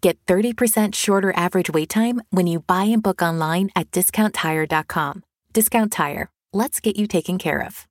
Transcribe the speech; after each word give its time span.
Get 0.00 0.24
30% 0.26 0.94
shorter 0.94 1.32
average 1.36 1.68
wait 1.70 1.90
time 1.90 2.22
when 2.30 2.46
you 2.46 2.60
buy 2.60 2.84
and 2.84 3.02
book 3.02 3.20
online 3.20 3.68
at 3.76 3.90
discounttire.com. 3.90 5.22
Discount 5.52 5.92
Tire. 5.92 6.30
Let's 6.52 6.80
get 6.80 6.96
you 6.96 7.06
taken 7.06 7.36
care 7.36 7.60
of. 7.60 7.86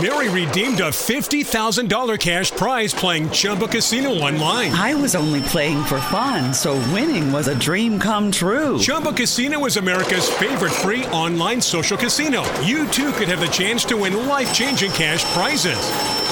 Mary 0.00 0.28
redeemed 0.28 0.78
a 0.80 0.90
$50,000 0.90 2.20
cash 2.20 2.50
prize 2.52 2.94
playing 2.94 3.28
Chumba 3.30 3.66
Casino 3.66 4.10
online. 4.10 4.70
I 4.72 4.94
was 4.94 5.16
only 5.16 5.40
playing 5.42 5.82
for 5.82 6.00
fun, 6.02 6.54
so 6.54 6.74
winning 6.94 7.32
was 7.32 7.48
a 7.48 7.58
dream 7.58 7.98
come 7.98 8.30
true. 8.30 8.78
Chumba 8.78 9.12
Casino 9.12 9.64
is 9.66 9.78
America's 9.78 10.28
favorite 10.28 10.72
free 10.72 11.04
online 11.06 11.60
social 11.60 11.98
casino. 11.98 12.42
You 12.60 12.86
too 12.88 13.12
could 13.12 13.28
have 13.28 13.40
the 13.40 13.48
chance 13.48 13.84
to 13.86 13.96
win 13.96 14.28
life 14.28 14.54
changing 14.54 14.92
cash 14.92 15.24
prizes. 15.34 16.29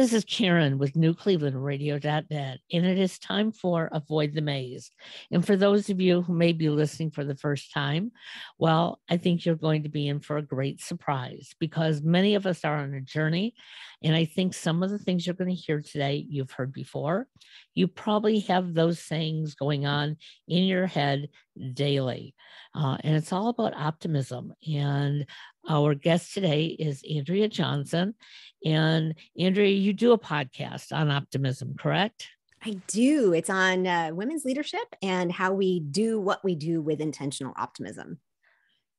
This 0.00 0.14
is 0.14 0.24
Karen 0.24 0.78
with 0.78 0.94
NewClevelandRadio.net, 0.94 2.60
and 2.72 2.86
it 2.86 2.98
is 2.98 3.18
time 3.18 3.52
for 3.52 3.90
Avoid 3.92 4.32
the 4.32 4.40
Maze. 4.40 4.90
And 5.30 5.44
for 5.44 5.58
those 5.58 5.90
of 5.90 6.00
you 6.00 6.22
who 6.22 6.32
may 6.32 6.52
be 6.52 6.70
listening 6.70 7.10
for 7.10 7.22
the 7.22 7.36
first 7.36 7.70
time, 7.74 8.10
well, 8.58 8.98
I 9.10 9.18
think 9.18 9.44
you're 9.44 9.56
going 9.56 9.82
to 9.82 9.90
be 9.90 10.08
in 10.08 10.20
for 10.20 10.38
a 10.38 10.42
great 10.42 10.80
surprise 10.80 11.54
because 11.60 12.00
many 12.00 12.34
of 12.34 12.46
us 12.46 12.64
are 12.64 12.78
on 12.78 12.94
a 12.94 13.02
journey. 13.02 13.54
And 14.02 14.16
I 14.16 14.24
think 14.24 14.54
some 14.54 14.82
of 14.82 14.88
the 14.88 14.98
things 14.98 15.26
you're 15.26 15.34
going 15.34 15.54
to 15.54 15.54
hear 15.54 15.82
today, 15.82 16.24
you've 16.26 16.52
heard 16.52 16.72
before. 16.72 17.28
You 17.74 17.86
probably 17.86 18.38
have 18.40 18.72
those 18.72 19.00
sayings 19.00 19.54
going 19.54 19.84
on 19.84 20.16
in 20.48 20.64
your 20.64 20.86
head 20.86 21.28
daily. 21.74 22.34
Uh, 22.74 22.96
and 23.04 23.16
it's 23.16 23.34
all 23.34 23.48
about 23.48 23.74
optimism. 23.76 24.54
And 24.66 25.26
our 25.68 25.94
guest 25.94 26.32
today 26.32 26.64
is 26.66 27.04
Andrea 27.14 27.48
Johnson. 27.48 28.14
And 28.64 29.14
Andrea, 29.38 29.70
you 29.70 29.92
do 29.92 30.12
a 30.12 30.18
podcast 30.18 30.92
on 30.92 31.10
optimism, 31.10 31.74
correct? 31.78 32.28
I 32.62 32.72
do. 32.88 33.32
It's 33.32 33.50
on 33.50 33.86
uh, 33.86 34.10
women's 34.12 34.44
leadership 34.44 34.86
and 35.02 35.32
how 35.32 35.52
we 35.52 35.80
do 35.80 36.20
what 36.20 36.44
we 36.44 36.54
do 36.54 36.82
with 36.82 37.00
intentional 37.00 37.54
optimism. 37.56 38.18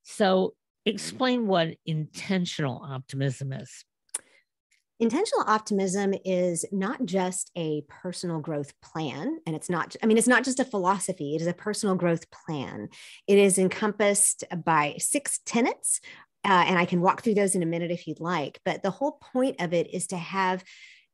So, 0.04 0.56
explain 0.86 1.46
what 1.46 1.76
intentional 1.86 2.82
optimism 2.84 3.54
is. 3.54 3.86
Intentional 5.00 5.44
optimism 5.48 6.14
is 6.26 6.64
not 6.72 7.06
just 7.06 7.52
a 7.56 7.84
personal 7.88 8.40
growth 8.40 8.80
plan, 8.82 9.40
and 9.48 9.56
it's 9.56 9.70
not, 9.70 9.96
I 10.04 10.06
mean, 10.06 10.18
it's 10.18 10.28
not 10.28 10.44
just 10.44 10.60
a 10.60 10.66
philosophy, 10.66 11.36
it 11.36 11.42
is 11.42 11.48
a 11.48 11.54
personal 11.54 11.96
growth 11.96 12.30
plan. 12.30 12.90
It 13.28 13.40
is 13.40 13.58
encompassed 13.58 14.44
by 14.64 14.96
six 15.00 15.40
tenets 15.44 16.02
uh, 16.44 16.66
and 16.68 16.78
I 16.78 16.86
can 16.86 17.02
walk 17.02 17.22
through 17.22 17.36
those 17.36 17.56
in 17.56 17.64
a 17.64 17.68
minute 17.68 17.92
if 17.92 18.08
you'd 18.08 18.20
like. 18.20 18.60
But 18.66 18.84
the 18.84 18.92
whole 18.92 19.20
point 19.34 19.62
of 19.62 19.74
it 19.74 19.94
is 19.94 20.08
to 20.08 20.18
have 20.18 20.64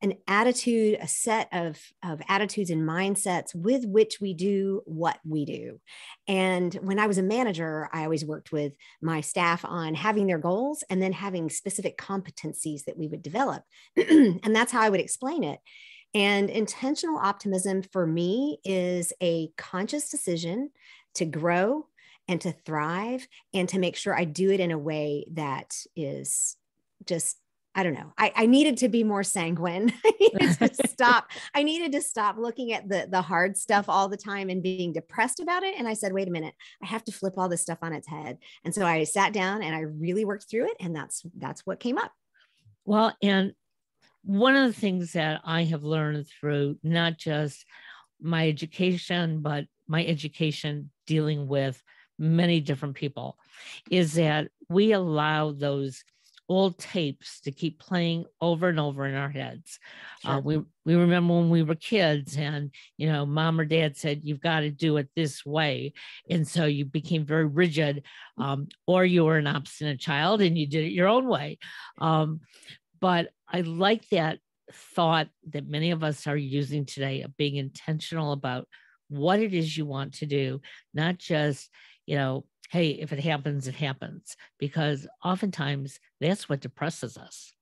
an 0.02 0.14
attitude, 0.28 0.98
a 1.02 1.08
set 1.08 1.50
of, 1.52 1.80
of 2.04 2.22
attitudes 2.30 2.70
and 2.70 2.88
mindsets 2.88 3.56
with 3.56 3.84
which 3.86 4.22
we 4.22 4.34
do 4.34 4.82
what 4.86 5.18
we 5.28 5.44
do. 5.44 5.80
And 6.28 6.74
when 6.76 7.00
I 7.00 7.08
was 7.08 7.18
a 7.18 7.24
manager, 7.24 7.90
I 7.92 8.04
always 8.04 8.24
worked 8.24 8.52
with 8.52 8.74
my 9.02 9.22
staff 9.22 9.66
on 9.66 9.96
having 9.96 10.28
their 10.28 10.38
goals 10.38 10.84
and 10.90 11.02
then 11.02 11.14
having 11.14 11.50
specific 11.50 11.98
competencies 11.98 12.84
that 12.86 12.98
we 12.98 13.08
would 13.08 13.24
develop. 13.24 13.64
and 13.96 14.56
that's 14.56 14.72
how 14.72 14.82
I 14.82 14.90
would 14.90 15.00
explain 15.00 15.44
it. 15.44 15.60
And 16.14 16.50
intentional 16.50 17.18
optimism 17.18 17.82
for 17.82 18.06
me 18.06 18.60
is 18.64 19.14
a 19.22 19.50
conscious 19.58 20.10
decision 20.10 20.70
to 21.16 21.26
grow, 21.26 21.88
and 22.28 22.42
to 22.42 22.52
thrive 22.52 23.28
and 23.54 23.70
to 23.70 23.80
make 23.80 23.96
sure 23.96 24.18
I 24.18 24.26
do 24.26 24.52
it 24.52 24.60
in 24.60 24.72
a 24.72 24.78
way 24.78 25.26
that 25.32 25.76
is 25.96 26.58
just 27.06 27.38
I 27.78 27.84
don't 27.84 27.94
know. 27.94 28.12
I, 28.18 28.34
I 28.36 28.46
needed 28.48 28.78
to 28.78 28.90
be 28.90 29.04
more 29.04 29.22
sanguine. 29.22 29.94
I 30.04 30.12
needed 30.20 30.58
to 30.58 30.88
stop. 30.88 31.30
I 31.54 31.62
needed 31.62 31.92
to 31.92 32.02
stop 32.02 32.36
looking 32.40 32.74
at 32.74 32.90
the 32.90 33.08
the 33.10 33.22
hard 33.22 33.56
stuff 33.56 33.86
all 33.88 34.10
the 34.10 34.18
time 34.18 34.50
and 34.50 34.64
being 34.64 34.94
depressed 34.94 35.40
about 35.40 35.62
it. 35.62 35.76
And 35.78 35.88
I 35.88 35.94
said, 35.94 36.12
wait 36.12 36.28
a 36.28 36.32
minute, 36.32 36.56
I 36.82 36.88
have 36.88 37.04
to 37.04 37.12
flip 37.12 37.36
all 37.38 37.48
this 37.48 37.62
stuff 37.62 37.78
on 37.84 37.94
its 37.94 38.08
head. 38.08 38.40
And 38.66 38.74
so 38.74 38.84
I 38.84 39.04
sat 39.04 39.32
down 39.32 39.62
and 39.62 39.76
I 39.76 39.82
really 39.82 40.26
worked 40.26 40.50
through 40.50 40.72
it. 40.72 40.78
And 40.80 40.96
that's 40.96 41.24
that's 41.38 41.68
what 41.68 41.80
came 41.80 42.00
up. 42.00 42.12
Well, 42.84 43.16
and 43.22 43.54
one 44.24 44.56
of 44.56 44.66
the 44.66 44.80
things 44.80 45.14
that 45.14 45.42
I 45.46 45.66
have 45.66 45.84
learned 45.84 46.28
through 46.28 46.80
not 46.82 47.20
just 47.20 47.64
my 48.20 48.48
education, 48.48 49.42
but 49.42 49.66
my 49.88 50.04
education 50.04 50.90
dealing 51.06 51.48
with 51.48 51.82
many 52.20 52.60
different 52.60 52.96
people 52.96 53.38
is 53.90 54.14
that 54.14 54.50
we 54.70 54.92
allow 54.92 55.52
those 55.52 56.04
old 56.50 56.78
tapes 56.78 57.42
to 57.42 57.52
keep 57.52 57.78
playing 57.80 58.26
over 58.40 58.70
and 58.70 58.80
over 58.80 59.06
in 59.06 59.16
our 59.16 59.30
heads. 59.30 59.80
Uh, 60.24 60.28
sure. 60.28 60.38
Uh, 60.38 60.40
we 60.40 60.62
we 60.86 60.96
remember 60.96 61.36
when 61.36 61.50
we 61.50 61.64
were 61.64 61.76
kids, 61.76 62.38
and 62.38 62.72
you 62.98 63.12
know, 63.12 63.26
mom 63.26 63.60
or 63.60 63.66
dad 63.66 63.98
said 63.98 64.22
you've 64.24 64.42
got 64.42 64.62
to 64.62 64.72
do 64.72 64.98
it 64.98 65.10
this 65.16 65.46
way, 65.46 65.94
and 66.30 66.48
so 66.48 66.66
you 66.66 66.86
became 66.86 67.26
very 67.26 67.46
rigid, 67.46 68.04
um, 68.38 68.68
or 68.86 69.04
you 69.06 69.26
were 69.26 69.38
an 69.38 69.48
obstinate 69.48 70.00
child 70.00 70.42
and 70.42 70.58
you 70.58 70.68
did 70.68 70.86
it 70.86 70.94
your 70.94 71.08
own 71.08 71.28
way. 71.28 71.58
Um, 72.00 72.42
but 73.00 73.30
I 73.48 73.62
like 73.62 74.08
that 74.10 74.40
thought 74.72 75.28
that 75.52 75.68
many 75.68 75.92
of 75.92 76.04
us 76.04 76.28
are 76.28 76.38
using 76.38 76.86
today 76.86 77.22
of 77.22 77.36
being 77.38 77.56
intentional 77.56 78.32
about 78.32 78.68
what 79.10 79.40
it 79.40 79.54
is 79.54 79.78
you 79.78 79.86
want 79.86 80.16
to 80.16 80.26
do, 80.26 80.62
not 80.94 81.18
just 81.18 81.70
you 82.08 82.16
know, 82.16 82.46
hey, 82.72 82.90
if 82.90 83.14
it 83.14 83.20
happens, 83.20 83.68
it 83.68 83.76
happens, 83.76 84.36
because 84.58 85.08
oftentimes 85.24 86.00
that's 86.20 86.50
what 86.50 86.62
depresses 86.62 87.18
us. 87.18 87.54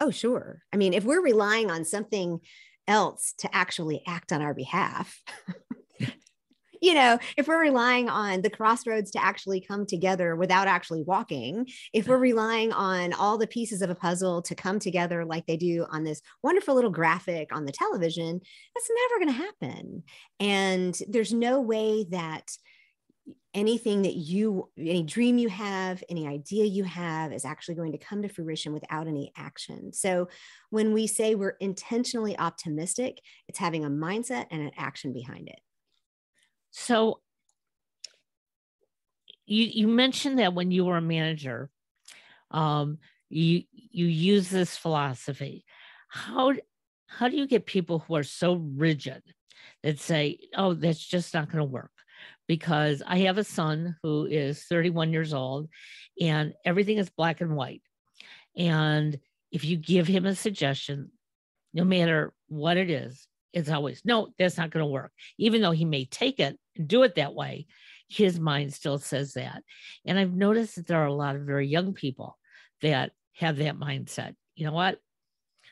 Oh, 0.00 0.10
sure. 0.10 0.62
I 0.72 0.76
mean, 0.76 0.92
if 0.92 1.04
we're 1.04 1.22
relying 1.22 1.70
on 1.70 1.84
something 1.84 2.40
else 2.86 3.32
to 3.38 3.54
actually 3.54 4.02
act 4.06 4.32
on 4.32 4.42
our 4.42 4.52
behalf, 4.52 5.22
you 6.82 6.92
know, 6.94 7.18
if 7.38 7.48
we're 7.48 7.60
relying 7.60 8.08
on 8.08 8.42
the 8.42 8.50
crossroads 8.50 9.10
to 9.12 9.24
actually 9.24 9.60
come 9.60 9.86
together 9.86 10.36
without 10.36 10.68
actually 10.68 11.02
walking, 11.02 11.66
if 11.92 12.06
we're 12.06 12.18
relying 12.18 12.72
on 12.72 13.12
all 13.14 13.38
the 13.38 13.46
pieces 13.46 13.80
of 13.80 13.90
a 13.90 13.94
puzzle 13.94 14.42
to 14.42 14.54
come 14.54 14.78
together 14.78 15.24
like 15.24 15.46
they 15.46 15.56
do 15.56 15.86
on 15.90 16.04
this 16.04 16.20
wonderful 16.42 16.74
little 16.74 16.90
graphic 16.90 17.54
on 17.54 17.64
the 17.64 17.72
television, 17.72 18.40
that's 18.74 18.90
never 19.10 19.24
going 19.24 19.38
to 19.38 19.44
happen. 19.46 20.02
And 20.40 21.00
there's 21.08 21.32
no 21.32 21.60
way 21.60 22.04
that 22.10 22.50
anything 23.54 24.02
that 24.02 24.16
you 24.16 24.68
any 24.76 25.02
dream 25.02 25.38
you 25.38 25.48
have 25.48 26.02
any 26.08 26.26
idea 26.26 26.64
you 26.64 26.84
have 26.84 27.32
is 27.32 27.44
actually 27.44 27.76
going 27.76 27.92
to 27.92 27.98
come 27.98 28.20
to 28.20 28.28
fruition 28.28 28.72
without 28.72 29.06
any 29.06 29.32
action. 29.36 29.92
So 29.92 30.28
when 30.70 30.92
we 30.92 31.06
say 31.06 31.34
we're 31.34 31.56
intentionally 31.60 32.38
optimistic 32.38 33.20
it's 33.48 33.58
having 33.58 33.84
a 33.84 33.90
mindset 33.90 34.46
and 34.50 34.60
an 34.60 34.72
action 34.76 35.12
behind 35.12 35.48
it. 35.48 35.60
So 36.70 37.20
you 39.46 39.64
you 39.64 39.88
mentioned 39.88 40.38
that 40.38 40.54
when 40.54 40.70
you 40.70 40.84
were 40.84 40.96
a 40.96 41.02
manager 41.02 41.70
um 42.50 42.98
you 43.30 43.62
you 43.70 44.06
use 44.06 44.50
this 44.50 44.76
philosophy. 44.76 45.64
How 46.08 46.52
how 47.06 47.28
do 47.28 47.36
you 47.36 47.46
get 47.46 47.66
people 47.66 48.00
who 48.00 48.16
are 48.16 48.24
so 48.24 48.54
rigid 48.54 49.22
that 49.82 50.00
say 50.00 50.40
oh 50.56 50.74
that's 50.74 50.98
just 50.98 51.32
not 51.32 51.50
going 51.50 51.58
to 51.58 51.64
work 51.64 51.90
because 52.46 53.02
I 53.06 53.18
have 53.20 53.38
a 53.38 53.44
son 53.44 53.96
who 54.02 54.26
is 54.26 54.62
31 54.64 55.12
years 55.12 55.32
old 55.32 55.68
and 56.20 56.54
everything 56.64 56.98
is 56.98 57.10
black 57.10 57.40
and 57.40 57.56
white. 57.56 57.82
And 58.56 59.18
if 59.50 59.64
you 59.64 59.76
give 59.76 60.06
him 60.06 60.26
a 60.26 60.34
suggestion, 60.34 61.10
no 61.72 61.84
matter 61.84 62.32
what 62.48 62.76
it 62.76 62.90
is, 62.90 63.26
it's 63.52 63.70
always, 63.70 64.02
no, 64.04 64.28
that's 64.38 64.58
not 64.58 64.70
going 64.70 64.84
to 64.84 64.90
work. 64.90 65.12
Even 65.38 65.62
though 65.62 65.70
he 65.70 65.84
may 65.84 66.04
take 66.04 66.40
it 66.40 66.58
and 66.76 66.88
do 66.88 67.02
it 67.04 67.14
that 67.14 67.34
way, 67.34 67.66
his 68.08 68.38
mind 68.38 68.74
still 68.74 68.98
says 68.98 69.34
that. 69.34 69.62
And 70.04 70.18
I've 70.18 70.34
noticed 70.34 70.76
that 70.76 70.86
there 70.86 71.02
are 71.02 71.06
a 71.06 71.14
lot 71.14 71.36
of 71.36 71.42
very 71.42 71.66
young 71.66 71.94
people 71.94 72.36
that 72.82 73.12
have 73.34 73.56
that 73.58 73.76
mindset. 73.76 74.34
You 74.56 74.66
know 74.66 74.72
what? 74.72 74.98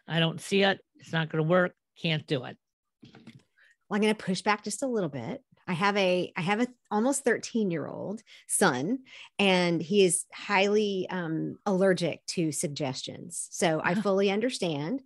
I 0.08 0.20
don't 0.20 0.40
see 0.40 0.62
it. 0.62 0.80
It's 0.96 1.12
not 1.12 1.28
going 1.28 1.44
to 1.44 1.48
work. 1.48 1.74
Can't 2.00 2.26
do 2.26 2.44
it. 2.44 2.56
Well, 3.02 3.96
I'm 3.96 4.00
going 4.00 4.14
to 4.14 4.24
push 4.24 4.42
back 4.42 4.64
just 4.64 4.82
a 4.82 4.88
little 4.88 5.10
bit 5.10 5.42
I 5.72 5.74
have 5.74 5.96
a 5.96 6.32
I 6.36 6.42
have 6.42 6.60
a 6.60 6.68
almost 6.90 7.24
13 7.24 7.70
year 7.70 7.86
old 7.86 8.20
son 8.46 8.98
and 9.38 9.80
he 9.80 10.04
is 10.04 10.26
highly 10.34 11.06
um, 11.10 11.56
allergic 11.64 12.24
to 12.34 12.52
suggestions. 12.52 13.48
So 13.50 13.80
I 13.82 13.94
fully 13.94 14.30
understand. 14.30 15.02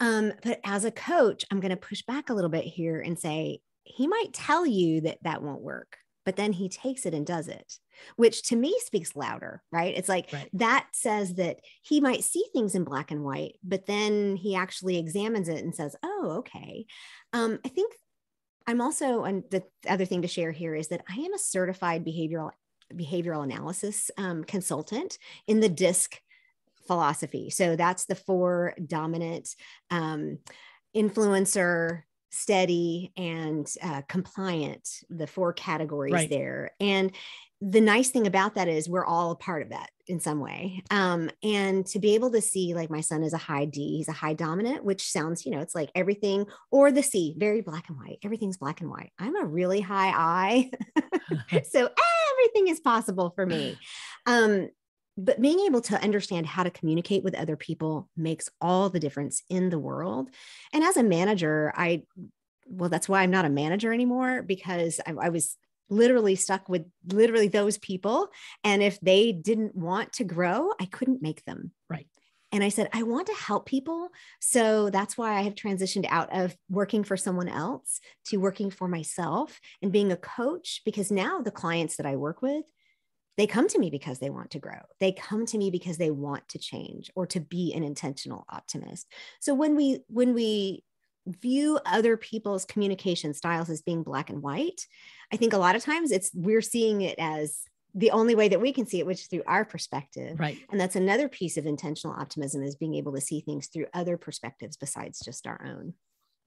Um, 0.00 0.32
but 0.42 0.60
as 0.64 0.84
a 0.84 0.90
coach, 0.90 1.44
I'm 1.50 1.60
going 1.60 1.70
to 1.70 1.76
push 1.90 2.02
back 2.02 2.30
a 2.30 2.34
little 2.34 2.50
bit 2.50 2.64
here 2.64 3.00
and 3.00 3.18
say 3.18 3.60
he 3.84 4.06
might 4.06 4.32
tell 4.32 4.66
you 4.66 5.02
that 5.02 5.18
that 5.22 5.42
won't 5.42 5.62
work. 5.62 5.96
but 6.26 6.36
then 6.36 6.52
he 6.52 6.68
takes 6.68 7.06
it 7.06 7.14
and 7.14 7.26
does 7.26 7.48
it 7.48 7.68
which 8.16 8.42
to 8.48 8.54
me 8.64 8.72
speaks 8.88 9.16
louder 9.16 9.62
right 9.78 9.94
it's 9.98 10.08
like 10.14 10.26
Right. 10.32 10.50
that 10.66 10.84
says 10.92 11.34
that 11.34 11.56
he 11.82 12.00
might 12.00 12.22
see 12.22 12.44
things 12.52 12.74
in 12.74 12.84
black 12.84 13.10
and 13.10 13.24
white 13.24 13.54
but 13.72 13.86
then 13.86 14.36
he 14.36 14.50
actually 14.54 14.96
examines 14.98 15.48
it 15.48 15.64
and 15.64 15.74
says 15.74 15.96
oh 16.10 16.24
okay 16.40 16.84
um, 17.32 17.58
i 17.64 17.68
think 17.76 17.90
i'm 18.68 18.80
also 18.80 19.24
and 19.24 19.42
the 19.50 19.64
other 19.88 20.04
thing 20.04 20.22
to 20.22 20.28
share 20.28 20.52
here 20.52 20.76
is 20.76 20.88
that 20.88 21.02
i 21.10 21.14
am 21.14 21.34
a 21.34 21.38
certified 21.38 22.04
behavioral 22.04 22.52
behavioral 22.94 23.42
analysis 23.42 24.10
um, 24.16 24.44
consultant 24.44 25.18
in 25.46 25.60
the 25.60 25.68
disc 25.68 26.18
philosophy. 26.88 27.50
So 27.50 27.76
that's 27.76 28.06
the 28.06 28.16
four 28.16 28.74
dominant 28.84 29.54
um, 29.90 30.38
influencer 30.96 32.02
steady 32.30 33.12
and 33.16 33.72
uh, 33.82 34.02
compliant 34.08 34.88
the 35.10 35.26
four 35.26 35.52
categories 35.52 36.12
Right. 36.12 36.30
there. 36.30 36.72
And 36.80 37.12
the 37.60 37.80
nice 37.80 38.10
thing 38.10 38.26
about 38.28 38.54
that 38.54 38.68
is 38.68 38.88
we're 38.88 39.04
all 39.04 39.32
a 39.32 39.36
part 39.36 39.62
of 39.62 39.70
that 39.70 39.90
in 40.06 40.20
some 40.20 40.38
way. 40.38 40.80
Um, 40.92 41.28
and 41.42 41.84
to 41.86 41.98
be 41.98 42.14
able 42.14 42.30
to 42.30 42.40
see 42.40 42.72
like 42.74 42.88
my 42.88 43.00
son 43.00 43.24
is 43.24 43.32
a 43.32 43.36
high 43.38 43.64
d 43.64 43.96
he's 43.96 44.08
a 44.08 44.12
high 44.12 44.34
dominant 44.34 44.84
which 44.84 45.10
sounds 45.10 45.44
you 45.44 45.50
know 45.50 45.60
it's 45.60 45.74
like 45.74 45.90
everything 45.94 46.46
or 46.70 46.92
the 46.92 47.02
c 47.02 47.34
very 47.36 47.60
black 47.60 47.88
and 47.88 47.98
white 47.98 48.18
everything's 48.22 48.58
black 48.58 48.80
and 48.80 48.90
white. 48.90 49.10
I'm 49.18 49.34
a 49.36 49.44
really 49.44 49.80
high 49.80 50.12
i 50.14 50.70
so 51.68 51.90
everything 52.32 52.68
is 52.68 52.78
possible 52.80 53.32
for 53.34 53.44
me. 53.44 53.76
Um, 54.26 54.68
but 55.18 55.40
being 55.40 55.58
able 55.60 55.80
to 55.80 56.00
understand 56.00 56.46
how 56.46 56.62
to 56.62 56.70
communicate 56.70 57.24
with 57.24 57.34
other 57.34 57.56
people 57.56 58.08
makes 58.16 58.48
all 58.60 58.88
the 58.88 59.00
difference 59.00 59.42
in 59.50 59.68
the 59.68 59.78
world. 59.78 60.30
And 60.72 60.84
as 60.84 60.96
a 60.96 61.02
manager 61.02 61.72
i 61.76 62.04
well 62.66 62.88
that's 62.88 63.08
why 63.08 63.22
i'm 63.22 63.30
not 63.30 63.44
a 63.44 63.50
manager 63.50 63.92
anymore 63.92 64.42
because 64.42 65.00
i, 65.06 65.12
I 65.12 65.28
was 65.30 65.56
literally 65.90 66.34
stuck 66.34 66.68
with 66.68 66.84
literally 67.06 67.48
those 67.48 67.78
people. 67.78 68.28
And 68.62 68.82
if 68.82 69.00
they 69.00 69.32
didn't 69.32 69.74
want 69.74 70.12
to 70.14 70.24
grow 70.24 70.72
i 70.80 70.86
couldn't 70.86 71.22
make 71.22 71.44
them. 71.44 71.72
Right. 71.90 72.06
and 72.52 72.62
i 72.62 72.68
said 72.68 72.88
i 72.92 73.02
want 73.02 73.26
to 73.26 73.34
help 73.34 73.66
people. 73.66 74.10
So 74.40 74.90
that's 74.90 75.18
why 75.18 75.34
i 75.34 75.42
have 75.42 75.54
transitioned 75.56 76.06
out 76.08 76.28
of 76.32 76.56
working 76.68 77.02
for 77.02 77.16
someone 77.16 77.48
else 77.48 78.00
to 78.26 78.36
working 78.36 78.70
for 78.70 78.86
myself 78.86 79.60
and 79.82 79.90
being 79.90 80.12
a 80.12 80.16
coach 80.16 80.82
because 80.84 81.10
now 81.10 81.40
the 81.40 81.50
clients 81.50 81.96
that 81.96 82.06
i 82.06 82.14
work 82.14 82.40
with 82.42 82.64
they 83.38 83.46
come 83.46 83.68
to 83.68 83.78
me 83.78 83.88
because 83.88 84.18
they 84.18 84.30
want 84.30 84.50
to 84.50 84.58
grow. 84.58 84.80
They 84.98 85.12
come 85.12 85.46
to 85.46 85.56
me 85.56 85.70
because 85.70 85.96
they 85.96 86.10
want 86.10 86.46
to 86.48 86.58
change 86.58 87.08
or 87.14 87.24
to 87.28 87.40
be 87.40 87.72
an 87.72 87.84
intentional 87.84 88.44
optimist. 88.50 89.06
So 89.40 89.54
when 89.54 89.76
we 89.76 90.00
when 90.08 90.34
we 90.34 90.82
view 91.24 91.78
other 91.86 92.16
people's 92.16 92.64
communication 92.64 93.32
styles 93.32 93.70
as 93.70 93.80
being 93.80 94.02
black 94.02 94.28
and 94.28 94.42
white, 94.42 94.84
I 95.32 95.36
think 95.36 95.52
a 95.52 95.58
lot 95.58 95.76
of 95.76 95.84
times 95.84 96.10
it's 96.10 96.32
we're 96.34 96.60
seeing 96.60 97.02
it 97.02 97.16
as 97.20 97.60
the 97.94 98.10
only 98.10 98.34
way 98.34 98.48
that 98.48 98.60
we 98.60 98.72
can 98.72 98.86
see 98.86 98.98
it, 98.98 99.06
which 99.06 99.20
is 99.20 99.26
through 99.28 99.44
our 99.46 99.64
perspective. 99.64 100.38
right. 100.38 100.58
And 100.70 100.80
that's 100.80 100.96
another 100.96 101.28
piece 101.28 101.56
of 101.56 101.64
intentional 101.64 102.16
optimism 102.18 102.62
is 102.64 102.74
being 102.74 102.94
able 102.94 103.14
to 103.14 103.20
see 103.20 103.40
things 103.40 103.68
through 103.68 103.86
other 103.94 104.16
perspectives 104.16 104.76
besides 104.76 105.20
just 105.24 105.46
our 105.46 105.60
own. 105.64 105.94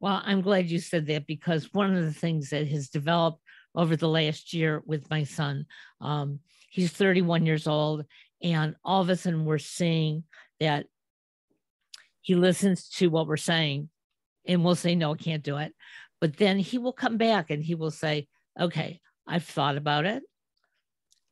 Well, 0.01 0.21
I'm 0.25 0.41
glad 0.41 0.69
you 0.69 0.79
said 0.79 1.07
that 1.07 1.25
because 1.25 1.73
one 1.73 1.95
of 1.95 2.03
the 2.03 2.13
things 2.13 2.49
that 2.49 2.67
has 2.67 2.89
developed 2.89 3.39
over 3.75 3.95
the 3.95 4.09
last 4.09 4.53
year 4.53 4.81
with 4.85 5.09
my 5.09 5.23
son, 5.23 5.65
um, 6.01 6.39
he's 6.71 6.91
31 6.91 7.45
years 7.45 7.67
old, 7.67 8.05
and 8.41 8.75
all 8.83 9.01
of 9.01 9.09
a 9.09 9.15
sudden 9.15 9.45
we're 9.45 9.57
seeing 9.59 10.23
that 10.59 10.87
he 12.21 12.35
listens 12.35 12.87
to 12.89 13.09
what 13.09 13.27
we're 13.27 13.37
saying, 13.37 13.89
and 14.47 14.63
we'll 14.63 14.75
say, 14.75 14.95
No, 14.95 15.13
I 15.13 15.17
can't 15.17 15.43
do 15.43 15.57
it. 15.57 15.73
But 16.19 16.37
then 16.37 16.57
he 16.57 16.77
will 16.77 16.93
come 16.93 17.17
back 17.17 17.49
and 17.49 17.63
he 17.63 17.75
will 17.75 17.91
say, 17.91 18.27
Okay, 18.59 18.99
I've 19.27 19.43
thought 19.43 19.77
about 19.77 20.05
it. 20.05 20.23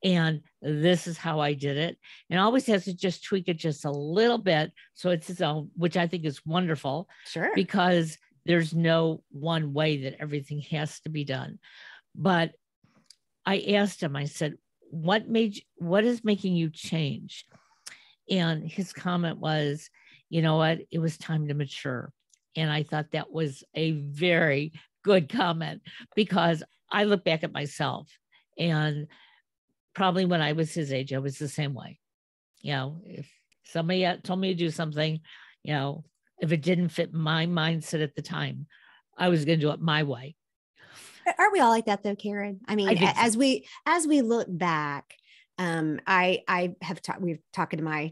And 0.04 0.42
this 0.62 1.08
is 1.08 1.18
how 1.18 1.40
I 1.40 1.54
did 1.54 1.78
it. 1.78 1.98
And 2.30 2.40
always 2.40 2.66
has 2.68 2.86
to 2.86 2.94
just 2.94 3.24
tweak 3.24 3.48
it 3.48 3.58
just 3.58 3.86
a 3.86 3.92
little 3.92 4.38
bit. 4.38 4.72
So 4.94 5.10
it's 5.10 5.28
his 5.28 5.42
own, 5.42 5.72
which 5.76 5.98
I 5.98 6.08
think 6.08 6.26
is 6.26 6.46
wonderful 6.46 7.08
Sure. 7.26 7.52
because 7.56 8.18
there's 8.46 8.74
no 8.74 9.24
one 9.30 9.74
way 9.74 10.04
that 10.04 10.22
everything 10.22 10.62
has 10.72 11.00
to 11.02 11.10
be 11.10 11.24
done. 11.24 11.60
But 12.16 12.54
I 13.46 13.60
asked 13.76 14.02
him, 14.02 14.16
I 14.16 14.26
said, 14.26 14.56
what 14.90 15.28
made 15.28 15.58
you, 15.58 15.62
what 15.78 16.04
is 16.04 16.24
making 16.24 16.56
you 16.56 16.70
change? 16.70 17.46
And 18.30 18.70
his 18.70 18.94
comment 18.94 19.40
was, 19.40 19.90
you 20.30 20.42
know 20.42 20.58
what, 20.58 20.80
it 20.92 21.00
was 21.00 21.18
time 21.18 21.48
to 21.48 21.54
mature. 21.54 22.12
And 22.56 22.72
I 22.72 22.84
thought 22.84 23.12
that 23.12 23.32
was 23.32 23.64
a 23.74 23.92
very 23.92 24.74
good 25.04 25.30
comment 25.30 25.82
because 26.16 26.64
I 26.92 27.06
look 27.06 27.24
back 27.24 27.44
at 27.44 27.54
myself 27.54 28.10
and 28.58 29.08
probably 29.94 30.26
when 30.26 30.42
I 30.42 30.54
was 30.54 30.74
his 30.74 30.92
age, 30.92 31.14
I 31.14 31.20
was 31.20 31.38
the 31.38 31.48
same 31.48 31.74
way. 31.74 32.00
You 32.62 32.74
know, 32.74 33.02
if 33.06 33.30
somebody 33.64 34.08
told 34.24 34.40
me 34.40 34.50
to 34.50 34.58
do 34.58 34.70
something, 34.70 35.20
you 35.64 35.74
know, 35.74 36.04
if 36.40 36.52
it 36.52 36.62
didn't 36.62 36.90
fit 36.90 37.14
my 37.14 37.46
mindset 37.46 38.04
at 38.04 38.16
the 38.16 38.22
time, 38.22 38.68
I 39.18 39.30
was 39.30 39.46
going 39.46 39.60
to 39.60 39.66
do 39.66 39.72
it 39.72 39.82
my 39.82 40.04
way. 40.04 40.36
Aren't 41.38 41.54
we 41.54 41.60
all 41.60 41.70
like 41.70 41.86
that 41.86 42.04
though, 42.04 42.16
Karen? 42.16 42.60
I 42.68 42.76
mean, 42.76 42.90
I 42.90 43.14
as 43.18 43.38
we 43.38 43.68
as 43.86 44.08
we 44.08 44.22
look 44.22 44.48
back, 44.50 45.14
um, 45.58 46.00
I 46.08 46.42
I 46.48 46.76
have 46.82 47.02
talked. 47.02 47.22
We've 47.22 47.40
talking 47.54 47.78
to 47.78 47.84
my 47.84 48.12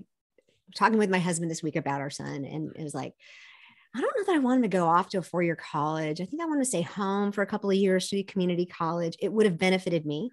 talking 0.76 0.98
with 0.98 1.10
my 1.10 1.20
husband 1.20 1.50
this 1.50 1.64
week 1.64 1.76
about 1.76 2.02
our 2.02 2.10
son, 2.10 2.46
and 2.46 2.76
it 2.76 2.84
was 2.84 2.94
like, 2.94 3.14
I 3.96 4.02
don't 4.02 4.14
know 4.18 4.24
that 4.26 4.36
I 4.36 4.40
want 4.40 4.58
him 4.58 4.70
to 4.70 4.78
go 4.78 4.86
off 4.86 5.10
to 5.10 5.20
a 5.20 5.24
four 5.24 5.42
year 5.42 5.56
college. 5.56 6.22
I 6.22 6.26
think 6.26 6.42
I 6.42 6.46
want 6.46 6.62
to 6.62 6.66
stay 6.66 6.82
home 6.82 7.32
for 7.32 7.42
a 7.42 7.48
couple 7.48 7.70
of 7.70 7.76
years 7.76 8.10
to 8.10 8.18
do 8.18 8.24
community 8.24 8.66
college. 8.66 9.16
It 9.20 9.32
would 9.32 9.46
have 9.46 9.58
benefited 9.58 10.06
me, 10.06 10.30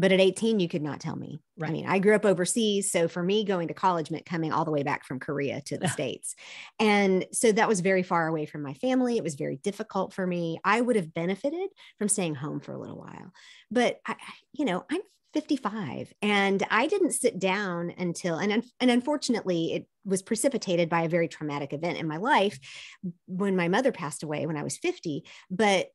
but 0.00 0.12
at 0.12 0.20
18, 0.20 0.60
you 0.60 0.68
could 0.68 0.82
not 0.82 0.98
tell 1.00 1.14
me. 1.16 1.40
I 1.62 1.70
mean, 1.70 1.86
I 1.86 1.98
grew 1.98 2.14
up 2.14 2.24
overseas, 2.24 2.90
so 2.90 3.06
for 3.06 3.22
me, 3.22 3.44
going 3.44 3.68
to 3.68 3.74
college 3.74 4.10
meant 4.10 4.24
coming 4.24 4.52
all 4.52 4.64
the 4.64 4.70
way 4.70 4.82
back 4.82 5.04
from 5.04 5.20
Korea 5.20 5.60
to 5.66 5.76
the 5.76 5.84
Yeah. 5.86 5.90
states, 5.90 6.34
and 6.78 7.26
so 7.32 7.52
that 7.52 7.68
was 7.68 7.80
very 7.80 8.02
far 8.02 8.26
away 8.26 8.46
from 8.46 8.62
my 8.62 8.74
family. 8.74 9.16
It 9.16 9.24
was 9.24 9.34
very 9.34 9.56
difficult 9.56 10.12
for 10.14 10.26
me. 10.26 10.58
I 10.64 10.80
would 10.80 10.96
have 10.96 11.12
benefited 11.12 11.68
from 11.98 12.08
staying 12.08 12.36
home 12.36 12.60
for 12.60 12.72
a 12.72 12.78
little 12.78 12.98
while. 12.98 13.32
But 13.70 14.00
I, 14.06 14.12
I- 14.12 14.16
you 14.52 14.64
know, 14.64 14.84
I'm 14.90 15.02
55 15.32 16.12
and 16.22 16.60
I 16.70 16.88
didn't 16.88 17.12
sit 17.12 17.38
down 17.38 17.92
until 17.96 18.36
and 18.38 18.50
un- 18.52 18.62
and 18.80 18.90
unfortunately 18.90 19.74
it 19.74 19.86
was 20.04 20.22
precipitated 20.22 20.88
by 20.88 21.02
a 21.02 21.08
very 21.08 21.28
traumatic 21.28 21.72
event 21.72 21.98
in 21.98 22.08
my 22.08 22.16
life 22.16 22.58
when 23.26 23.54
my 23.54 23.68
mother 23.68 23.92
passed 23.92 24.24
away 24.24 24.46
when 24.46 24.56
I 24.56 24.64
was 24.64 24.76
50, 24.78 25.24
but 25.48 25.86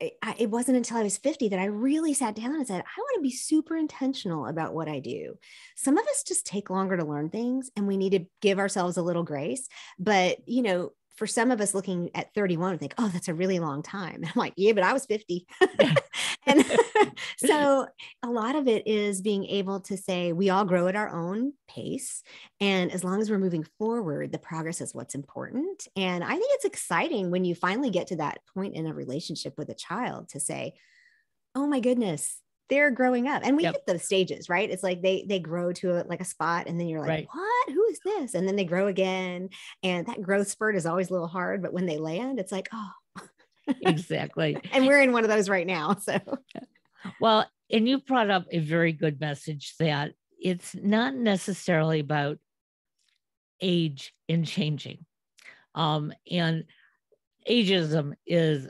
it, 0.00 0.14
I, 0.22 0.34
it 0.38 0.50
wasn't 0.50 0.78
until 0.78 0.96
I 0.96 1.02
was 1.02 1.18
50 1.18 1.48
that 1.50 1.58
I 1.58 1.66
really 1.66 2.14
sat 2.14 2.34
down 2.34 2.54
and 2.54 2.66
said, 2.66 2.82
I 2.82 3.00
want 3.00 3.14
to 3.16 3.22
be 3.22 3.30
super 3.30 3.76
intentional 3.76 4.46
about 4.46 4.74
what 4.74 4.88
I 4.88 4.98
do. 4.98 5.38
Some 5.76 5.98
of 5.98 6.06
us 6.06 6.22
just 6.22 6.46
take 6.46 6.70
longer 6.70 6.96
to 6.96 7.04
learn 7.04 7.28
things 7.28 7.70
and 7.76 7.86
we 7.86 7.96
need 7.96 8.12
to 8.12 8.26
give 8.40 8.58
ourselves 8.58 8.96
a 8.96 9.02
little 9.02 9.22
grace. 9.22 9.68
But, 9.98 10.38
you 10.48 10.62
know, 10.62 10.92
for 11.16 11.26
some 11.26 11.50
of 11.50 11.60
us 11.60 11.74
looking 11.74 12.10
at 12.14 12.32
31, 12.34 12.72
we 12.72 12.78
think, 12.78 12.94
oh, 12.96 13.08
that's 13.08 13.28
a 13.28 13.34
really 13.34 13.58
long 13.58 13.82
time. 13.82 14.22
I'm 14.24 14.32
like, 14.34 14.54
yeah, 14.56 14.72
but 14.72 14.84
I 14.84 14.94
was 14.94 15.04
50. 15.04 15.46
and 16.46 16.64
so 17.38 17.86
a 18.22 18.28
lot 18.28 18.56
of 18.56 18.68
it 18.68 18.86
is 18.86 19.20
being 19.20 19.44
able 19.46 19.80
to 19.80 19.96
say 19.96 20.32
we 20.32 20.50
all 20.50 20.64
grow 20.64 20.86
at 20.88 20.96
our 20.96 21.08
own 21.10 21.52
pace. 21.68 22.22
And 22.60 22.90
as 22.92 23.04
long 23.04 23.20
as 23.20 23.30
we're 23.30 23.38
moving 23.38 23.66
forward, 23.78 24.32
the 24.32 24.38
progress 24.38 24.80
is 24.80 24.94
what's 24.94 25.14
important. 25.14 25.88
And 25.96 26.22
I 26.24 26.30
think 26.30 26.46
it's 26.54 26.64
exciting 26.64 27.30
when 27.30 27.44
you 27.44 27.54
finally 27.54 27.90
get 27.90 28.08
to 28.08 28.16
that 28.16 28.40
point 28.54 28.74
in 28.74 28.86
a 28.86 28.94
relationship 28.94 29.54
with 29.56 29.68
a 29.70 29.74
child 29.74 30.28
to 30.30 30.40
say, 30.40 30.74
oh 31.54 31.66
my 31.66 31.80
goodness, 31.80 32.40
they're 32.68 32.90
growing 32.92 33.26
up. 33.26 33.42
And 33.44 33.56
we 33.56 33.64
Yep. 33.64 33.74
hit 33.74 33.86
those 33.86 34.04
stages, 34.04 34.48
right? 34.48 34.70
It's 34.70 34.82
like 34.84 35.02
they 35.02 35.24
they 35.28 35.40
grow 35.40 35.72
to 35.74 36.00
a, 36.00 36.04
like 36.04 36.20
a 36.20 36.24
spot 36.24 36.68
and 36.68 36.78
then 36.78 36.86
you're 36.88 37.00
like, 37.00 37.08
Right. 37.08 37.28
what? 37.32 37.74
Who 37.74 37.84
is 37.86 37.98
this? 38.04 38.34
And 38.34 38.46
then 38.46 38.54
they 38.56 38.64
grow 38.64 38.86
again. 38.86 39.48
And 39.82 40.06
that 40.06 40.22
growth 40.22 40.48
spurt 40.48 40.76
is 40.76 40.86
always 40.86 41.10
a 41.10 41.12
little 41.12 41.26
hard, 41.28 41.62
but 41.62 41.72
when 41.72 41.86
they 41.86 41.98
land, 41.98 42.38
it's 42.38 42.52
like, 42.52 42.68
oh, 42.72 42.90
Exactly. 43.82 44.56
and 44.72 44.86
we're 44.86 45.00
in 45.02 45.12
one 45.12 45.24
of 45.24 45.30
those 45.30 45.48
right 45.48 45.66
now. 45.66 45.96
So 45.96 46.18
Well, 47.20 47.46
and 47.70 47.88
you 47.88 47.98
brought 47.98 48.30
up 48.30 48.46
a 48.50 48.58
very 48.58 48.92
good 48.92 49.20
message 49.20 49.74
that 49.78 50.12
it's 50.40 50.74
not 50.74 51.14
necessarily 51.14 52.00
about 52.00 52.38
age 53.60 54.14
and 54.28 54.46
changing. 54.46 55.04
Um, 55.74 56.12
and 56.30 56.64
ageism 57.48 58.14
is 58.26 58.68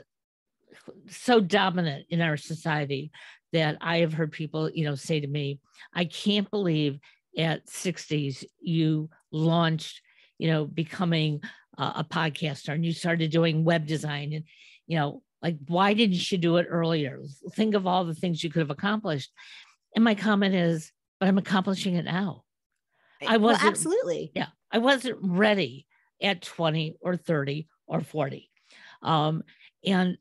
so 1.07 1.39
dominant 1.39 2.05
in 2.09 2.21
our 2.21 2.37
society 2.37 3.11
that 3.53 3.77
I 3.81 3.97
have 3.97 4.13
heard 4.13 4.31
people, 4.31 4.69
you 4.69 4.85
know, 4.85 4.95
say 4.95 5.19
to 5.19 5.27
me, 5.27 5.59
I 5.93 6.05
can't 6.05 6.49
believe 6.49 6.99
at 7.37 7.67
60s 7.67 8.43
you 8.59 9.09
launched, 9.31 10.01
you 10.37 10.47
know, 10.49 10.65
becoming 10.65 11.41
a, 11.77 11.83
a 11.97 12.07
podcaster 12.09 12.69
and 12.69 12.85
you 12.85 12.93
started 12.93 13.31
doing 13.31 13.63
web 13.63 13.85
design 13.85 14.33
and, 14.33 14.45
you 14.87 14.97
know, 14.97 15.21
like 15.41 15.57
why 15.67 15.93
didn't 15.93 16.31
you 16.31 16.37
do 16.37 16.57
it 16.57 16.67
earlier? 16.69 17.19
Think 17.53 17.75
of 17.75 17.87
all 17.87 18.05
the 18.05 18.15
things 18.15 18.43
you 18.43 18.49
could 18.49 18.61
have 18.61 18.69
accomplished. 18.69 19.31
And 19.95 20.03
my 20.03 20.15
comment 20.15 20.55
is, 20.55 20.91
but 21.19 21.27
I'm 21.27 21.37
accomplishing 21.37 21.95
it 21.95 22.05
now. 22.05 22.43
I 23.27 23.37
wasn't- 23.37 23.65
absolutely. 23.65 24.31
Yeah, 24.35 24.47
I 24.71 24.79
wasn't 24.79 25.19
ready 25.21 25.87
at 26.21 26.41
20 26.41 26.97
or 27.01 27.17
30 27.17 27.67
or 27.87 28.01
40. 28.01 28.49
Um, 29.01 29.43
and, 29.85 30.17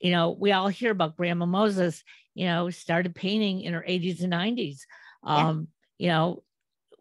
you 0.00 0.12
know, 0.12 0.30
we 0.30 0.52
all 0.52 0.68
hear 0.68 0.92
about 0.92 1.16
Grandma 1.16 1.46
Moses 1.46 2.02
you 2.34 2.46
know, 2.46 2.70
started 2.70 3.14
painting 3.14 3.62
in 3.62 3.74
her 3.74 3.84
80s 3.86 4.22
and 4.22 4.32
90s. 4.32 4.86
Um, 5.22 5.68
yeah. 5.98 6.04
You 6.04 6.08
know, 6.08 6.42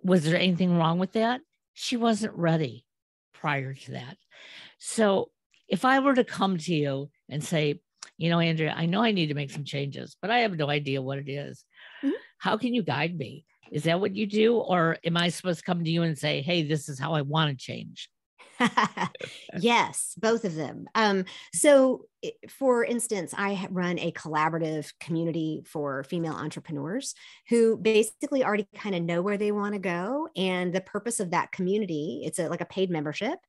was 0.03 0.25
there 0.25 0.39
anything 0.39 0.77
wrong 0.77 0.99
with 0.99 1.13
that? 1.13 1.41
She 1.73 1.97
wasn't 1.97 2.33
ready 2.33 2.85
prior 3.33 3.73
to 3.73 3.91
that. 3.91 4.17
So 4.79 5.31
if 5.67 5.85
I 5.85 5.99
were 5.99 6.15
to 6.15 6.23
come 6.23 6.57
to 6.57 6.73
you 6.73 7.09
and 7.29 7.43
say, 7.43 7.81
you 8.17 8.29
know, 8.29 8.39
Andrea, 8.39 8.74
I 8.75 8.86
know 8.86 9.01
I 9.01 9.12
need 9.12 9.27
to 9.27 9.33
make 9.33 9.51
some 9.51 9.63
changes, 9.63 10.17
but 10.21 10.31
I 10.31 10.39
have 10.39 10.57
no 10.57 10.69
idea 10.69 11.01
what 11.01 11.19
it 11.19 11.29
is. 11.29 11.63
Mm-hmm. 12.03 12.15
How 12.38 12.57
can 12.57 12.74
you 12.74 12.83
guide 12.83 13.17
me? 13.17 13.45
Is 13.71 13.83
that 13.83 14.00
what 14.00 14.15
you 14.15 14.25
do? 14.25 14.57
Or 14.57 14.98
am 15.05 15.17
I 15.17 15.29
supposed 15.29 15.59
to 15.59 15.65
come 15.65 15.83
to 15.83 15.89
you 15.89 16.03
and 16.03 16.17
say, 16.17 16.41
hey, 16.41 16.63
this 16.63 16.89
is 16.89 17.00
how 17.00 17.13
I 17.13 17.21
want 17.21 17.51
to 17.51 17.55
change? 17.55 18.09
yes, 19.59 20.15
both 20.17 20.43
of 20.43 20.55
them. 20.55 20.88
Um, 20.95 21.25
so, 21.53 22.05
for 22.49 22.83
instance, 22.83 23.33
I 23.38 23.67
run 23.69 23.97
a 23.99 24.11
collaborative 24.11 24.91
community 24.99 25.61
for 25.65 26.03
female 26.03 26.33
entrepreneurs 26.33 27.15
who 27.47 27.77
basically 27.77 28.43
already 28.43 28.67
kind 28.75 28.95
of 28.95 29.03
know 29.03 29.21
where 29.21 29.38
they 29.38 29.51
want 29.51 29.73
to 29.73 29.79
go. 29.79 30.27
And 30.35 30.73
the 30.73 30.81
purpose 30.81 31.19
of 31.19 31.31
that 31.31 31.51
community, 31.51 32.23
it's 32.25 32.39
a, 32.39 32.49
like 32.49 32.61
a 32.61 32.65
paid 32.65 32.89
membership. 32.89 33.39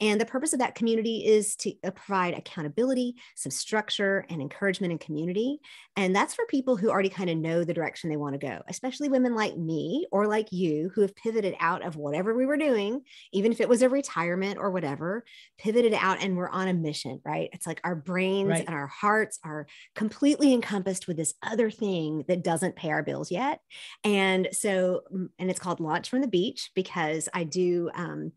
And 0.00 0.20
the 0.20 0.26
purpose 0.26 0.52
of 0.52 0.60
that 0.60 0.74
community 0.74 1.26
is 1.26 1.56
to 1.56 1.74
uh, 1.84 1.90
provide 1.90 2.34
accountability, 2.34 3.16
some 3.34 3.50
structure, 3.50 4.24
and 4.30 4.40
encouragement 4.40 4.92
and 4.92 5.00
community. 5.00 5.58
And 5.96 6.16
that's 6.16 6.34
for 6.34 6.46
people 6.46 6.76
who 6.76 6.88
already 6.88 7.10
kind 7.10 7.28
of 7.28 7.36
know 7.36 7.64
the 7.64 7.74
direction 7.74 8.08
they 8.08 8.16
want 8.16 8.34
to 8.34 8.46
go, 8.46 8.60
especially 8.68 9.08
women 9.08 9.34
like 9.34 9.56
me 9.56 10.06
or 10.10 10.26
like 10.26 10.52
you 10.52 10.90
who 10.94 11.02
have 11.02 11.14
pivoted 11.16 11.54
out 11.60 11.84
of 11.84 11.96
whatever 11.96 12.34
we 12.34 12.46
were 12.46 12.56
doing, 12.56 13.02
even 13.32 13.52
if 13.52 13.60
it 13.60 13.68
was 13.68 13.82
a 13.82 13.88
retirement 13.88 14.58
or 14.58 14.70
whatever, 14.70 15.24
pivoted 15.58 15.94
out 15.94 16.22
and 16.22 16.36
we're 16.36 16.48
on 16.48 16.68
a 16.68 16.74
mission, 16.74 17.20
right? 17.24 17.50
It's 17.52 17.66
like 17.66 17.80
our 17.84 17.94
brains 18.20 18.48
right. 18.48 18.66
and 18.66 18.74
our 18.74 18.86
hearts 18.86 19.38
are 19.44 19.66
completely 19.94 20.52
encompassed 20.52 21.08
with 21.08 21.16
this 21.16 21.32
other 21.42 21.70
thing 21.70 22.24
that 22.28 22.44
doesn't 22.44 22.76
pay 22.76 22.90
our 22.90 23.02
bills 23.02 23.30
yet. 23.30 23.60
And 24.04 24.48
so, 24.52 25.00
and 25.38 25.50
it's 25.50 25.58
called 25.58 25.80
Launch 25.80 26.10
from 26.10 26.20
the 26.20 26.28
Beach 26.28 26.70
because 26.74 27.28
I 27.32 27.44
do. 27.44 27.90
Um, 27.94 28.32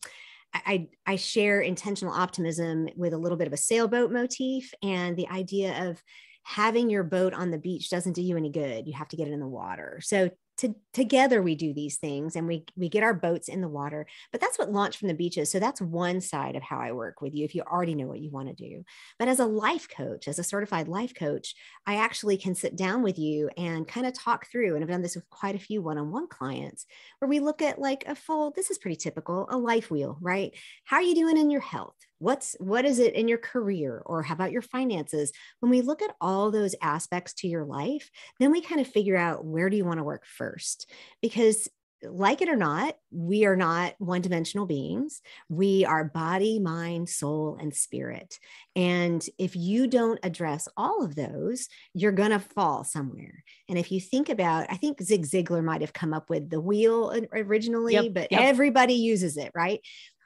I, 0.55 0.87
I 1.07 1.15
share 1.15 1.61
intentional 1.61 2.13
optimism 2.13 2.87
with 2.95 3.13
a 3.13 3.17
little 3.17 3.39
bit 3.39 3.47
of 3.47 3.53
a 3.53 3.57
sailboat 3.57 4.11
motif 4.11 4.71
and 4.83 5.17
the 5.17 5.27
idea 5.29 5.89
of 5.89 5.99
having 6.43 6.91
your 6.91 7.03
boat 7.03 7.33
on 7.33 7.49
the 7.49 7.57
beach 7.57 7.89
doesn't 7.89 8.13
do 8.13 8.21
you 8.21 8.37
any 8.37 8.51
good. 8.51 8.85
You 8.85 8.93
have 8.93 9.07
to 9.07 9.17
get 9.17 9.27
it 9.27 9.33
in 9.33 9.39
the 9.39 9.47
water. 9.47 9.99
So 10.03 10.29
to, 10.63 10.75
together 10.93 11.41
we 11.41 11.55
do 11.55 11.73
these 11.73 11.97
things 11.97 12.35
and 12.35 12.47
we 12.47 12.65
we 12.75 12.89
get 12.89 13.03
our 13.03 13.13
boats 13.13 13.47
in 13.47 13.61
the 13.61 13.67
water. 13.67 14.07
But 14.31 14.41
that's 14.41 14.57
what 14.57 14.71
launch 14.71 14.97
from 14.97 15.07
the 15.07 15.13
beaches 15.13 15.51
so 15.51 15.59
that's 15.59 15.81
one 15.81 16.19
side 16.19 16.55
of 16.55 16.63
how 16.63 16.79
i 16.79 16.91
work 16.91 17.21
with 17.21 17.35
you 17.35 17.45
if 17.45 17.53
you 17.53 17.61
already 17.61 17.95
know 17.95 18.07
what 18.07 18.19
you 18.19 18.31
want 18.31 18.49
to 18.49 18.55
do. 18.55 18.83
But 19.19 19.27
as 19.27 19.39
a 19.39 19.45
life 19.45 19.87
coach 19.87 20.27
as 20.27 20.39
a 20.39 20.43
certified 20.43 20.87
life 20.87 21.13
coach 21.15 21.55
i 21.85 21.95
actually 21.95 22.37
can 22.37 22.55
sit 22.55 22.75
down 22.75 23.03
with 23.03 23.19
you 23.19 23.49
and 23.57 23.87
kind 23.87 24.07
of 24.07 24.13
talk 24.13 24.47
through 24.47 24.73
and 24.75 24.83
i've 24.83 24.89
done 24.89 25.01
this 25.01 25.15
with 25.15 25.29
quite 25.29 25.55
a 25.55 25.59
few 25.59 25.81
one-on-one 25.81 26.27
clients 26.27 26.85
where 27.19 27.29
we 27.29 27.39
look 27.39 27.61
at 27.61 27.79
like 27.79 28.03
a 28.07 28.15
full 28.15 28.51
this 28.55 28.71
is 28.71 28.77
pretty 28.77 28.95
typical 28.95 29.47
a 29.49 29.57
life 29.57 29.91
wheel 29.91 30.17
right? 30.21 30.53
How 30.85 30.97
are 30.97 31.03
you 31.03 31.15
doing 31.15 31.37
in 31.37 31.49
your 31.49 31.61
health 31.61 31.95
what's 32.23 32.55
what 32.59 32.85
is 32.85 32.99
it 32.99 33.13
in 33.13 33.27
your 33.27 33.37
career 33.37 34.01
or 34.05 34.23
how 34.23 34.33
about 34.33 34.51
your 34.51 34.61
finances 34.61 35.31
when 35.59 35.69
we 35.69 35.81
look 35.81 36.01
at 36.01 36.15
all 36.21 36.49
those 36.49 36.75
aspects 36.81 37.33
to 37.33 37.47
your 37.47 37.65
life 37.65 38.09
then 38.39 38.51
we 38.51 38.61
kind 38.61 38.79
of 38.79 38.87
figure 38.87 39.17
out 39.17 39.45
where 39.45 39.69
do 39.69 39.75
you 39.75 39.85
want 39.85 39.99
to 39.99 40.03
work 40.03 40.25
first 40.25 40.89
because 41.21 41.67
like 42.09 42.41
it 42.41 42.49
or 42.49 42.55
not, 42.55 42.95
we 43.11 43.45
are 43.45 43.55
not 43.55 43.95
one 43.97 44.21
dimensional 44.21 44.65
beings. 44.65 45.21
We 45.49 45.85
are 45.85 46.03
body, 46.03 46.59
mind, 46.59 47.09
soul, 47.09 47.57
and 47.59 47.73
spirit. 47.73 48.39
And 48.75 49.23
if 49.37 49.55
you 49.55 49.87
don't 49.87 50.19
address 50.23 50.67
all 50.75 51.03
of 51.03 51.15
those, 51.15 51.67
you're 51.93 52.11
going 52.11 52.31
to 52.31 52.39
fall 52.39 52.83
somewhere. 52.83 53.43
And 53.69 53.77
if 53.77 53.91
you 53.91 53.99
think 53.99 54.29
about, 54.29 54.67
I 54.69 54.77
think 54.77 55.01
Zig 55.01 55.25
Ziglar 55.25 55.63
might 55.63 55.81
have 55.81 55.93
come 55.93 56.13
up 56.13 56.29
with 56.29 56.49
the 56.49 56.61
wheel 56.61 57.13
originally, 57.33 57.93
yep, 57.93 58.13
but 58.13 58.31
yep. 58.31 58.41
everybody 58.41 58.95
uses 58.95 59.37
it, 59.37 59.51
right? 59.55 59.79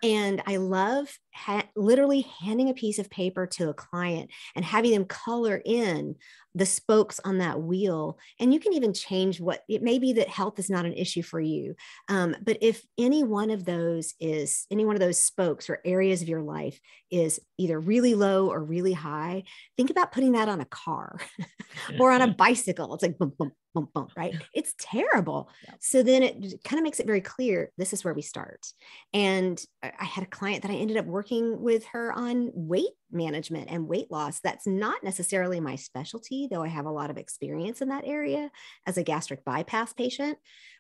And 0.04 0.42
I 0.46 0.58
love 0.58 1.10
ha- 1.38 1.68
literally 1.76 2.26
handing 2.42 2.70
a 2.70 2.74
piece 2.74 3.00
of 3.00 3.10
paper 3.10 3.46
to 3.48 3.70
a 3.70 3.74
client 3.74 4.30
and 4.56 4.66
having 4.66 4.92
them 4.92 5.06
color 5.06 5.62
in 5.64 6.16
the 6.58 6.66
spokes 6.66 7.20
on 7.24 7.38
that 7.38 7.62
wheel. 7.62 8.18
And 8.40 8.54
you 8.54 8.60
can 8.60 8.74
even 8.74 8.94
change 8.94 9.40
what 9.40 9.64
it 9.70 9.84
may 9.84 10.00
be 10.00 10.14
that 10.14 10.28
health 10.28 10.58
is 10.58 10.70
not 10.70 10.86
an 10.86 10.94
issue 10.94 11.22
for 11.22 11.40
you. 11.40 11.76
Um, 12.10 12.36
but 12.42 12.58
if 12.62 12.84
any 12.98 13.24
one 13.24 13.52
of 13.52 13.64
those 13.64 14.16
is, 14.20 14.66
any 14.72 14.84
one 14.84 14.96
of 14.96 15.00
those 15.00 15.20
spokes 15.20 15.70
or 15.70 15.80
areas 15.86 16.22
of 16.22 16.30
your 16.30 16.42
life 16.42 16.80
is 17.12 17.40
either 17.58 17.80
really 17.80 18.16
low 18.16 18.50
or 18.50 18.64
really 18.64 18.94
high, 18.94 19.44
think 19.78 19.92
about 19.92 20.12
putting 20.12 20.32
that 20.32 20.50
on 20.50 20.60
a 20.60 20.66
car 20.66 21.20
or 22.00 22.12
on 22.12 22.22
a 22.22 22.34
bicycle. 22.34 22.94
It's 22.96 23.04
like 23.04 23.20
boom, 23.20 23.34
boom, 23.38 23.52
boom, 23.76 23.90
boom, 23.94 24.08
right? 24.18 24.34
It's 24.54 24.74
terrible. 24.80 25.50
Yeah. 25.64 25.76
So 25.80 26.02
then 26.02 26.24
it 26.24 26.64
kind 26.64 26.80
of 26.80 26.84
makes 26.84 27.00
it 27.00 27.06
very 27.06 27.22
clear 27.22 27.72
this 27.78 27.94
is 27.94 28.04
where 28.04 28.14
we 28.14 28.24
start. 28.24 28.66
And 29.14 29.64
I 29.84 30.04
had 30.04 30.24
a 30.24 30.28
client 30.28 30.64
that 30.64 30.72
I 30.72 30.76
ended 30.76 30.98
up 30.98 31.06
working 31.06 31.27
with 31.32 31.86
her 31.88 32.12
on 32.12 32.52
weight 32.54 32.92
management 33.12 33.70
and 33.70 33.88
weight 33.88 34.12
loss. 34.12 34.40
That's 34.40 34.68
not 34.68 35.04
necessarily 35.04 35.60
my 35.60 35.76
specialty, 35.76 36.48
though 36.50 36.64
I 36.64 36.68
have 36.68 36.86
a 36.86 36.92
lot 36.92 37.10
of 37.10 37.18
experience 37.18 37.82
in 37.82 37.90
that 37.90 38.06
area 38.06 38.52
as 38.86 38.98
a 38.98 39.04
gastric 39.04 39.44
bypass 39.46 39.94
patient. 39.94 40.38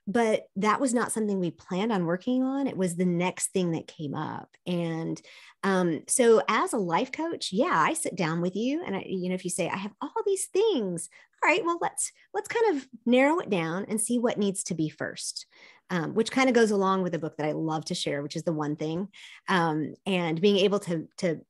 But 0.07 0.43
that 0.55 0.79
was 0.79 0.93
not 0.93 1.11
something 1.11 1.39
we 1.39 1.51
planned 1.51 1.91
on 1.91 2.05
working 2.05 2.41
on. 2.41 2.67
It 2.67 2.77
was 2.77 2.95
the 2.95 3.05
next 3.05 3.47
thing 3.47 3.71
that 3.71 3.87
came 3.87 4.15
up. 4.15 4.49
And 4.65 5.21
um, 5.63 6.03
so, 6.07 6.41
as 6.47 6.73
a 6.73 6.77
life 6.77 7.11
coach, 7.11 7.49
yeah, 7.51 7.73
I 7.73 7.93
sit 7.93 8.15
down 8.15 8.41
with 8.41 8.55
you, 8.55 8.83
and 8.85 8.95
I, 8.95 9.03
you 9.05 9.27
know, 9.27 9.35
if 9.35 9.43
you 9.43 9.49
say 9.49 9.67
I 9.67 9.75
have 9.75 9.93
all 10.01 10.11
these 10.25 10.45
things, 10.45 11.09
all 11.43 11.49
right, 11.49 11.63
well, 11.65 11.77
let's 11.81 12.11
let's 12.33 12.47
kind 12.47 12.77
of 12.77 12.87
narrow 13.05 13.39
it 13.39 13.49
down 13.49 13.85
and 13.89 13.99
see 13.99 14.17
what 14.17 14.37
needs 14.37 14.63
to 14.63 14.75
be 14.75 14.89
first 14.89 15.45
um, 15.89 16.13
which 16.13 16.31
kind 16.31 16.49
of 16.49 16.55
goes 16.55 16.71
along 16.71 17.03
with 17.03 17.15
a 17.15 17.19
book 17.19 17.37
that 17.37 17.47
I 17.47 17.53
love 17.53 17.85
to 17.85 17.95
share, 17.95 18.21
which 18.21 18.35
is 18.35 18.43
the 18.43 18.53
one 18.53 18.75
thing, 18.75 19.07
um, 19.47 19.93
and 20.05 20.39
being 20.41 20.57
able 20.57 20.79
to 20.81 21.07
to 21.17 21.41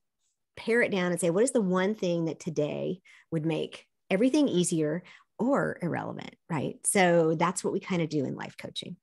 pare 0.55 0.81
it 0.81 0.91
down 0.91 1.11
and 1.11 1.21
say, 1.21 1.29
what 1.29 1.43
is 1.43 1.51
the 1.51 1.61
one 1.61 1.93
thing 1.95 2.25
that 2.25 2.39
today 2.39 2.99
would 3.31 3.45
make 3.45 3.85
everything 4.09 4.47
easier 4.47 5.03
or 5.37 5.77
irrelevant, 5.81 6.35
right? 6.49 6.75
So 6.83 7.35
that's 7.35 7.63
what 7.63 7.73
we 7.73 7.79
kind 7.79 8.01
of 8.01 8.09
do 8.09 8.25
in 8.25 8.35
life 8.35 8.55
coaching. 8.57 8.97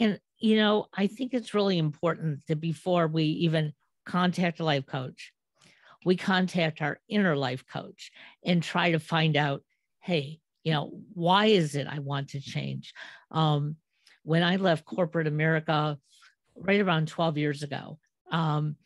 And 0.00 0.18
you 0.38 0.56
know, 0.56 0.86
I 0.92 1.06
think 1.06 1.32
it's 1.32 1.54
really 1.54 1.78
important 1.78 2.40
that 2.48 2.60
before 2.60 3.06
we 3.06 3.24
even 3.24 3.72
contact 4.04 4.60
a 4.60 4.64
life 4.64 4.86
coach, 4.86 5.32
we 6.04 6.16
contact 6.16 6.82
our 6.82 7.00
inner 7.08 7.36
life 7.36 7.64
coach 7.66 8.10
and 8.44 8.62
try 8.62 8.90
to 8.90 8.98
find 8.98 9.36
out, 9.36 9.62
hey, 10.00 10.40
you 10.64 10.72
know, 10.72 10.90
why 11.14 11.46
is 11.46 11.74
it 11.74 11.86
I 11.86 12.00
want 12.00 12.30
to 12.30 12.40
change? 12.40 12.92
Um, 13.30 13.76
when 14.24 14.42
I 14.42 14.56
left 14.56 14.84
corporate 14.84 15.26
America 15.26 15.98
right 16.56 16.80
around 16.80 17.08
12 17.08 17.38
years 17.38 17.62
ago, 17.62 17.98
um, 18.30 18.76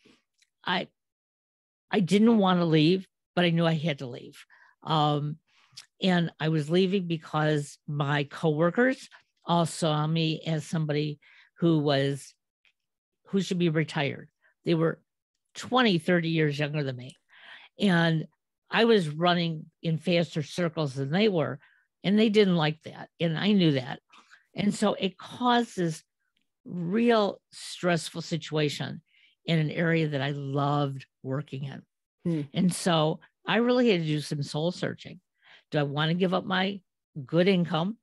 I 0.65 0.87
I 1.91 2.01
didn't 2.01 2.37
want 2.37 2.59
to 2.59 2.65
leave, 2.65 3.07
but 3.35 3.45
I 3.45 3.49
knew 3.49 3.65
I 3.65 3.73
had 3.73 3.99
to 3.99 4.05
leave. 4.05 4.37
Um, 4.83 5.37
and 6.01 6.31
I 6.39 6.49
was 6.49 6.69
leaving 6.69 7.07
because 7.07 7.77
my 7.87 8.25
coworkers 8.25 9.09
all 9.45 9.65
saw 9.65 10.05
me 10.05 10.41
as 10.45 10.65
somebody 10.65 11.19
who 11.57 11.79
was 11.79 12.33
who 13.27 13.41
should 13.41 13.59
be 13.59 13.69
retired. 13.69 14.29
They 14.65 14.75
were 14.75 14.99
20, 15.55 15.99
30 15.99 16.29
years 16.29 16.59
younger 16.59 16.83
than 16.83 16.95
me. 16.95 17.15
And 17.79 18.27
I 18.71 18.85
was 18.85 19.09
running 19.09 19.65
in 19.81 19.97
faster 19.97 20.43
circles 20.43 20.93
than 20.93 21.11
they 21.11 21.27
were. 21.27 21.59
And 22.03 22.17
they 22.17 22.29
didn't 22.29 22.55
like 22.55 22.81
that. 22.83 23.09
And 23.19 23.37
I 23.37 23.51
knew 23.51 23.73
that. 23.73 23.99
And 24.55 24.73
so 24.73 24.95
it 24.95 25.17
causes 25.17 26.03
real 26.65 27.39
stressful 27.51 28.21
situation 28.21 29.01
in 29.45 29.59
an 29.59 29.71
area 29.71 30.07
that 30.09 30.21
I 30.21 30.31
loved 30.31 31.05
working 31.23 31.63
in. 31.65 31.81
Hmm. 32.23 32.41
And 32.53 32.73
so 32.73 33.19
I 33.47 33.57
really 33.57 33.89
had 33.89 34.01
to 34.01 34.07
do 34.07 34.21
some 34.21 34.43
soul 34.43 34.71
searching. 34.71 35.19
Do 35.71 35.79
I 35.79 35.83
want 35.83 36.09
to 36.09 36.15
give 36.15 36.33
up 36.33 36.45
my 36.45 36.81
good 37.25 37.47
income? 37.47 37.97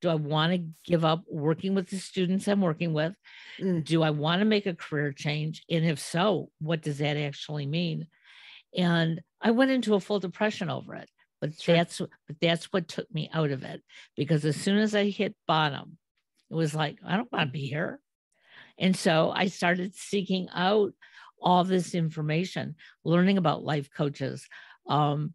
Do 0.00 0.10
I 0.10 0.14
want 0.14 0.52
to 0.52 0.64
give 0.84 1.04
up 1.04 1.24
working 1.28 1.74
with 1.74 1.88
the 1.88 1.98
students 1.98 2.46
I'm 2.46 2.60
working 2.60 2.92
with? 2.92 3.14
Mm. 3.58 3.84
Do 3.84 4.02
I 4.02 4.10
want 4.10 4.40
to 4.40 4.44
make 4.44 4.66
a 4.66 4.74
career 4.74 5.12
change? 5.12 5.64
And 5.70 5.84
if 5.84 5.98
so, 5.98 6.50
what 6.60 6.82
does 6.82 6.98
that 6.98 7.16
actually 7.16 7.66
mean? 7.66 8.06
And 8.76 9.22
I 9.40 9.52
went 9.52 9.70
into 9.70 9.94
a 9.94 10.00
full 10.00 10.20
depression 10.20 10.68
over 10.68 10.94
it. 10.96 11.08
But 11.44 11.60
sure. 11.60 11.74
that's 11.74 11.98
but 11.98 12.36
that's 12.40 12.72
what 12.72 12.88
took 12.88 13.12
me 13.12 13.28
out 13.34 13.50
of 13.50 13.64
it 13.64 13.82
because 14.16 14.46
as 14.46 14.56
soon 14.56 14.78
as 14.78 14.94
I 14.94 15.10
hit 15.10 15.36
bottom, 15.46 15.98
it 16.50 16.54
was 16.54 16.74
like 16.74 17.00
I 17.06 17.18
don't 17.18 17.30
want 17.30 17.48
to 17.48 17.52
be 17.52 17.66
here. 17.66 18.00
And 18.78 18.96
so 18.96 19.30
I 19.30 19.48
started 19.48 19.94
seeking 19.94 20.48
out 20.54 20.94
all 21.42 21.62
this 21.62 21.94
information, 21.94 22.76
learning 23.04 23.36
about 23.36 23.62
life 23.62 23.90
coaches. 23.94 24.48
Um, 24.88 25.34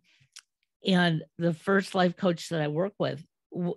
and 0.84 1.24
the 1.38 1.54
first 1.54 1.94
life 1.94 2.18
coach 2.18 2.50
that 2.50 2.62
I 2.62 2.70
work 2.70 2.94
with, 2.98 3.24
w- 3.54 3.76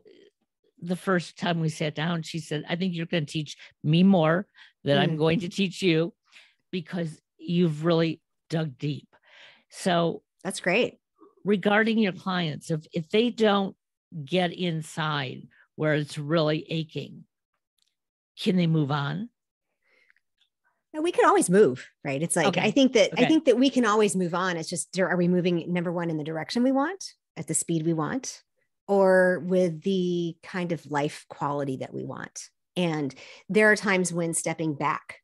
the 0.81 0.97
first 0.97 1.37
time 1.37 1.61
we 1.61 1.69
sat 1.69 1.95
down, 1.95 2.23
she 2.23 2.39
said, 2.39 2.65
I 2.67 2.77
think 2.77 2.95
you're 2.95 3.05
going 3.05 3.27
to 3.27 3.33
teach 3.33 3.59
me 3.85 4.03
more 4.05 4.47
than 4.85 4.97
mm. 4.97 5.03
I'm 5.03 5.17
going 5.19 5.41
to 5.41 5.51
teach 5.51 5.83
you 5.83 6.15
because 6.71 7.21
you've 7.37 7.85
really 7.85 8.23
dug 8.49 8.79
deep. 8.79 9.09
So 9.69 10.23
that's 10.43 10.61
great 10.61 10.99
regarding 11.45 11.99
your 11.99 12.13
clients 12.13 12.71
if 12.71 12.87
if 12.93 13.09
they 13.11 13.31
don't 13.31 13.77
get 14.25 14.53
inside 14.53 15.49
where 15.77 15.95
it's 15.95 16.19
really 16.19 16.67
aching, 16.69 17.25
can 18.39 18.57
they 18.57 18.67
move 18.67 18.91
on? 18.91 19.29
We 21.01 21.13
can 21.13 21.25
always 21.25 21.49
move, 21.49 21.89
right? 22.05 22.23
It's 22.23 22.37
like 22.37 22.49
Okay. 22.49 22.61
I 22.61 22.71
think 22.71 22.93
that 22.93 23.15
Okay. 23.15 23.25
I 23.25 23.29
think 23.29 23.47
that 23.47 23.59
we 23.59 23.71
can 23.71 23.87
always 23.87 24.15
move 24.15 24.35
on. 24.35 24.57
It's 24.57 24.69
just 24.69 24.99
are 24.99 25.17
we 25.17 25.29
moving 25.29 25.73
number 25.73 25.91
one 25.91 26.11
in 26.11 26.19
the 26.19 26.25
direction 26.25 26.63
we 26.63 26.73
want 26.73 27.03
at 27.37 27.47
the 27.47 27.55
speed 27.55 27.87
we 27.87 27.95
want, 27.95 28.43
or 28.87 29.43
with 29.47 29.83
the 29.83 30.37
kind 30.43 30.73
of 30.73 30.85
life 30.91 31.25
quality 31.31 31.79
that 31.79 31.95
we 31.95 32.05
want? 32.05 32.51
And 32.77 33.15
there 33.49 33.73
are 33.73 33.77
times 33.77 34.13
when 34.13 34.35
stepping 34.35 34.75
back 34.75 35.17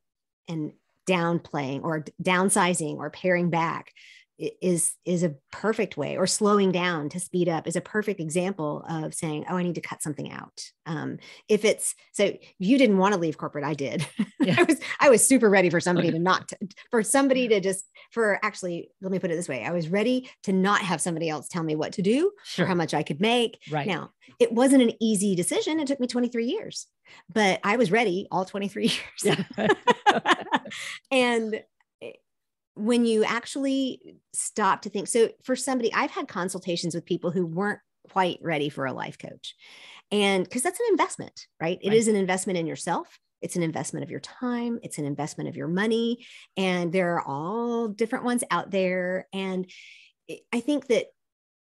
and 0.49 0.73
downplaying 1.07 1.83
or 1.83 2.05
downsizing 2.23 2.97
or 2.97 3.11
paring 3.11 3.51
back 3.51 3.93
is 4.39 4.95
is 5.05 5.23
a 5.25 5.35
perfect 5.51 5.97
way 5.97 6.17
or 6.17 6.27
slowing 6.27 6.71
down 6.71 7.09
to 7.09 7.19
speed 7.19 7.49
up 7.49 7.67
is 7.67 7.75
a 7.75 7.81
perfect 7.81 8.21
example 8.21 8.85
of 8.89 9.13
saying 9.13 9.45
oh 9.51 9.57
i 9.57 9.63
need 9.63 9.75
to 9.75 9.81
cut 9.81 10.03
something 10.03 10.31
out. 10.31 10.63
Um, 10.87 11.19
if 11.49 11.65
it's 11.65 11.95
so 12.13 12.33
you 12.59 12.79
didn't 12.79 12.99
want 12.99 13.15
to 13.15 13.21
leave 13.21 13.37
corporate 13.37 13.65
i 13.65 13.75
did. 13.75 14.07
Yeah. 14.41 14.55
i 14.59 14.63
was 14.63 14.79
i 15.01 15.11
was 15.11 15.27
super 15.27 15.51
ready 15.51 15.69
for 15.69 15.81
somebody 15.81 16.13
to 16.13 16.19
not 16.19 16.47
to, 16.49 16.59
for 16.93 17.03
somebody 17.03 17.49
to 17.49 17.61
just 17.61 17.85
for 18.13 18.39
actually 18.45 18.89
let 19.03 19.11
me 19.11 19.19
put 19.19 19.33
it 19.33 19.35
this 19.37 19.49
way 19.49 19.65
i 19.65 19.73
was 19.73 19.89
ready 19.89 20.31
to 20.45 20.53
not 20.53 20.81
have 20.81 21.01
somebody 21.01 21.29
else 21.29 21.49
tell 21.49 21.65
me 21.65 21.75
what 21.75 21.93
to 21.95 22.03
do 22.03 22.31
Sure. 22.45 22.65
or 22.65 22.69
how 22.69 22.75
much 22.75 22.95
i 22.95 23.03
could 23.03 23.21
make. 23.21 23.59
Right. 23.71 23.87
now 23.89 24.11
it 24.39 24.53
wasn't 24.53 24.83
an 24.85 24.93
easy 25.01 25.35
decision 25.35 25.81
it 25.81 25.89
took 25.89 25.99
me 25.99 26.07
23 26.07 26.47
years 26.47 26.87
but 27.33 27.59
i 27.65 27.77
was 27.77 27.91
ready 27.91 28.29
all 28.31 28.45
23 28.45 28.85
years. 29.25 29.37
And 31.11 31.55
eh, 31.55 31.61
when 32.79 33.05
you 33.05 33.25
actually 33.25 34.17
stop 34.33 34.83
to 34.83 34.91
think 34.91 35.09
so 35.09 35.29
for 35.43 35.57
somebody 35.57 35.93
i've 35.93 36.11
had 36.11 36.29
consultations 36.29 36.95
with 36.95 37.05
people 37.05 37.31
who 37.31 37.45
weren't 37.47 37.81
quite 38.11 38.39
ready 38.41 38.69
for 38.69 38.87
a 38.87 38.93
life 38.93 39.19
coach 39.19 39.55
and 40.11 40.45
because 40.45 40.63
that's 40.63 40.81
an 40.81 40.87
investment 40.91 41.47
right? 41.61 41.79
It 41.83 41.89
Right. 41.89 41.97
is 41.99 42.09
an 42.09 42.17
investment 42.17 42.59
in 42.59 42.67
yourself. 42.67 43.19
It's 43.43 43.57
an 43.57 43.63
investment 43.63 44.03
of 44.05 44.11
your 44.11 44.21
time. 44.21 44.79
It's 44.83 44.99
an 44.99 45.05
investment 45.05 45.49
of 45.49 45.57
your 45.57 45.69
money. 45.69 46.27
And 46.57 46.93
there 46.93 47.15
are 47.15 47.23
all 47.23 47.89
different 47.89 48.25
ones 48.25 48.43
out 48.51 48.71
there. 48.71 49.29
And 49.33 49.71
I- 50.53 50.61
think 50.61 50.87
that 50.89 51.07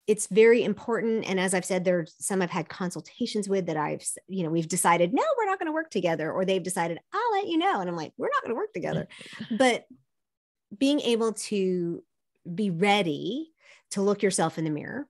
it's 0.07 0.27
very 0.29 0.63
important. 0.63 1.25
And 1.29 1.41
as 1.41 1.55
i've 1.55 1.65
said 1.65 1.85
there's 1.85 2.15
some 2.19 2.41
i've 2.43 2.51
had 2.51 2.69
consultations 2.69 3.49
with 3.49 3.67
that 3.67 3.77
i've 3.77 4.05
you 4.29 4.45
know 4.45 4.51
we've 4.51 4.69
decided 4.69 5.13
no 5.13 5.23
we're 5.37 5.47
not 5.47 5.59
going 5.59 5.67
to 5.67 5.73
work 5.73 5.91
together 5.91 6.31
or 6.31 6.45
they've 6.45 6.63
decided 6.63 6.99
i'll 7.13 7.33
let 7.33 7.49
you 7.49 7.59
know. 7.59 7.81
And 7.81 7.89
i'm 7.89 7.97
like 7.97 8.13
we're 8.19 8.29
not 8.35 8.43
going 8.43 8.51
to 8.55 8.61
work 8.63 8.73
together. 8.75 9.09
But 9.51 9.85
being 10.77 11.01
able 11.01 11.33
to 11.33 12.03
be 12.55 12.71
ready 12.71 13.53
to 13.91 14.03
look 14.03 14.23
yourself 14.23 14.59
in 14.59 14.65
the 14.65 14.71
mirror 14.71 15.09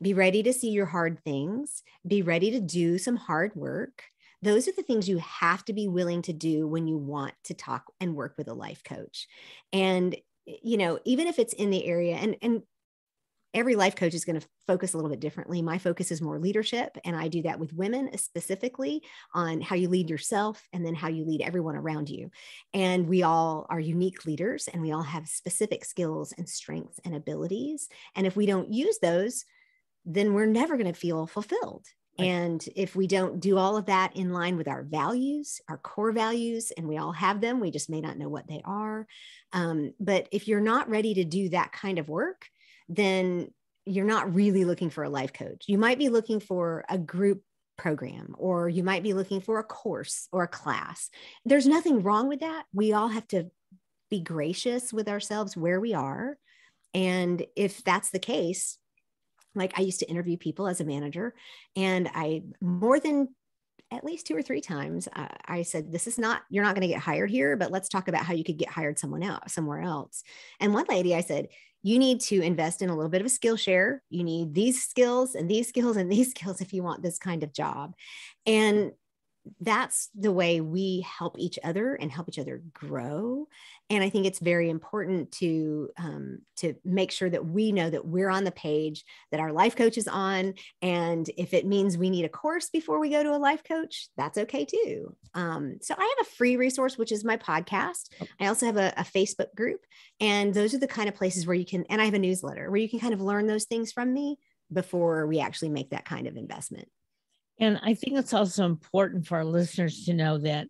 be 0.00 0.14
ready 0.14 0.42
to 0.42 0.52
see 0.52 0.70
your 0.70 0.86
hard 0.86 1.18
things 1.24 1.82
be 2.06 2.22
ready 2.22 2.50
to 2.50 2.60
do 2.60 2.98
some 2.98 3.16
hard 3.16 3.54
work. 3.54 4.04
Those 4.42 4.68
are 4.68 4.72
the 4.72 4.82
things 4.82 5.08
you 5.08 5.18
have 5.18 5.64
to 5.66 5.72
be 5.72 5.88
willing 5.88 6.22
to 6.22 6.32
do 6.32 6.68
when 6.68 6.86
you 6.86 6.98
want 6.98 7.32
to 7.44 7.54
talk 7.54 7.84
and 8.00 8.14
work 8.14 8.34
with 8.36 8.48
a 8.48 8.54
life 8.54 8.82
coach. 8.84 9.26
And 9.72 10.16
you 10.46 10.76
know 10.76 10.98
even 11.06 11.26
if 11.26 11.38
it's 11.38 11.54
in 11.54 11.70
the 11.70 11.86
area 11.86 12.16
and 12.16 12.36
and 12.42 12.62
every 13.54 13.76
life 13.76 13.94
coach 13.94 14.12
is 14.12 14.24
going 14.24 14.38
to 14.38 14.46
focus 14.66 14.92
a 14.92 14.96
little 14.96 15.10
bit 15.10 15.20
differently. 15.20 15.62
My 15.62 15.78
focus 15.78 16.10
is 16.10 16.20
more 16.20 16.38
leadership, 16.38 16.98
and 17.04 17.16
I 17.16 17.28
do 17.28 17.42
that 17.42 17.58
with 17.58 17.72
women 17.72 18.16
specifically 18.18 19.02
on 19.32 19.60
how 19.60 19.76
you 19.76 19.88
lead 19.88 20.10
yourself 20.10 20.68
and 20.72 20.84
then 20.84 20.94
how 20.94 21.08
you 21.08 21.24
lead 21.24 21.40
everyone 21.40 21.76
around 21.76 22.10
you. 22.10 22.30
And 22.74 23.08
we 23.08 23.22
all 23.22 23.66
are 23.70 23.80
unique 23.80 24.26
leaders 24.26 24.68
and 24.68 24.82
we 24.82 24.92
all 24.92 25.02
have 25.02 25.28
specific 25.28 25.84
skills 25.84 26.34
and 26.36 26.48
strengths 26.48 27.00
and 27.04 27.14
abilities. 27.14 27.88
And 28.16 28.26
if 28.26 28.36
we 28.36 28.46
don't 28.46 28.72
use 28.72 28.98
those, 28.98 29.44
then 30.04 30.34
we're 30.34 30.46
never 30.46 30.76
going 30.76 30.92
to 30.92 30.98
feel 30.98 31.26
fulfilled. 31.26 31.86
Right. 32.18 32.26
And 32.26 32.68
if 32.76 32.94
we 32.94 33.06
don't 33.08 33.40
do 33.40 33.58
all 33.58 33.76
of 33.76 33.86
that 33.86 34.16
in 34.16 34.32
line 34.32 34.56
with 34.56 34.68
our 34.68 34.82
values, 34.82 35.60
our 35.68 35.78
core 35.78 36.12
values, 36.12 36.70
and 36.76 36.86
we 36.86 36.96
all 36.96 37.12
have 37.12 37.40
them, 37.40 37.58
we 37.58 37.72
just 37.72 37.90
may 37.90 38.00
not 38.00 38.18
know 38.18 38.28
what 38.28 38.46
they 38.46 38.62
are. 38.64 39.06
Um, 39.52 39.94
but 39.98 40.28
if 40.30 40.46
you're 40.46 40.60
not 40.60 40.88
ready 40.88 41.14
to 41.14 41.24
do 41.24 41.48
that 41.48 41.72
kind 41.72 41.98
of 41.98 42.08
work, 42.08 42.46
then 42.88 43.48
you're 43.86 44.04
not 44.04 44.34
really 44.34 44.64
looking 44.64 44.90
for 44.90 45.04
a 45.04 45.10
life 45.10 45.32
coach. 45.32 45.64
You 45.66 45.78
might 45.78 45.98
be 45.98 46.08
looking 46.08 46.40
for 46.40 46.84
a 46.88 46.98
group 46.98 47.42
program, 47.76 48.34
or 48.38 48.68
you 48.68 48.84
might 48.84 49.02
be 49.02 49.14
looking 49.14 49.40
for 49.40 49.58
a 49.58 49.64
course 49.64 50.28
or 50.32 50.44
a 50.44 50.48
class. 50.48 51.10
There's 51.44 51.66
nothing 51.66 52.02
wrong 52.02 52.28
with 52.28 52.40
that. 52.40 52.64
We 52.72 52.92
all 52.92 53.08
have 53.08 53.26
to 53.28 53.50
be 54.10 54.20
gracious 54.20 54.92
with 54.92 55.08
ourselves 55.08 55.56
where 55.56 55.80
we 55.80 55.92
are. 55.92 56.38
And 56.94 57.44
if 57.56 57.82
that's 57.82 58.10
the 58.10 58.20
case, 58.20 58.78
like 59.54 59.72
I 59.76 59.82
used 59.82 60.00
to 60.00 60.08
interview 60.08 60.36
people 60.36 60.68
as 60.68 60.80
a 60.80 60.84
manager, 60.84 61.34
and 61.76 62.08
I 62.14 62.42
more 62.60 63.00
than 63.00 63.34
at 63.94 64.04
least 64.04 64.26
two 64.26 64.36
or 64.36 64.42
three 64.42 64.60
times 64.60 65.08
uh, 65.14 65.28
I 65.46 65.62
said, 65.62 65.92
"This 65.92 66.06
is 66.06 66.18
not 66.18 66.42
you're 66.50 66.64
not 66.64 66.74
going 66.74 66.86
to 66.86 66.92
get 66.92 67.00
hired 67.00 67.30
here, 67.30 67.56
but 67.56 67.70
let's 67.70 67.88
talk 67.88 68.08
about 68.08 68.24
how 68.24 68.34
you 68.34 68.44
could 68.44 68.58
get 68.58 68.68
hired 68.68 68.98
someone 68.98 69.22
else 69.22 69.52
somewhere 69.52 69.80
else." 69.80 70.22
And 70.60 70.74
one 70.74 70.86
lady, 70.88 71.14
I 71.14 71.20
said, 71.20 71.48
"You 71.82 71.98
need 71.98 72.20
to 72.22 72.40
invest 72.40 72.82
in 72.82 72.90
a 72.90 72.96
little 72.96 73.10
bit 73.10 73.20
of 73.20 73.26
a 73.26 73.30
skill 73.30 73.56
share. 73.56 74.02
You 74.10 74.24
need 74.24 74.54
these 74.54 74.82
skills 74.82 75.34
and 75.34 75.50
these 75.50 75.68
skills 75.68 75.96
and 75.96 76.10
these 76.10 76.30
skills 76.36 76.60
if 76.60 76.72
you 76.72 76.82
want 76.82 77.02
this 77.02 77.18
kind 77.18 77.42
of 77.42 77.52
job." 77.52 77.94
And 78.46 78.92
that's 79.60 80.08
the 80.14 80.32
way 80.32 80.60
we 80.60 81.00
help 81.00 81.38
each 81.38 81.58
other 81.62 81.94
and 81.94 82.10
help 82.10 82.28
each 82.28 82.38
other 82.38 82.62
grow. 82.72 83.46
And 83.90 84.02
i 84.02 84.08
think 84.08 84.26
it's 84.26 84.38
very 84.38 84.70
important 84.70 85.30
to 85.32 85.90
um, 85.98 86.38
to 86.56 86.74
make 86.84 87.10
sure 87.10 87.28
that 87.28 87.44
we 87.44 87.72
know 87.72 87.90
that 87.90 88.06
we're 88.06 88.30
on 88.30 88.44
the 88.44 88.50
page 88.50 89.04
that 89.30 89.40
our 89.40 89.52
life 89.52 89.76
coach 89.76 89.98
is 89.98 90.08
on. 90.08 90.54
And 90.80 91.28
if 91.36 91.52
it 91.52 91.66
means 91.66 91.98
we 91.98 92.10
need 92.10 92.24
a 92.24 92.30
course 92.30 92.70
before 92.70 92.98
we 92.98 93.10
go 93.10 93.22
to 93.22 93.34
a 93.34 93.38
life 93.38 93.62
coach 93.64 94.08
that's 94.16 94.38
okay 94.38 94.64
too. 94.64 95.14
Um, 95.34 95.78
so 95.82 95.94
i 95.96 96.14
have 96.16 96.26
a 96.26 96.30
free 96.30 96.56
resource 96.56 96.96
which 96.96 97.12
is 97.12 97.24
my 97.24 97.36
podcast. 97.36 98.08
I 98.40 98.46
also 98.46 98.66
have 98.66 98.76
a, 98.76 98.92
a 98.96 99.04
facebook 99.04 99.54
group 99.54 99.80
and 100.20 100.54
those 100.54 100.74
are 100.74 100.78
the 100.78 100.86
kind 100.86 101.08
of 101.08 101.14
places 101.14 101.46
where 101.46 101.56
you 101.56 101.66
can 101.66 101.84
and 101.90 102.00
i 102.00 102.04
have 102.04 102.14
a 102.14 102.18
newsletter 102.18 102.70
where 102.70 102.80
you 102.80 102.88
can 102.88 103.00
kind 103.00 103.14
of 103.14 103.20
learn 103.20 103.46
those 103.46 103.64
things 103.64 103.92
from 103.92 104.12
me 104.12 104.38
before 104.72 105.26
we 105.26 105.40
actually 105.40 105.68
make 105.68 105.90
that 105.90 106.04
kind 106.04 106.26
of 106.26 106.36
investment 106.36 106.88
And 107.58 107.78
I 107.82 107.94
think 107.94 108.18
it's 108.18 108.34
also 108.34 108.64
important 108.64 109.26
for 109.26 109.36
our 109.36 109.44
listeners 109.44 110.04
to 110.04 110.14
know 110.14 110.38
that 110.38 110.68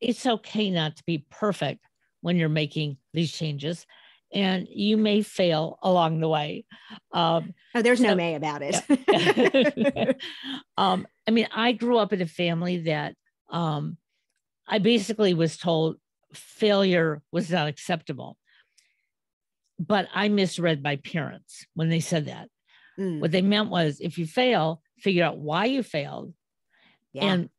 it's 0.00 0.26
okay 0.26 0.70
not 0.70 0.96
to 0.96 1.02
be 1.06 1.24
perfect 1.30 1.80
when 2.20 2.36
you're 2.36 2.48
making 2.48 2.98
these 3.12 3.32
changes. 3.32 3.86
And 4.34 4.66
you 4.70 4.96
may 4.96 5.22
fail 5.22 5.78
along 5.82 6.20
the 6.20 6.28
way. 6.28 6.64
Um, 7.12 7.52
oh 7.74 7.82
there's 7.82 8.00
no 8.00 8.14
may 8.14 8.34
about 8.34 8.62
it 8.62 10.16
um, 10.78 11.06
I 11.26 11.30
mean, 11.30 11.48
I 11.54 11.72
grew 11.72 11.98
up 11.98 12.12
in 12.12 12.22
a 12.22 12.26
family 12.26 12.78
that 12.78 13.14
um, 13.50 13.98
I 14.66 14.78
basically 14.78 15.34
was 15.34 15.56
told 15.56 15.96
failure 16.34 17.22
was 17.30 17.50
not 17.50 17.68
acceptable. 17.68 18.36
But 19.78 20.08
I 20.14 20.28
misread 20.28 20.82
my 20.82 20.96
parents 20.96 21.66
when 21.74 21.88
they 21.88 22.00
said 22.00 22.26
that. 22.26 22.48
Mm, 22.98 23.20
What 23.20 23.32
they 23.32 23.42
meant 23.42 23.70
was 23.70 24.00
if 24.00 24.18
you 24.18 24.26
fail, 24.26 24.81
figure 25.02 25.24
out 25.24 25.38
why 25.38 25.66
you 25.66 25.82
failed 25.82 26.32
yeah. 27.12 27.24
and 27.24 27.50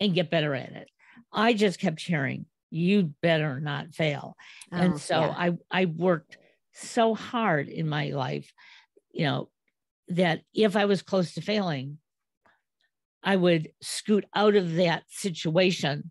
and 0.00 0.14
get 0.14 0.30
better 0.30 0.54
at 0.54 0.72
it. 0.72 0.88
I 1.32 1.52
just 1.52 1.78
kept 1.78 2.00
hearing, 2.00 2.46
you 2.70 3.14
better 3.22 3.60
not 3.60 3.94
fail. 3.94 4.36
Oh, 4.72 4.76
and 4.76 5.00
so 5.00 5.20
yeah. 5.20 5.34
I 5.36 5.52
I 5.70 5.84
worked 5.86 6.38
so 6.72 7.14
hard 7.14 7.68
in 7.68 7.88
my 7.88 8.10
life, 8.10 8.52
you 9.12 9.26
know, 9.26 9.50
that 10.08 10.42
if 10.54 10.76
I 10.76 10.86
was 10.86 11.02
close 11.02 11.34
to 11.34 11.40
failing, 11.40 11.98
I 13.22 13.36
would 13.36 13.72
scoot 13.80 14.24
out 14.34 14.56
of 14.56 14.74
that 14.74 15.04
situation 15.08 16.10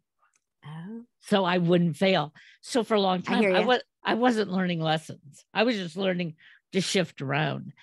Oh, 0.65 1.03
so 1.19 1.43
I 1.43 1.57
wouldn't 1.57 1.97
fail. 1.97 2.33
So 2.61 2.83
for 2.83 2.95
a 2.95 3.01
long 3.01 3.21
time, 3.21 3.41
hear 3.41 3.55
I, 3.55 3.61
was 3.61 3.81
I 4.03 4.13
wasn't 4.15 4.51
learning 4.51 4.79
lessons. 4.79 5.45
I 5.53 5.63
was 5.63 5.75
just 5.75 5.97
learning 5.97 6.35
to 6.73 6.81
shift 6.81 7.21
around. 7.21 7.73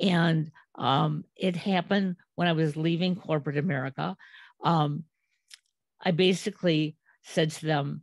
And 0.00 0.50
um, 0.76 1.24
it 1.36 1.56
happened 1.56 2.16
when 2.34 2.48
I 2.48 2.52
was 2.52 2.76
leaving 2.76 3.16
corporate 3.16 3.58
America. 3.58 4.16
Um, 4.62 5.04
I 6.00 6.10
basically 6.10 6.96
said 7.22 7.50
to 7.52 7.66
them, 7.66 8.02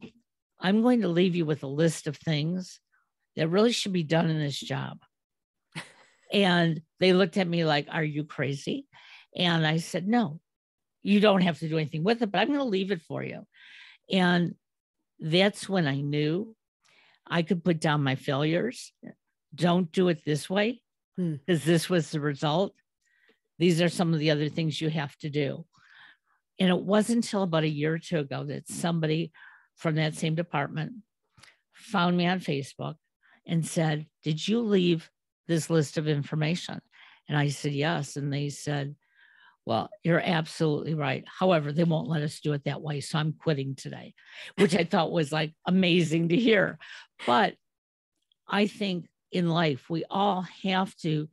I'm 0.60 0.82
going 0.82 1.02
to 1.02 1.08
leave 1.08 1.36
you 1.36 1.46
with 1.46 1.64
a 1.64 1.68
list 1.68 2.08
of 2.08 2.18
things 2.18 2.80
that 3.36 3.50
really 3.50 3.72
should 3.72 3.94
be 3.94 4.04
done 4.04 4.30
in 4.30 4.40
this 4.40 4.60
job. 4.60 5.00
and 6.34 6.82
they 7.00 7.14
looked 7.14 7.38
at 7.38 7.48
me 7.48 7.66
like, 7.66 7.88
Are 7.92 8.04
you 8.04 8.24
crazy? 8.24 8.88
And 9.36 9.66
I 9.66 9.78
said, 9.78 10.08
No, 10.08 10.40
you 11.04 11.20
don't 11.20 11.42
have 11.42 11.60
to 11.60 11.70
do 11.70 11.78
anything 11.78 12.04
with 12.04 12.22
it, 12.22 12.32
but 12.32 12.40
I'm 12.40 12.48
going 12.48 12.60
to 12.60 12.66
leave 12.66 12.92
it 12.92 13.02
for 13.02 13.24
you. 13.24 13.46
And 14.12 14.56
that's 15.20 15.68
when 15.68 15.88
I 15.88 16.02
knew 16.02 16.56
I 17.28 17.44
could 17.44 17.64
put 17.64 17.80
down 17.80 18.04
my 18.04 18.16
failures. 18.16 18.92
Don't 19.54 19.92
do 19.92 20.08
it 20.08 20.24
this 20.26 20.50
way 20.50 20.82
Hmm. 21.22 21.36
because 21.46 21.64
this 21.64 21.90
was 21.90 22.10
the 22.10 22.20
result. 22.20 22.74
These 23.60 23.80
are 23.82 23.90
some 23.90 24.12
of 24.12 24.20
the 24.20 24.32
other 24.32 24.50
things 24.50 24.82
you 24.82 24.90
have 24.90 25.16
to 25.18 25.30
do. 25.30 25.66
And 26.60 26.70
it 26.70 26.82
wasn't 26.82 27.26
until 27.26 27.44
about 27.44 27.64
a 27.64 27.70
year 27.70 27.94
or 27.94 28.00
two 28.00 28.20
ago 28.20 28.44
that 28.46 28.68
somebody 28.68 29.32
from 29.76 29.96
that 29.96 30.16
same 30.16 30.34
department 30.34 30.94
found 31.74 32.18
me 32.18 32.26
on 32.26 32.40
Facebook 32.40 32.96
and 33.46 33.66
said, 33.66 34.08
Did 34.24 34.48
you 34.48 34.62
leave 34.62 35.10
this 35.48 35.70
list 35.70 35.98
of 35.98 36.08
information? 36.08 36.82
And 37.30 37.38
I 37.38 37.50
said, 37.50 37.74
Yes. 37.74 38.16
And 38.16 38.34
they 38.34 38.50
said, 38.50 38.96
Well, 39.66 39.90
you're 40.04 40.22
absolutely 40.24 40.96
right. 40.96 41.24
However, 41.28 41.72
they 41.72 41.84
won't 41.84 42.10
let 42.10 42.24
us 42.24 42.40
do 42.40 42.54
it 42.54 42.64
that 42.66 42.82
way. 42.82 43.00
So 43.02 43.20
I'm 43.20 43.34
quitting 43.34 43.76
today, 43.76 44.16
which 44.58 44.76
I 44.76 44.86
thought 44.86 45.12
was 45.12 45.32
like 45.32 45.54
amazing 45.68 46.30
to 46.30 46.36
hear. 46.36 46.80
But 47.28 47.54
I 48.48 48.66
think 48.66 49.06
in 49.32 49.50
life, 49.50 49.90
we 49.90 50.04
all 50.10 50.46
have 50.64 50.96
to 50.98 51.30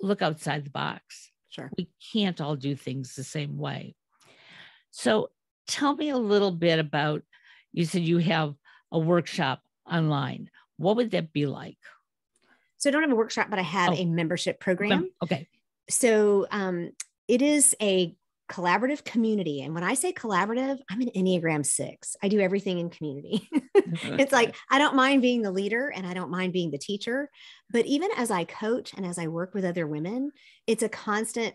look 0.00 0.22
outside 0.22 0.64
the 0.64 0.70
box. 0.70 1.30
Sure. 1.48 1.70
We 1.76 1.88
can't 2.12 2.40
all 2.40 2.56
do 2.56 2.74
things 2.74 3.14
the 3.14 3.24
same 3.24 3.58
way. 3.58 3.94
So 4.90 5.30
tell 5.66 5.94
me 5.94 6.10
a 6.10 6.16
little 6.16 6.50
bit 6.50 6.78
about 6.78 7.22
you 7.72 7.84
said 7.84 8.02
you 8.02 8.18
have 8.18 8.54
a 8.92 8.98
workshop 8.98 9.62
online. 9.90 10.50
What 10.76 10.96
would 10.96 11.10
that 11.12 11.32
be 11.32 11.46
like? 11.46 11.78
So 12.76 12.90
I 12.90 12.92
don't 12.92 13.02
have 13.02 13.12
a 13.12 13.16
workshop, 13.16 13.48
but 13.50 13.58
I 13.58 13.62
have 13.62 13.90
Oh. 13.92 13.96
a 13.96 14.04
membership 14.04 14.60
program. 14.60 15.10
Okay. 15.22 15.48
So 15.88 16.46
um, 16.50 16.90
it 17.28 17.42
is 17.42 17.74
a 17.80 18.14
collaborative 18.54 19.04
community. 19.04 19.62
And 19.62 19.74
when 19.74 19.82
I 19.82 19.94
say 19.94 20.12
collaborative, 20.12 20.78
I'm 20.88 21.00
an 21.00 21.10
Enneagram 21.16 21.66
six. 21.66 22.14
I 22.22 22.28
do 22.28 22.40
everything 22.40 22.78
in 22.78 22.88
community. 22.88 23.48
Mm-hmm. 23.52 24.14
it's 24.20 24.32
like 24.32 24.54
I 24.70 24.78
don't 24.78 24.94
mind 24.94 25.22
being 25.22 25.42
the 25.42 25.50
leader 25.50 25.88
and 25.88 26.06
I 26.06 26.14
don't 26.14 26.30
mind 26.30 26.52
being 26.52 26.70
the 26.70 26.78
teacher. 26.78 27.30
But 27.70 27.86
even 27.86 28.10
as 28.16 28.30
I 28.30 28.44
coach 28.44 28.94
and 28.94 29.04
as 29.04 29.18
I 29.18 29.26
work 29.26 29.54
with 29.54 29.64
other 29.64 29.88
women, 29.88 30.30
it's 30.68 30.84
a 30.84 30.88
constant 30.88 31.54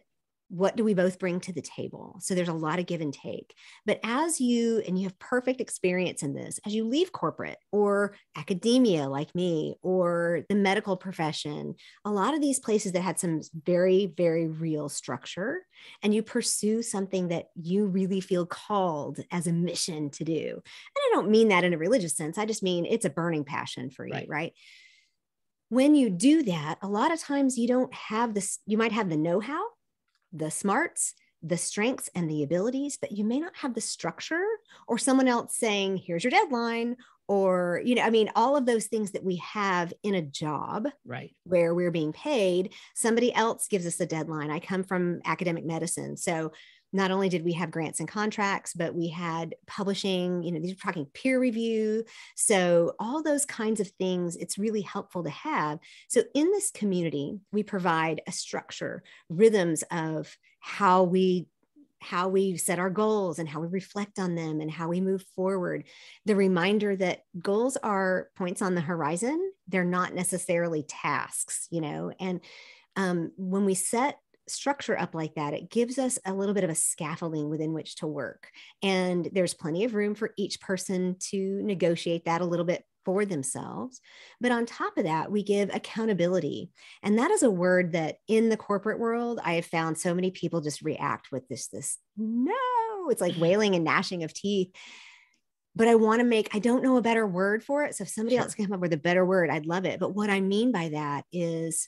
what 0.50 0.76
do 0.76 0.84
we 0.84 0.96
both 0.96 1.20
bring 1.20 1.40
to 1.40 1.54
the 1.54 1.62
table? 1.62 2.18
So 2.22 2.34
there's 2.34 2.48
a 2.48 2.54
lot 2.54 2.80
of 2.80 2.88
give 2.88 3.02
and 3.02 3.14
take. 3.14 3.56
But 3.86 4.00
as 4.04 4.42
you, 4.42 4.80
and 4.80 4.98
you 4.98 5.06
have 5.06 5.18
perfect 5.20 5.62
experience 5.62 6.24
in 6.24 6.34
this, 6.34 6.60
as 6.66 6.74
you 6.74 6.86
leave 6.86 7.12
corporate 7.12 7.60
or 7.72 8.16
academia 8.36 9.08
like 9.08 9.34
me 9.36 9.76
or 9.84 10.42
the 10.50 10.56
medical 10.56 10.98
profession, 10.98 11.76
a 12.04 12.12
lot 12.12 12.34
of 12.34 12.42
these 12.42 12.60
places 12.60 12.94
that 12.94 13.02
had 13.02 13.20
some 13.20 13.42
very, 13.64 14.08
very 14.08 14.48
real 14.48 14.90
structure, 14.90 15.66
and 16.02 16.14
you 16.14 16.24
pursue 16.24 16.82
something 16.82 17.28
that 17.28 17.50
you 17.56 17.86
really 17.86 18.20
feel 18.20 18.46
called 18.46 19.20
as 19.32 19.46
a 19.46 19.54
mission 19.54 20.10
to 20.10 20.24
do. 20.24 20.48
And 20.50 20.64
I 20.64 21.10
don't 21.14 21.30
mean 21.30 21.50
that 21.50 21.64
in 21.64 21.74
a 21.74 21.78
religious 21.78 22.18
sense, 22.18 22.38
I 22.40 22.46
just 22.46 22.64
mean 22.64 22.86
it's 22.86 23.06
a 23.06 23.10
burning 23.10 23.44
passion 23.46 23.92
for 23.92 24.06
you, 24.06 24.14
Right. 24.14 24.28
right? 24.28 24.54
When 25.70 25.94
you 25.94 26.10
do 26.10 26.42
that, 26.44 26.80
a 26.82 26.88
lot 26.88 27.12
of 27.12 27.20
times 27.20 27.58
you 27.58 27.68
don't 27.68 27.94
have 27.94 28.34
this, 28.34 28.58
you 28.66 28.78
might 28.78 28.92
have 28.92 29.10
the 29.10 29.18
know 29.18 29.40
how, 29.40 29.64
the 30.32 30.52
smarts, 30.52 31.14
the 31.42 31.58
strengths, 31.58 32.10
and 32.16 32.30
the 32.30 32.44
abilities, 32.44 32.98
but 33.00 33.12
you 33.12 33.24
may 33.24 33.40
not 33.40 33.56
have 33.56 33.74
the 33.74 33.82
structure 33.82 34.46
or 34.88 34.98
someone 34.98 35.28
else 35.28 35.56
saying, 35.56 35.98
here's 35.98 36.24
your 36.24 36.32
deadline. 36.32 36.98
Or, 37.28 37.80
you 37.86 37.94
know, 37.94 38.02
I 38.02 38.10
mean, 38.10 38.32
all 38.36 38.58
of 38.58 38.66
those 38.66 38.88
things 38.88 39.12
that 39.12 39.24
we 39.24 39.36
have 39.36 39.94
in 40.02 40.16
a 40.16 40.22
job 40.22 40.88
Right. 41.06 41.36
where 41.44 41.76
we're 41.76 41.92
being 41.92 42.12
paid, 42.12 42.74
somebody 42.96 43.32
else 43.32 43.68
gives 43.68 43.86
us 43.86 44.00
a 44.00 44.06
deadline. 44.08 44.50
I 44.50 44.60
come 44.60 44.84
from 44.84 45.22
academic 45.26 45.64
medicine. 45.64 46.18
So 46.18 46.52
not 46.92 47.12
only 47.12 47.30
did 47.30 47.46
we 47.46 47.54
have 47.54 47.72
grants 47.72 48.00
and 48.00 48.10
contracts, 48.10 48.74
but 48.74 48.96
we 48.96 49.10
had 49.10 49.56
publishing, 49.68 50.44
you 50.44 50.52
know, 50.52 50.60
these 50.60 50.74
are 50.74 50.76
talking 50.76 51.06
peer 51.14 51.40
review. 51.40 52.04
So 52.36 52.94
all 53.00 53.22
those 53.22 53.46
kinds 53.46 53.80
of 53.80 53.90
things, 54.00 54.36
it's 54.36 54.58
really 54.58 54.82
helpful 54.82 55.24
to 55.24 55.30
have. 55.30 55.80
So 56.08 56.24
in 56.34 56.46
this 56.52 56.72
community, 56.72 57.40
we 57.52 57.64
provide 57.64 58.22
a 58.28 58.32
structure, 58.32 59.04
rhythms 59.30 59.84
of 59.92 60.36
how 60.60 61.04
we 61.04 61.48
how 62.02 62.30
we 62.30 62.56
set 62.56 62.80
our 62.80 62.90
goals 62.90 63.40
and 63.40 63.50
how 63.50 63.60
we 63.60 63.68
reflect 63.68 64.20
on 64.20 64.34
them 64.34 64.62
and 64.62 64.72
how 64.72 64.88
we 64.88 65.02
move 65.02 65.22
forward 65.36 65.84
the 66.26 66.36
reminder 66.36 66.96
that 66.96 67.24
goals 67.42 67.76
are 67.78 68.30
points 68.38 68.62
on 68.62 68.74
the 68.74 68.80
horizon 68.80 69.52
they're 69.68 69.84
not 69.84 70.14
necessarily 70.14 70.82
tasks 70.84 71.68
you 71.72 71.82
know 71.82 72.10
and 72.18 72.40
um, 72.96 73.32
when 73.38 73.66
we 73.66 73.74
set 73.74 74.18
structure 74.50 74.98
up 75.00 75.14
like 75.16 75.36
that 75.36 75.54
it 75.54 75.70
gives 75.70 75.98
us 75.98 76.20
a 76.26 76.34
little 76.34 76.54
bit 76.54 76.64
of 76.64 76.70
a 76.70 76.76
scaffolding 76.76 77.50
within 77.50 77.74
which 77.74 77.96
to 77.96 78.08
work 78.08 78.50
and 78.82 79.30
there's 79.34 79.54
plenty 79.54 79.84
of 79.84 79.94
room 79.94 80.16
for 80.16 80.32
each 80.38 80.60
person 80.62 81.16
to 81.20 81.62
negotiate 81.64 82.26
that 82.26 82.42
a 82.42 82.46
little 82.46 82.66
bit 82.66 82.84
for 83.06 83.26
themselves 83.26 84.02
but 84.42 84.52
on 84.52 84.66
top 84.66 84.98
of 84.98 85.06
that 85.06 85.32
we 85.32 85.42
give 85.42 85.74
accountability 85.74 86.70
and 87.02 87.18
that 87.18 87.32
is 87.32 87.44
a 87.44 87.50
word 87.50 87.94
that 87.94 88.18
in 88.28 88.50
the 88.50 88.58
corporate 88.58 89.00
world 89.00 89.40
i 89.44 89.54
have 89.54 89.66
found 89.66 89.98
so 89.98 90.14
many 90.14 90.32
people 90.32 90.62
just 90.62 90.82
react 90.82 91.32
with 91.32 91.48
this 91.48 91.68
this 91.68 91.98
no 92.18 92.54
it's 93.10 93.22
like 93.22 93.36
wailing 93.40 93.74
and 93.76 93.86
gnashing 93.86 94.24
of 94.24 94.34
teeth 94.34 94.72
but 95.76 95.88
I 95.88 95.96
want 95.96 96.20
to 96.20 96.26
make, 96.26 96.54
I 96.54 96.60
don't 96.60 96.84
know 96.84 96.98
a 96.98 97.02
better 97.02 97.26
word 97.26 97.64
for 97.64 97.86
it. 97.86 97.96
So 97.96 98.02
if 98.02 98.10
somebody 98.10 98.36
Sure. 98.36 98.44
else 98.44 98.56
can 98.56 98.66
come 98.66 98.74
up 98.74 98.82
with 98.82 98.92
a 98.92 98.98
better 98.98 99.26
word, 99.26 99.50
I'd 99.50 99.66
love 99.66 99.86
it. 99.86 100.00
But 100.00 100.14
what 100.14 100.30
I 100.30 100.42
mean 100.42 100.72
by 100.72 100.90
that 100.90 101.24
is 101.32 101.88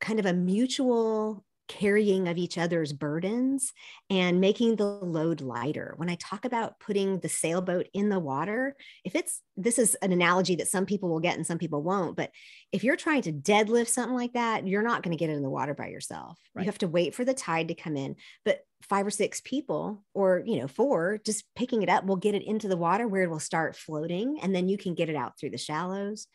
kind 0.00 0.18
of 0.18 0.26
a 0.26 0.32
mutual 0.32 1.44
carrying 1.68 2.28
of 2.28 2.36
each 2.36 2.58
other's 2.58 2.92
burdens 2.92 3.72
and 4.10 4.40
making 4.40 4.76
the 4.76 4.84
load 4.84 5.40
lighter. 5.40 5.94
When 5.96 6.10
I 6.10 6.16
talk 6.16 6.44
about 6.44 6.78
putting 6.80 7.20
the 7.20 7.28
sailboat 7.28 7.88
in 7.94 8.08
the 8.08 8.20
water, 8.20 8.76
if 9.04 9.14
it's 9.14 9.40
this 9.56 9.78
is 9.78 9.94
an 9.96 10.12
analogy 10.12 10.56
that 10.56 10.68
some 10.68 10.86
people 10.86 11.08
will 11.08 11.20
get 11.20 11.36
and 11.36 11.46
some 11.46 11.58
people 11.58 11.82
won't, 11.82 12.16
but 12.16 12.30
if 12.74 12.82
you're 12.82 12.96
trying 12.96 13.22
to 13.22 13.32
deadlift 13.32 13.86
something 13.86 14.16
like 14.16 14.32
that, 14.32 14.66
you're 14.66 14.82
not 14.82 15.04
going 15.04 15.16
to 15.16 15.16
get 15.16 15.30
it 15.30 15.36
in 15.36 15.44
the 15.44 15.48
water 15.48 15.74
by 15.74 15.86
yourself. 15.86 16.40
Right. 16.56 16.62
You 16.62 16.66
have 16.66 16.78
to 16.78 16.88
wait 16.88 17.14
for 17.14 17.24
the 17.24 17.32
tide 17.32 17.68
to 17.68 17.74
come 17.74 17.96
in. 17.96 18.16
But 18.44 18.64
five 18.82 19.06
or 19.06 19.10
six 19.10 19.40
people 19.40 20.02
or 20.12 20.42
you 20.44 20.58
know 20.58 20.68
four 20.68 21.18
just 21.24 21.44
picking 21.54 21.82
it 21.82 21.88
up 21.88 22.04
will 22.04 22.16
get 22.16 22.34
it 22.34 22.42
into 22.42 22.68
the 22.68 22.76
water 22.76 23.08
where 23.08 23.22
it 23.22 23.30
will 23.30 23.40
start 23.40 23.74
floating 23.74 24.38
and 24.42 24.54
then 24.54 24.68
you 24.68 24.76
can 24.76 24.94
get 24.94 25.08
it 25.08 25.16
out 25.16 25.38
through 25.38 25.48
the 25.48 25.56
shallows 25.56 26.26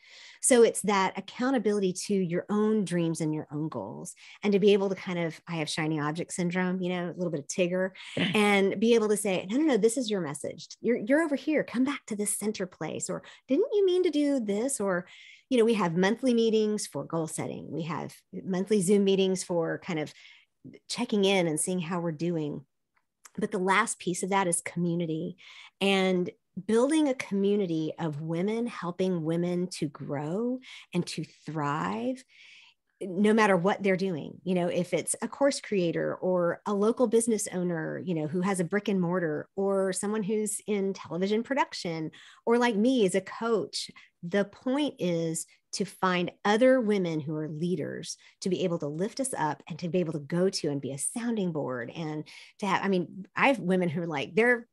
so 0.42 0.64
it's 0.64 0.82
that 0.82 1.16
accountability 1.16 1.92
to 1.92 2.12
your 2.14 2.46
own 2.50 2.84
dreams 2.84 3.20
and 3.20 3.32
your 3.32 3.46
own 3.52 3.68
goals 3.68 4.14
and 4.42 4.52
to 4.52 4.58
be 4.58 4.72
able 4.72 4.88
to 4.88 4.96
kind 4.96 5.18
of 5.18 5.40
i 5.46 5.54
have 5.54 5.68
shiny 5.68 6.00
object 6.00 6.32
syndrome 6.32 6.80
you 6.80 6.88
know 6.88 7.06
a 7.06 7.16
little 7.16 7.30
bit 7.30 7.40
of 7.40 7.46
tigger 7.46 7.90
and 8.34 8.80
be 8.80 8.94
able 8.94 9.08
to 9.08 9.16
say 9.16 9.46
no 9.48 9.56
no 9.56 9.64
no 9.64 9.76
this 9.76 9.96
is 9.96 10.10
your 10.10 10.20
message 10.20 10.66
you're 10.80 10.96
you're 10.96 11.22
over 11.22 11.36
here 11.36 11.62
come 11.62 11.84
back 11.84 12.04
to 12.06 12.16
this 12.16 12.36
center 12.36 12.66
place 12.66 13.08
or 13.08 13.22
didn't 13.46 13.72
you 13.72 13.86
mean 13.86 14.02
to 14.02 14.10
do 14.10 14.40
this 14.40 14.80
or 14.80 15.06
you 15.50 15.58
know 15.58 15.64
we 15.64 15.74
have 15.74 15.96
monthly 15.96 16.32
meetings 16.32 16.86
for 16.86 17.04
goal 17.04 17.26
setting. 17.26 17.70
We 17.70 17.82
have 17.82 18.14
monthly 18.32 18.80
zoom 18.80 19.04
meetings 19.04 19.42
for 19.42 19.78
kind 19.78 19.98
of 19.98 20.12
checking 20.88 21.24
in 21.24 21.46
and 21.46 21.60
seeing 21.60 21.80
how 21.80 22.00
we're 22.00 22.12
doing. 22.12 22.64
But 23.36 23.50
the 23.50 23.58
last 23.58 23.98
piece 23.98 24.22
of 24.22 24.30
that 24.30 24.46
is 24.46 24.62
community 24.62 25.36
and 25.80 26.30
building 26.66 27.08
a 27.08 27.14
community 27.14 27.92
of 27.98 28.20
women 28.20 28.66
helping 28.66 29.24
women 29.24 29.66
to 29.68 29.86
grow 29.88 30.58
and 30.94 31.06
to 31.06 31.24
thrive 31.46 32.22
no 33.00 33.32
matter 33.32 33.56
what 33.56 33.82
they're 33.82 33.96
doing 33.96 34.38
you 34.44 34.54
know 34.54 34.68
if 34.68 34.92
it's 34.92 35.16
a 35.22 35.28
course 35.28 35.60
creator 35.60 36.16
or 36.16 36.60
a 36.66 36.74
local 36.74 37.06
business 37.06 37.48
owner 37.52 37.98
you 38.04 38.14
know 38.14 38.26
who 38.26 38.40
has 38.42 38.60
a 38.60 38.64
brick 38.64 38.88
and 38.88 39.00
mortar 39.00 39.48
or 39.56 39.92
someone 39.92 40.22
who's 40.22 40.60
in 40.66 40.92
television 40.92 41.42
production 41.42 42.10
or 42.44 42.58
like 42.58 42.76
me 42.76 43.06
as 43.06 43.14
a 43.14 43.20
coach 43.20 43.90
the 44.22 44.44
point 44.44 44.94
is 44.98 45.46
to 45.72 45.84
find 45.84 46.32
other 46.44 46.80
women 46.80 47.20
who 47.20 47.36
are 47.36 47.48
leaders 47.48 48.16
to 48.40 48.48
be 48.48 48.64
able 48.64 48.78
to 48.78 48.88
lift 48.88 49.20
us 49.20 49.32
up 49.38 49.62
and 49.68 49.78
to 49.78 49.88
be 49.88 50.00
able 50.00 50.12
to 50.12 50.18
go 50.18 50.50
to 50.50 50.68
and 50.68 50.80
be 50.80 50.92
a 50.92 50.98
sounding 50.98 51.52
board 51.52 51.90
and 51.94 52.24
to 52.58 52.66
have 52.66 52.84
i 52.84 52.88
mean 52.88 53.26
i 53.34 53.48
have 53.48 53.58
women 53.58 53.88
who 53.88 54.02
are 54.02 54.06
like 54.06 54.34
they're 54.34 54.66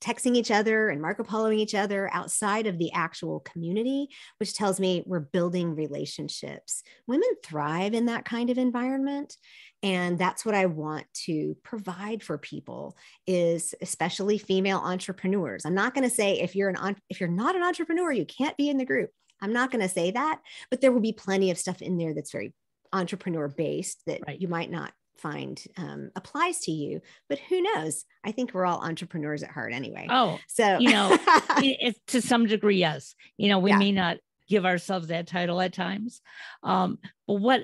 texting 0.00 0.36
each 0.36 0.50
other 0.50 0.88
and 0.88 1.02
Marco 1.02 1.24
Poloing 1.24 1.58
each 1.58 1.74
other 1.74 2.08
outside 2.12 2.66
of 2.66 2.78
the 2.78 2.92
actual 2.92 3.40
community, 3.40 4.08
which 4.38 4.54
tells 4.54 4.78
me 4.78 5.02
we're 5.06 5.20
building 5.20 5.74
relationships. 5.74 6.82
Women 7.06 7.28
thrive 7.44 7.94
in 7.94 8.06
that 8.06 8.24
kind 8.24 8.50
of 8.50 8.58
environment. 8.58 9.36
And 9.82 10.18
that's 10.18 10.44
what 10.44 10.54
I 10.54 10.66
want 10.66 11.06
to 11.26 11.56
provide 11.62 12.22
for 12.22 12.36
people 12.38 12.96
is 13.26 13.74
especially 13.80 14.38
female 14.38 14.78
entrepreneurs. 14.78 15.64
I'm 15.64 15.74
not 15.74 15.94
going 15.94 16.08
to 16.08 16.14
say 16.14 16.40
if 16.40 16.56
you're 16.56 16.68
an 16.70 16.96
if 17.08 17.20
you're 17.20 17.28
not 17.28 17.56
an 17.56 17.62
entrepreneur, 17.62 18.10
you 18.12 18.24
can't 18.24 18.56
be 18.56 18.68
in 18.68 18.78
the 18.78 18.84
group. 18.84 19.10
I'm 19.40 19.52
not 19.52 19.70
going 19.70 19.82
to 19.82 19.88
say 19.88 20.10
that, 20.10 20.40
but 20.70 20.80
there 20.80 20.90
will 20.90 21.00
be 21.00 21.12
plenty 21.12 21.50
of 21.50 21.58
stuff 21.58 21.80
in 21.80 21.96
there 21.96 22.12
that's 22.12 22.32
very 22.32 22.54
entrepreneur 22.92 23.48
based 23.48 24.02
that 24.06 24.20
Right. 24.26 24.40
you 24.40 24.48
might 24.48 24.70
not 24.70 24.92
find 25.18 25.62
um, 25.76 26.10
applies 26.16 26.60
to 26.60 26.72
you. 26.72 27.00
But 27.28 27.38
who 27.38 27.60
knows? 27.60 28.04
I 28.24 28.32
think 28.32 28.54
we're 28.54 28.66
all 28.66 28.80
entrepreneurs 28.84 29.42
at 29.42 29.50
heart 29.50 29.72
anyway. 29.72 30.06
Oh, 30.10 30.38
so 30.48 30.78
you 30.78 30.90
know, 30.90 31.12
it, 31.58 31.76
it- 31.80 32.06
to 32.08 32.22
some 32.22 32.46
degree, 32.46 32.78
yes. 32.78 33.14
You 33.36 33.48
know, 33.48 33.58
we 33.58 33.70
Yeah. 33.70 33.78
may 33.78 33.92
not 33.92 34.18
give 34.48 34.64
ourselves 34.64 35.08
that 35.08 35.26
title 35.26 35.60
at 35.60 35.74
times. 35.74 36.22
Um, 36.62 36.98
but 37.26 37.34
what 37.34 37.62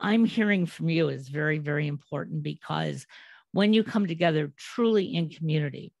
I'm 0.00 0.24
hearing 0.24 0.66
from 0.66 0.88
you 0.88 1.08
is 1.08 1.28
very, 1.28 1.58
very 1.58 1.86
important 1.86 2.42
because 2.42 3.06
when 3.52 3.72
you 3.72 3.84
come 3.84 4.06
together 4.06 4.52
truly 4.56 5.14
in 5.14 5.28
community, 5.28 5.92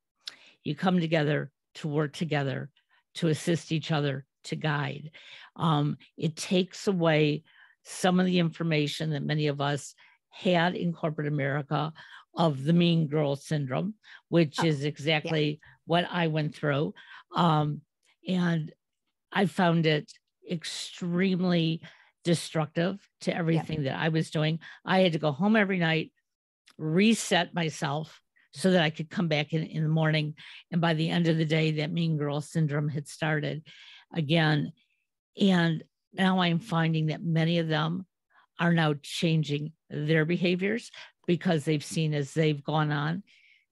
you 0.64 0.74
come 0.74 0.98
together 1.00 1.50
to 1.76 1.88
work 1.88 2.12
together, 2.12 2.70
to 3.14 3.28
assist 3.28 3.70
each 3.72 3.92
other, 3.92 4.24
to 4.44 4.56
guide. 4.56 5.10
Um, 5.56 5.96
it 6.16 6.34
takes 6.36 6.86
away 6.86 7.44
some 7.84 8.18
of 8.20 8.26
the 8.26 8.38
information 8.38 9.10
that 9.10 9.22
many 9.22 9.46
of 9.48 9.60
us 9.60 9.94
had 10.30 10.74
in 10.74 10.92
corporate 10.92 11.28
America 11.28 11.92
of 12.34 12.64
the 12.64 12.72
mean 12.72 13.06
girl 13.06 13.36
syndrome, 13.36 13.94
which 14.28 14.56
Oh, 14.60 14.64
is 14.64 14.84
exactly 14.84 15.60
what 15.86 16.06
I 16.10 16.28
went 16.28 16.54
through. 16.54 16.94
Um, 17.34 17.82
and 18.26 18.72
I 19.32 19.46
found 19.46 19.86
it 19.86 20.10
extremely 20.50 21.82
destructive 22.24 23.00
to 23.22 23.34
everything 23.34 23.84
that 23.84 23.98
I 23.98 24.08
was 24.08 24.30
doing. 24.30 24.58
I 24.84 25.00
had 25.00 25.12
to 25.12 25.18
go 25.18 25.32
home 25.32 25.56
every 25.56 25.78
night, 25.78 26.12
reset 26.78 27.54
myself 27.54 28.20
so 28.52 28.72
that 28.72 28.82
I 28.82 28.90
could 28.90 29.10
come 29.10 29.28
back 29.28 29.52
in, 29.52 29.62
in 29.62 29.82
the 29.82 29.88
morning. 29.88 30.34
And 30.72 30.80
by 30.80 30.94
the 30.94 31.08
end 31.08 31.28
of 31.28 31.38
the 31.38 31.44
day, 31.44 31.72
that 31.72 31.92
mean 31.92 32.16
girl 32.16 32.40
syndrome 32.40 32.88
had 32.88 33.06
started 33.08 33.66
again. 34.12 34.72
And 35.40 35.84
now 36.12 36.40
I'm 36.40 36.58
finding 36.58 37.06
that 37.06 37.22
many 37.22 37.58
of 37.58 37.68
them 37.68 38.06
are 38.60 38.72
now 38.72 38.94
changing 39.02 39.72
their 39.88 40.24
behaviors 40.24 40.90
because 41.26 41.64
they've 41.64 41.84
seen 41.84 42.14
as 42.14 42.34
they've 42.34 42.62
gone 42.62 42.92
on, 42.92 43.22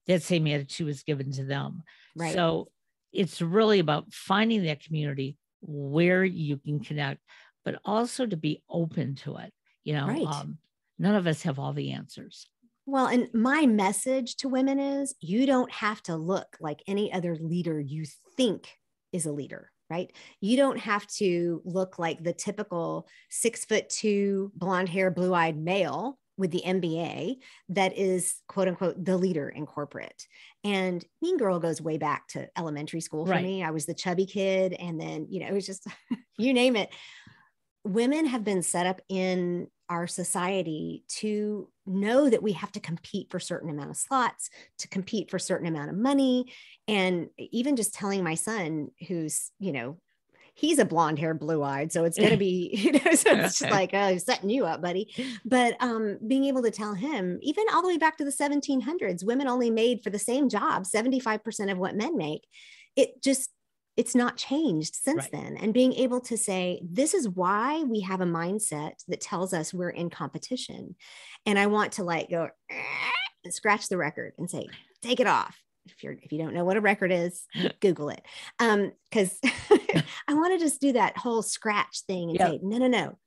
that 0.07 0.23
same 0.23 0.47
attitude 0.47 0.87
was 0.87 1.03
given 1.03 1.31
to 1.31 1.43
them. 1.43 1.83
Right. 2.15 2.33
So 2.33 2.71
it's 3.13 3.41
really 3.41 3.79
about 3.79 4.11
finding 4.11 4.63
that 4.63 4.83
community 4.83 5.37
where 5.61 6.23
you 6.23 6.57
can 6.57 6.79
connect, 6.79 7.21
but 7.63 7.79
also 7.85 8.25
to 8.25 8.37
be 8.37 8.63
open 8.69 9.15
to 9.15 9.37
it. 9.37 9.53
You 9.83 9.93
know, 9.93 10.07
Right. 10.07 10.25
um, 10.25 10.57
none 10.97 11.15
of 11.15 11.27
us 11.27 11.43
have 11.43 11.59
all 11.59 11.73
the 11.73 11.91
answers. 11.91 12.47
Well, 12.85 13.05
and 13.05 13.29
my 13.33 13.67
message 13.67 14.35
to 14.37 14.49
women 14.49 14.79
is 14.79 15.13
you 15.21 15.45
don't 15.45 15.71
have 15.71 16.01
to 16.03 16.15
look 16.15 16.57
like 16.59 16.81
any 16.87 17.13
other 17.13 17.35
leader 17.35 17.79
you 17.79 18.05
think 18.35 18.69
is 19.11 19.27
a 19.27 19.31
leader, 19.31 19.71
right? 19.89 20.11
You 20.41 20.57
don't 20.57 20.79
have 20.79 21.05
to 21.17 21.61
look 21.65 21.97
like 21.99 22.23
the 22.23 22.33
typical 22.33 23.07
six 23.29 23.65
foot 23.65 23.89
two, 23.89 24.51
blonde 24.55 24.89
hair, 24.89 25.11
blue 25.11 25.33
eyed 25.33 25.57
male 25.57 26.19
with 26.37 26.51
the 26.51 26.63
MBA 26.65 27.35
that 27.69 27.97
is 27.97 28.35
quote 28.47 28.67
unquote 28.69 29.03
the 29.03 29.17
leader 29.17 29.49
in 29.49 29.65
corporate. 29.65 30.25
And 30.63 31.03
Mean 31.21 31.37
Girl 31.37 31.59
goes 31.59 31.81
way 31.81 31.97
back 31.97 32.27
to 32.29 32.47
elementary 32.57 33.01
school 33.01 33.25
for 33.25 33.31
Right. 33.33 33.43
me. 33.43 33.63
I 33.63 33.71
was 33.71 33.85
the 33.85 33.93
chubby 33.93 34.25
kid. 34.25 34.73
And 34.73 34.99
then, 34.99 35.27
you 35.29 35.41
know, 35.41 35.47
it 35.47 35.53
was 35.53 35.65
just, 35.65 35.85
you 36.37 36.53
name 36.53 36.75
it. 36.77 36.89
Women 37.83 38.25
have 38.25 38.43
been 38.43 38.61
set 38.61 38.85
up 38.85 39.01
in 39.09 39.67
our 39.89 40.07
society 40.07 41.03
to 41.07 41.67
know 41.85 42.29
that 42.29 42.43
we 42.43 42.53
have 42.53 42.71
to 42.73 42.79
compete 42.79 43.31
for 43.31 43.39
certain 43.39 43.69
amount 43.69 43.89
of 43.89 43.97
slots 43.97 44.49
to 44.77 44.87
compete 44.87 45.31
for 45.31 45.39
certain 45.39 45.67
amount 45.67 45.89
of 45.89 45.97
money. 45.97 46.53
And 46.87 47.29
even 47.37 47.75
just 47.75 47.93
telling 47.93 48.23
my 48.23 48.35
son 48.35 48.89
who's 49.07 49.51
you 49.59 49.71
know 49.71 49.97
he's 50.55 50.79
a 50.79 50.85
blonde 50.85 51.17
hair 51.19 51.33
blue 51.33 51.63
eyed 51.63 51.91
so 51.91 52.03
it's 52.03 52.17
going 52.17 52.31
to 52.31 52.37
be 52.37 52.69
you 52.73 52.91
know 52.91 53.13
so 53.13 53.31
it's 53.31 53.59
just 53.59 53.71
like 53.71 53.91
oh 53.93 54.17
setting 54.17 54.49
you 54.49 54.65
up 54.65 54.81
buddy. 54.81 55.13
But 55.45 55.75
um 55.81 56.19
being 56.27 56.45
able 56.45 56.63
to 56.63 56.71
tell 56.71 56.93
him 56.93 57.39
even 57.41 57.65
all 57.73 57.81
the 57.81 57.87
way 57.87 57.97
back 57.97 58.17
to 58.17 58.25
the 58.25 58.31
1700s 58.31 59.25
women 59.25 59.47
only 59.47 59.71
made 59.71 60.03
for 60.03 60.09
the 60.09 60.19
same 60.19 60.49
job 60.49 60.83
75% 60.83 61.71
of 61.71 61.77
what 61.77 61.95
men 61.95 62.17
make 62.17 62.41
it 62.95 63.21
just 63.23 63.49
it's 63.99 64.15
not 64.15 64.37
changed 64.37 64.95
since 64.95 65.23
Right. 65.23 65.31
then 65.33 65.57
and 65.57 65.73
being 65.73 65.93
able 65.93 66.21
to 66.21 66.37
say 66.37 66.81
this 66.83 67.13
is 67.13 67.27
why 67.27 67.83
we 67.83 67.99
have 68.01 68.21
a 68.21 68.25
mindset 68.41 68.93
that 69.09 69.19
tells 69.19 69.53
us 69.53 69.73
we're 69.73 69.89
in 70.01 70.09
competition 70.09 70.95
and 71.45 71.59
i 71.59 71.65
want 71.65 71.91
to 71.93 72.03
like 72.03 72.29
go 72.29 72.47
"Eh," 72.69 73.11
and 73.43 73.53
scratch 73.53 73.89
the 73.89 73.97
record 73.97 74.31
and 74.37 74.49
say 74.49 74.67
take 75.01 75.19
it 75.19 75.27
off 75.27 75.55
if 75.85 76.01
you're 76.01 76.15
if 76.21 76.31
you 76.31 76.39
don't 76.39 76.53
know 76.53 76.63
what 76.63 76.77
a 76.77 76.81
record 76.81 77.11
is 77.11 77.45
google 77.81 78.09
it 78.09 78.21
um 78.59 78.91
because 79.11 79.37
i 80.29 80.33
want 80.33 80.53
to 80.53 80.59
just 80.65 80.79
do 80.79 80.93
that 80.93 81.17
whole 81.17 81.41
scratch 81.41 82.03
thing 82.07 82.29
and 82.29 82.39
Yep. 82.39 82.49
say 82.49 82.59
no 82.63 82.77
no 82.77 82.87
no 82.87 83.17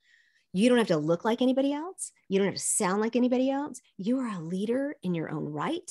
you 0.55 0.69
don't 0.69 0.77
have 0.79 0.89
to 0.89 0.99
look 0.99 1.25
like 1.25 1.41
anybody 1.41 1.73
else. 1.73 2.13
You 2.29 2.39
don't 2.39 2.49
have 2.49 2.57
to 2.57 2.61
sound 2.61 3.01
like 3.01 3.17
anybody 3.17 3.51
else. 3.51 3.81
You 3.97 4.19
are 4.19 4.29
a 4.29 4.39
leader 4.39 4.95
in 5.03 5.15
your 5.15 5.31
own 5.31 5.47
right. 5.47 5.91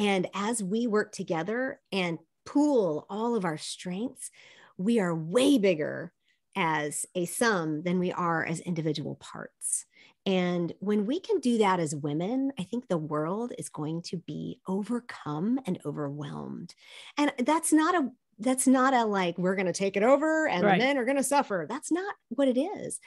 And 0.00 0.26
as 0.34 0.60
we 0.64 0.88
work 0.88 1.12
together 1.12 1.80
and 1.92 2.18
pool 2.52 3.06
all 3.08 3.34
of 3.36 3.44
our 3.44 3.58
strengths, 3.58 4.30
we 4.76 4.98
are 4.98 5.14
way 5.14 5.58
bigger 5.58 6.12
as 6.56 7.06
a 7.14 7.24
sum 7.26 7.82
than 7.82 7.98
we 7.98 8.12
are 8.12 8.44
as 8.44 8.60
individual 8.60 9.14
parts. 9.16 9.86
And 10.26 10.72
when 10.80 11.06
we 11.06 11.20
can 11.20 11.38
do 11.40 11.58
that 11.58 11.80
as 11.80 11.94
women, 11.94 12.52
I 12.58 12.64
think 12.64 12.88
the 12.88 12.98
world 12.98 13.52
is 13.56 13.68
going 13.68 14.02
to 14.02 14.16
be 14.18 14.60
overcome 14.66 15.60
and 15.66 15.78
overwhelmed. 15.86 16.74
And 17.16 17.32
that's 17.38 17.72
not 17.72 17.94
a 17.94 18.10
that's 18.38 18.66
not 18.66 18.94
a 18.94 19.04
like 19.04 19.36
we're 19.36 19.54
going 19.54 19.66
to 19.66 19.72
take 19.72 19.96
it 19.96 20.02
over 20.02 20.48
and 20.48 20.64
Right. 20.64 20.78
the 20.78 20.84
men 20.84 20.96
are 20.98 21.04
going 21.04 21.18
to 21.18 21.22
suffer. 21.22 21.66
That's 21.68 21.92
not 21.92 22.14
what 22.30 22.48
it 22.48 22.58
is. 22.58 22.98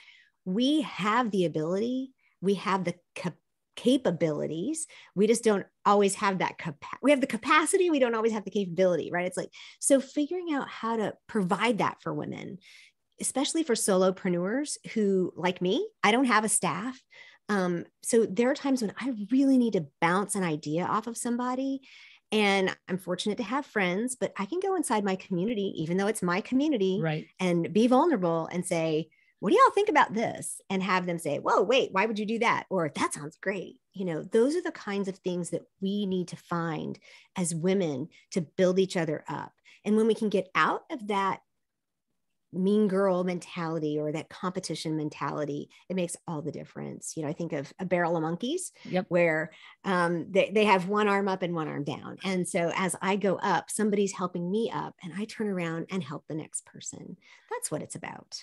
We 0.44 0.82
have 0.82 1.30
the 1.30 1.44
ability, 1.44 2.12
we 2.40 2.54
have 2.54 2.84
the 2.84 2.94
cap- 3.14 3.34
capabilities. 3.76 4.86
We 5.14 5.26
just 5.26 5.44
don't 5.44 5.66
always 5.84 6.14
have 6.16 6.38
that 6.38 6.54
we 7.02 7.10
have 7.10 7.20
the 7.20 7.26
capacity, 7.26 7.90
we 7.90 7.98
don't 7.98 8.14
always 8.14 8.32
have 8.32 8.44
the 8.44 8.50
capability, 8.50 9.10
right? 9.10 9.26
It's 9.26 9.36
like 9.36 9.50
so 9.80 10.00
figuring 10.00 10.52
out 10.52 10.68
how 10.68 10.96
to 10.96 11.14
provide 11.26 11.78
that 11.78 11.98
for 12.02 12.14
women 12.14 12.58
especially 13.20 13.62
for 13.62 13.74
solopreneurs 13.74 14.76
who, 14.92 15.32
like 15.36 15.62
me, 15.62 15.88
I 16.02 16.10
don't 16.10 16.24
have 16.24 16.44
a 16.44 16.48
staff. 16.48 17.00
Um, 17.48 17.84
so 18.02 18.26
there 18.26 18.50
are 18.50 18.54
times 18.54 18.82
when 18.82 18.92
I 18.98 19.12
really 19.30 19.58
need 19.58 19.74
to 19.74 19.86
bounce 20.00 20.34
an 20.34 20.42
idea 20.42 20.84
off 20.84 21.06
of 21.06 21.16
somebody. 21.16 21.82
And 22.32 22.76
I'm 22.88 22.98
fortunate 22.98 23.36
to 23.36 23.44
have 23.44 23.66
friends, 23.66 24.16
but 24.16 24.32
I 24.36 24.46
can 24.46 24.58
go 24.60 24.74
inside 24.74 25.04
my 25.04 25.14
community, 25.14 25.72
even 25.76 25.96
though 25.96 26.08
it's 26.08 26.22
my 26.22 26.40
community, 26.40 26.98
Right. 27.00 27.26
and 27.38 27.72
be 27.72 27.86
vulnerable 27.86 28.48
and 28.50 28.66
say, 28.66 29.08
What 29.44 29.50
do 29.52 29.58
y'all 29.58 29.74
think 29.74 29.90
about 29.90 30.14
this? 30.14 30.58
And 30.70 30.82
have 30.82 31.04
them 31.04 31.18
say, 31.18 31.38
Whoa, 31.38 31.60
wait, 31.60 31.90
why 31.92 32.06
would 32.06 32.18
you 32.18 32.24
do 32.24 32.38
that? 32.38 32.64
Or 32.70 32.90
that 32.94 33.12
sounds 33.12 33.36
great. 33.36 33.76
You 33.92 34.06
know, 34.06 34.22
those 34.22 34.56
are 34.56 34.62
the 34.62 34.72
kinds 34.72 35.06
of 35.06 35.18
things 35.18 35.50
that 35.50 35.60
we 35.82 36.06
need 36.06 36.28
to 36.28 36.36
find 36.36 36.98
as 37.36 37.54
women 37.54 38.08
to 38.30 38.40
build 38.40 38.78
each 38.78 38.96
other 38.96 39.22
up. 39.28 39.52
And 39.84 39.98
when 39.98 40.06
we 40.06 40.14
can 40.14 40.30
get 40.30 40.48
out 40.54 40.84
of 40.90 41.08
that 41.08 41.40
mean 42.54 42.88
girl 42.88 43.22
mentality 43.22 43.98
or 44.00 44.12
that 44.12 44.30
competition 44.30 44.96
mentality, 44.96 45.68
it 45.90 45.94
makes 45.96 46.16
all 46.26 46.40
the 46.40 46.50
difference. 46.50 47.12
You 47.14 47.24
know, 47.24 47.28
I 47.28 47.34
think 47.34 47.52
of 47.52 47.70
a 47.78 47.84
barrel 47.84 48.16
of 48.16 48.22
monkeys 48.22 48.72
Yep. 48.84 49.04
where 49.10 49.50
um, 49.84 50.24
they, 50.30 50.52
they 50.54 50.64
have 50.64 50.88
one 50.88 51.06
arm 51.06 51.28
up 51.28 51.42
and 51.42 51.54
one 51.54 51.68
arm 51.68 51.84
down. 51.84 52.16
And 52.24 52.48
so 52.48 52.72
as 52.74 52.96
I 53.02 53.16
go 53.16 53.36
up, 53.36 53.68
somebody's 53.68 54.12
helping 54.14 54.50
me 54.50 54.70
up 54.74 54.94
and 55.02 55.12
I 55.14 55.26
turn 55.26 55.48
around 55.48 55.88
and 55.90 56.02
help 56.02 56.24
the 56.28 56.34
next 56.34 56.64
person. 56.64 57.18
That's 57.50 57.70
what 57.70 57.82
it's 57.82 57.94
about. 57.94 58.42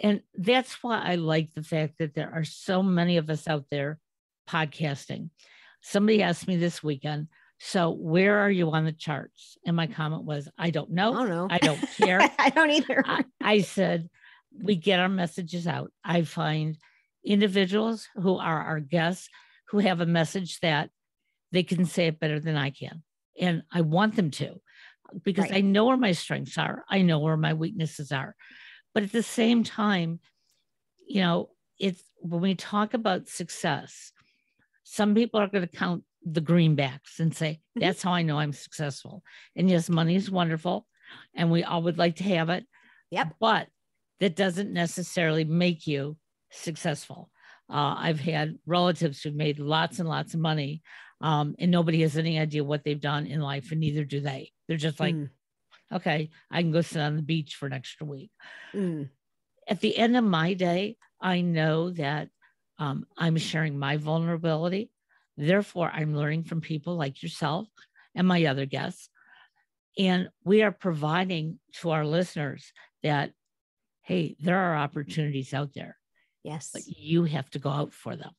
And 0.00 0.22
that's 0.34 0.82
why 0.82 1.00
I 1.00 1.16
like 1.16 1.52
the 1.54 1.62
fact 1.62 1.98
that 1.98 2.14
there 2.14 2.32
are 2.32 2.44
so 2.44 2.82
many 2.82 3.16
of 3.18 3.28
us 3.30 3.46
out 3.46 3.66
there 3.70 3.98
podcasting. 4.48 5.30
Somebody 5.82 6.22
asked 6.22 6.48
me 6.48 6.56
this 6.56 6.82
weekend, 6.82 7.28
so 7.58 7.90
where 7.90 8.38
are 8.38 8.50
you 8.50 8.70
on 8.70 8.84
the 8.84 8.92
charts? 8.92 9.56
And 9.66 9.76
my 9.76 9.86
comment 9.86 10.24
was, 10.24 10.48
I 10.58 10.70
don't 10.70 10.90
I 10.90 10.94
know. 10.94 11.10
Oh, 11.10 11.26
don't 11.26 11.28
know. 11.28 11.48
I 11.50 11.58
don't 11.58 11.80
care. 11.96 12.20
I 12.38 12.50
don't 12.50 12.70
either. 12.70 13.04
I, 13.06 13.24
I 13.40 13.60
said, 13.60 14.08
we 14.60 14.76
get 14.76 15.00
our 15.00 15.08
messages 15.08 15.66
out. 15.66 15.92
I 16.04 16.22
find 16.22 16.76
individuals 17.24 18.08
who 18.16 18.36
are 18.38 18.62
our 18.62 18.80
guests 18.80 19.28
who 19.68 19.78
have 19.78 20.00
a 20.00 20.06
message 20.06 20.60
that 20.60 20.90
they 21.52 21.62
can 21.62 21.84
say 21.84 22.08
it 22.08 22.18
better 22.18 22.40
than 22.40 22.56
I 22.56 22.70
can. 22.70 23.02
And 23.38 23.62
I 23.72 23.82
want 23.82 24.16
them 24.16 24.30
to 24.32 24.60
because 25.24 25.44
Right. 25.44 25.58
I 25.58 25.60
know 25.60 25.86
where 25.86 25.96
my 25.96 26.12
strengths 26.12 26.58
are, 26.58 26.84
I 26.88 27.02
know 27.02 27.18
where 27.18 27.36
my 27.36 27.54
weaknesses 27.54 28.12
are. 28.12 28.34
But 28.94 29.04
at 29.04 29.12
the 29.12 29.22
same 29.22 29.64
time, 29.64 30.20
you 31.06 31.20
know, 31.20 31.50
it's 31.78 32.02
when 32.18 32.40
we 32.40 32.54
talk 32.54 32.94
about 32.94 33.28
success, 33.28 34.12
some 34.84 35.14
people 35.14 35.40
are 35.40 35.48
going 35.48 35.66
to 35.66 35.76
count 35.76 36.04
the 36.24 36.40
greenbacks 36.40 37.18
and 37.18 37.34
say, 37.34 37.60
Mhm. 37.76 37.80
that's 37.80 38.02
how 38.02 38.12
I 38.12 38.22
know 38.22 38.38
I'm 38.38 38.52
successful. 38.52 39.24
And 39.56 39.68
yes, 39.68 39.88
money 39.88 40.14
is 40.14 40.30
wonderful 40.30 40.86
and 41.34 41.50
we 41.50 41.64
all 41.64 41.82
would 41.82 41.98
like 41.98 42.16
to 42.16 42.24
have 42.24 42.48
it. 42.50 42.66
Yep. 43.10 43.36
But 43.40 43.68
that 44.20 44.36
doesn't 44.36 44.72
necessarily 44.72 45.44
make 45.44 45.86
you 45.86 46.16
successful. 46.50 47.30
Uh, 47.68 47.94
I've 47.98 48.20
had 48.20 48.58
relatives 48.66 49.22
who've 49.22 49.34
made 49.34 49.58
lots 49.58 49.98
and 49.98 50.08
lots 50.08 50.34
of 50.34 50.40
money, 50.40 50.82
um, 51.20 51.54
and 51.58 51.70
nobody 51.70 52.02
has 52.02 52.16
any 52.16 52.38
idea 52.38 52.62
what 52.62 52.84
they've 52.84 53.00
done 53.00 53.26
in 53.26 53.40
life, 53.40 53.70
and 53.72 53.80
neither 53.80 54.04
do 54.04 54.20
they. 54.20 54.52
They're 54.68 54.76
just 54.76 55.00
like, 55.00 55.14
Mm, 55.14 55.30
okay, 55.92 56.30
I 56.50 56.62
can 56.62 56.72
go 56.72 56.80
sit 56.80 57.00
on 57.00 57.16
the 57.16 57.22
beach 57.22 57.54
for 57.54 57.66
an 57.66 57.72
extra 57.72 58.06
week. 58.06 58.30
mm, 58.74 59.08
At 59.68 59.80
the 59.80 59.96
end 59.96 60.16
of 60.16 60.24
my 60.24 60.54
day, 60.54 60.96
I 61.20 61.40
know 61.40 61.90
that 61.90 62.28
um, 62.78 63.06
I'm 63.16 63.36
sharing 63.36 63.78
my 63.78 63.96
vulnerability. 63.96 64.90
Therefore, 65.36 65.90
I'm 65.92 66.16
learning 66.16 66.44
from 66.44 66.60
people 66.60 66.96
like 66.96 67.22
yourself 67.22 67.68
and 68.14 68.26
my 68.26 68.44
other 68.46 68.66
guests. 68.66 69.08
And 69.98 70.30
we 70.44 70.62
are 70.62 70.72
providing 70.72 71.58
to 71.80 71.90
our 71.90 72.04
listeners 72.04 72.72
that, 73.02 73.32
hey, 74.02 74.36
there 74.40 74.58
are 74.58 74.76
opportunities 74.76 75.54
out 75.54 75.74
there, 75.74 75.96
yes. 76.42 76.70
but 76.72 76.82
you 76.86 77.24
have 77.24 77.48
to 77.50 77.58
go 77.58 77.70
out 77.70 77.92
for 77.92 78.16
them. 78.16 78.32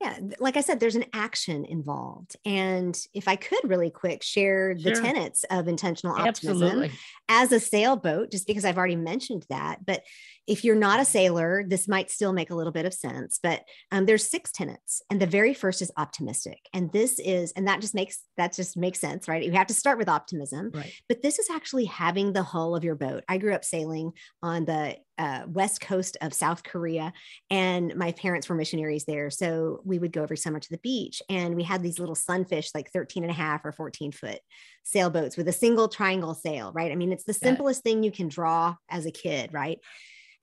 Yeah 0.00 0.18
like 0.40 0.56
i 0.56 0.60
said 0.60 0.78
there's 0.78 0.96
an 0.96 1.04
action 1.12 1.64
involved 1.64 2.36
and 2.44 2.98
if 3.14 3.28
i 3.28 3.36
could 3.36 3.60
really 3.64 3.90
quick 3.90 4.22
share 4.22 4.74
the 4.74 4.94
Sure. 4.94 5.02
tenets 5.02 5.44
of 5.50 5.68
intentional 5.68 6.14
optimism 6.16 6.62
Absolutely. 6.62 6.90
as 7.28 7.52
a 7.52 7.60
sailboat 7.60 8.30
just 8.30 8.46
because 8.46 8.64
i've 8.64 8.76
already 8.78 8.96
mentioned 8.96 9.46
that 9.48 9.84
but 9.86 10.02
if 10.46 10.64
you're 10.64 10.76
not 10.76 11.00
a 11.00 11.04
sailor 11.04 11.64
this 11.66 11.88
might 11.88 12.10
still 12.10 12.32
make 12.32 12.50
a 12.50 12.54
little 12.54 12.72
bit 12.72 12.84
of 12.86 12.94
sense 12.94 13.38
but 13.42 13.62
um, 13.90 14.06
there's 14.06 14.28
six 14.28 14.52
tenets 14.52 15.02
and 15.10 15.20
the 15.20 15.26
very 15.26 15.54
first 15.54 15.80
is 15.82 15.90
optimistic 15.96 16.58
and 16.74 16.92
this 16.92 17.18
is 17.18 17.52
and 17.52 17.66
that 17.66 17.80
just 17.80 17.94
makes 17.94 18.18
that 18.36 18.52
just 18.54 18.76
makes 18.76 19.00
sense 19.00 19.26
right 19.28 19.44
you 19.44 19.52
have 19.52 19.66
to 19.66 19.74
start 19.74 19.98
with 19.98 20.08
optimism 20.08 20.70
Right. 20.74 20.92
but 21.08 21.22
this 21.22 21.38
is 21.38 21.48
actually 21.50 21.86
having 21.86 22.32
the 22.32 22.42
hull 22.42 22.76
of 22.76 22.84
your 22.84 22.94
boat. 22.96 23.24
I 23.28 23.38
grew 23.38 23.54
up 23.54 23.64
sailing 23.64 24.12
on 24.42 24.64
the 24.64 24.96
uh, 25.18 25.42
west 25.46 25.80
coast 25.80 26.16
of 26.20 26.34
South 26.34 26.62
Korea, 26.62 27.12
and 27.50 27.94
my 27.96 28.12
parents 28.12 28.48
were 28.48 28.54
missionaries 28.54 29.04
there. 29.04 29.30
So 29.30 29.80
we 29.84 29.98
would 29.98 30.12
go 30.12 30.22
every 30.22 30.36
summer 30.36 30.60
to 30.60 30.70
the 30.70 30.78
beach, 30.78 31.22
and 31.28 31.54
we 31.54 31.62
had 31.62 31.82
these 31.82 31.98
little 31.98 32.14
sunfish, 32.14 32.70
like 32.74 32.90
13 32.92 33.24
and 33.24 33.30
a 33.30 33.34
half 33.34 33.64
or 33.64 33.72
14 33.72 34.12
foot 34.12 34.38
sailboats 34.82 35.36
with 35.36 35.48
a 35.48 35.52
single 35.52 35.88
triangle 35.88 36.34
sail, 36.34 36.72
right? 36.72 36.92
I 36.92 36.94
mean, 36.94 37.12
it's 37.12 37.24
the 37.24 37.32
simplest 37.32 37.82
thing 37.82 38.02
you 38.02 38.12
can 38.12 38.28
draw 38.28 38.76
as 38.88 39.06
a 39.06 39.10
kid, 39.10 39.52
right? 39.52 39.78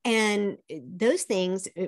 And 0.06 0.58
eh, 0.70 0.80
those 0.84 1.24
things, 1.24 1.68
eh, 1.76 1.88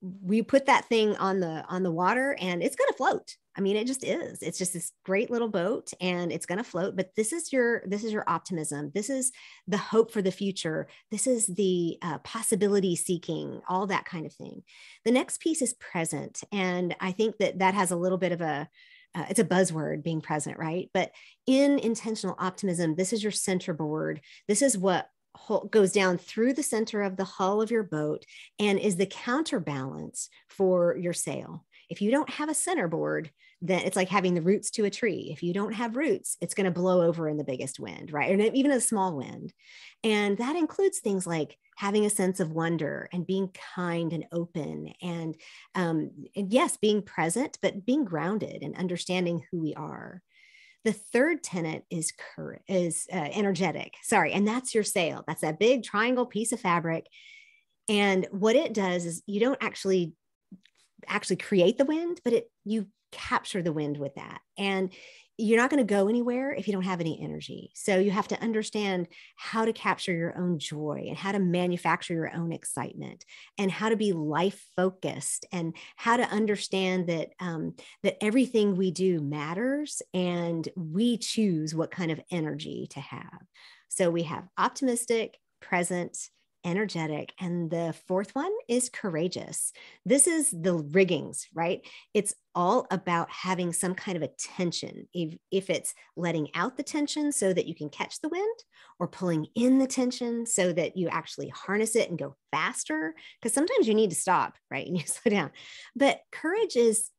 we 0.00 0.42
put 0.42 0.66
that 0.66 0.84
thing 0.86 1.16
on 1.16 1.40
the 1.40 1.64
on 1.68 1.82
the 1.82 1.90
water 1.90 2.36
and 2.38 2.62
it's 2.62 2.76
going 2.76 2.88
to 2.88 2.96
float 2.96 3.36
i 3.56 3.60
mean 3.60 3.76
it 3.76 3.86
just 3.86 4.04
is. 4.04 4.42
It's 4.42 4.58
just 4.58 4.72
this 4.72 4.92
great 5.04 5.30
little 5.30 5.48
boat 5.48 5.92
and 6.00 6.32
it's 6.32 6.46
going 6.46 6.58
to 6.58 6.64
float 6.64 6.96
but 6.96 7.14
this 7.16 7.32
is 7.32 7.52
your 7.52 7.82
this 7.86 8.04
is 8.04 8.12
your 8.12 8.24
optimism. 8.28 8.90
This 8.94 9.10
is 9.10 9.32
the 9.66 9.76
hope 9.76 10.10
for 10.10 10.22
the 10.22 10.30
future. 10.30 10.88
This 11.10 11.26
is 11.26 11.46
the 11.46 11.98
uh, 12.02 12.18
possibility 12.18 12.96
seeking 12.96 13.60
all 13.68 13.86
that 13.86 14.04
kind 14.04 14.26
of 14.26 14.32
thing. 14.32 14.62
The 15.04 15.12
next 15.12 15.40
piece 15.40 15.62
is 15.62 15.74
present 15.74 16.42
and 16.52 16.94
i 17.00 17.12
think 17.12 17.38
that 17.38 17.58
that 17.58 17.74
has 17.74 17.90
a 17.90 17.96
little 17.96 18.18
bit 18.18 18.32
of 18.32 18.40
a 18.40 18.68
uh, 19.16 19.26
it's 19.30 19.38
a 19.38 19.44
buzzword 19.44 20.02
being 20.02 20.20
present 20.20 20.58
right? 20.58 20.90
But 20.92 21.12
in 21.46 21.78
intentional 21.78 22.36
optimism 22.38 22.96
this 22.96 23.12
is 23.12 23.22
your 23.22 23.32
center 23.32 23.72
board 23.72 24.20
this 24.48 24.62
is 24.62 24.76
what 24.76 25.08
goes 25.70 25.92
down 25.92 26.18
through 26.18 26.52
the 26.52 26.62
center 26.62 27.02
of 27.02 27.16
the 27.16 27.24
hull 27.24 27.60
of 27.60 27.70
your 27.70 27.82
boat 27.82 28.24
and 28.58 28.78
is 28.78 28.96
the 28.96 29.06
counterbalance 29.06 30.28
for 30.48 30.96
your 30.96 31.12
sail. 31.12 31.64
If 31.88 32.00
you 32.00 32.10
don't 32.10 32.30
have 32.30 32.48
a 32.48 32.54
centerboard, 32.54 33.30
then 33.60 33.80
it's 33.80 33.96
like 33.96 34.08
having 34.08 34.34
the 34.34 34.42
roots 34.42 34.70
to 34.72 34.84
a 34.84 34.90
tree. 34.90 35.30
If 35.32 35.42
you 35.42 35.54
don't 35.54 35.72
have 35.72 35.96
roots, 35.96 36.36
it's 36.40 36.54
going 36.54 36.66
to 36.66 36.70
blow 36.70 37.02
over 37.02 37.28
in 37.28 37.36
the 37.36 37.44
biggest 37.44 37.80
wind, 37.80 38.12
right? 38.12 38.30
And 38.30 38.56
even 38.56 38.70
a 38.72 38.80
small 38.80 39.16
wind. 39.16 39.52
And 40.02 40.36
that 40.38 40.56
includes 40.56 40.98
things 40.98 41.26
like 41.26 41.56
having 41.76 42.04
a 42.04 42.10
sense 42.10 42.40
of 42.40 42.52
wonder 42.52 43.08
and 43.12 43.26
being 43.26 43.50
kind 43.74 44.12
and 44.12 44.26
open 44.32 44.92
and, 45.02 45.36
um, 45.74 46.10
and 46.36 46.52
yes, 46.52 46.76
being 46.76 47.02
present, 47.02 47.58
but 47.62 47.86
being 47.86 48.04
grounded 48.04 48.62
and 48.62 48.76
understanding 48.76 49.42
who 49.50 49.60
we 49.60 49.74
are. 49.74 50.22
The 50.84 50.92
third 50.92 51.42
tenet 51.42 51.84
is 51.90 52.12
courage, 52.12 52.60
is 52.68 53.06
uh, 53.10 53.16
energetic. 53.16 53.94
Sorry, 54.02 54.32
and 54.32 54.46
that's 54.46 54.74
your 54.74 54.84
sail. 54.84 55.24
That's 55.26 55.40
that 55.40 55.58
big 55.58 55.82
triangle 55.82 56.26
piece 56.26 56.52
of 56.52 56.60
fabric. 56.60 57.06
And 57.88 58.26
what 58.30 58.56
it 58.56 58.74
does 58.74 59.06
is 59.06 59.22
you 59.26 59.40
don't 59.40 59.62
actually 59.62 60.12
actually 61.08 61.36
create 61.36 61.78
the 61.78 61.84
wind, 61.84 62.20
but 62.24 62.32
it 62.32 62.50
you 62.64 62.88
capture 63.12 63.62
the 63.62 63.72
wind 63.72 63.96
with 63.96 64.14
that. 64.16 64.40
And 64.58 64.92
you're 65.36 65.58
not 65.58 65.70
going 65.70 65.84
to 65.84 65.94
go 65.94 66.06
anywhere 66.06 66.52
if 66.52 66.68
you 66.68 66.72
don't 66.72 66.84
have 66.84 67.00
any 67.00 67.20
energy. 67.20 67.72
So 67.74 67.98
you 67.98 68.12
have 68.12 68.28
to 68.28 68.40
understand 68.40 69.08
how 69.34 69.64
to 69.64 69.72
capture 69.72 70.12
your 70.12 70.38
own 70.38 70.60
joy 70.60 71.06
and 71.08 71.16
how 71.16 71.32
to 71.32 71.40
manufacture 71.40 72.14
your 72.14 72.32
own 72.32 72.52
excitement 72.52 73.24
and 73.58 73.68
how 73.68 73.88
to 73.88 73.96
be 73.96 74.12
life 74.12 74.64
focused 74.76 75.44
and 75.50 75.74
how 75.96 76.16
to 76.16 76.22
understand 76.24 77.08
that 77.08 77.30
um, 77.40 77.74
that 78.04 78.22
everything 78.22 78.76
we 78.76 78.92
do 78.92 79.20
matters 79.20 80.02
and 80.12 80.68
we 80.76 81.18
choose 81.18 81.74
what 81.74 81.90
kind 81.90 82.12
of 82.12 82.20
energy 82.30 82.86
to 82.90 83.00
have. 83.00 83.40
So 83.88 84.10
we 84.10 84.22
have 84.24 84.48
optimistic, 84.56 85.36
present, 85.60 86.30
energetic. 86.64 87.32
And 87.38 87.70
the 87.70 87.94
fourth 88.06 88.34
one 88.34 88.52
is 88.68 88.88
courageous. 88.88 89.72
This 90.04 90.26
is 90.26 90.50
the 90.50 90.74
riggings, 90.74 91.46
right? 91.54 91.86
It's 92.14 92.34
all 92.54 92.86
about 92.90 93.30
having 93.30 93.72
some 93.72 93.94
kind 93.94 94.16
of 94.16 94.22
a 94.22 94.30
tension. 94.38 95.08
If, 95.12 95.36
if 95.50 95.70
it's 95.70 95.94
letting 96.16 96.48
out 96.54 96.76
the 96.76 96.82
tension 96.82 97.32
so 97.32 97.52
that 97.52 97.66
you 97.66 97.74
can 97.74 97.90
catch 97.90 98.20
the 98.20 98.28
wind, 98.28 98.58
or 98.98 99.08
pulling 99.08 99.46
in 99.54 99.78
the 99.78 99.86
tension 99.86 100.46
so 100.46 100.72
that 100.72 100.96
you 100.96 101.08
actually 101.08 101.48
harness 101.48 101.96
it 101.96 102.08
and 102.08 102.18
go 102.18 102.36
faster, 102.52 103.14
because 103.40 103.52
sometimes 103.52 103.88
you 103.88 103.94
need 103.94 104.10
to 104.10 104.16
stop, 104.16 104.56
right? 104.70 104.86
And 104.86 104.96
you 104.98 105.04
slow 105.06 105.30
down. 105.30 105.50
But 105.96 106.20
courage 106.30 106.76
is 106.76 107.10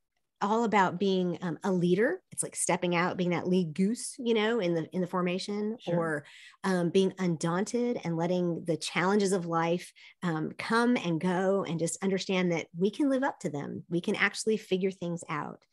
all 0.41 0.63
about 0.63 1.00
being 1.00 1.38
um, 1.41 1.58
a 1.63 1.71
leader. 1.71 2.21
It's 2.32 2.43
like 2.43 2.56
stepping 2.56 2.95
out 2.95 3.17
being 3.17 3.30
that 3.30 3.48
lead 3.48 3.74
goose 3.74 4.15
you 4.19 4.34
know 4.34 4.60
in 4.60 4.74
the 4.74 4.88
in 4.91 5.02
the 5.02 5.08
formation 5.08 5.78
sure. 5.80 5.95
or 5.95 6.26
um, 6.63 6.89
being 6.89 7.13
undaunted 7.19 8.00
and 8.04 8.17
letting 8.17 8.63
the 8.65 8.78
challenges 8.78 9.32
of 9.32 9.45
life 9.45 9.93
um, 10.24 10.52
come 10.58 10.98
and 10.98 11.21
go 11.21 11.63
and 11.67 11.80
just 11.80 12.04
understand 12.04 12.52
that 12.52 12.67
we 12.78 12.89
can 12.89 13.10
live 13.10 13.24
up 13.24 13.39
to 13.39 13.50
them. 13.50 13.84
We 13.89 14.02
can 14.02 14.15
actually 14.15 14.58
figure 14.58 14.91
things 14.91 15.24
out. 15.30 15.63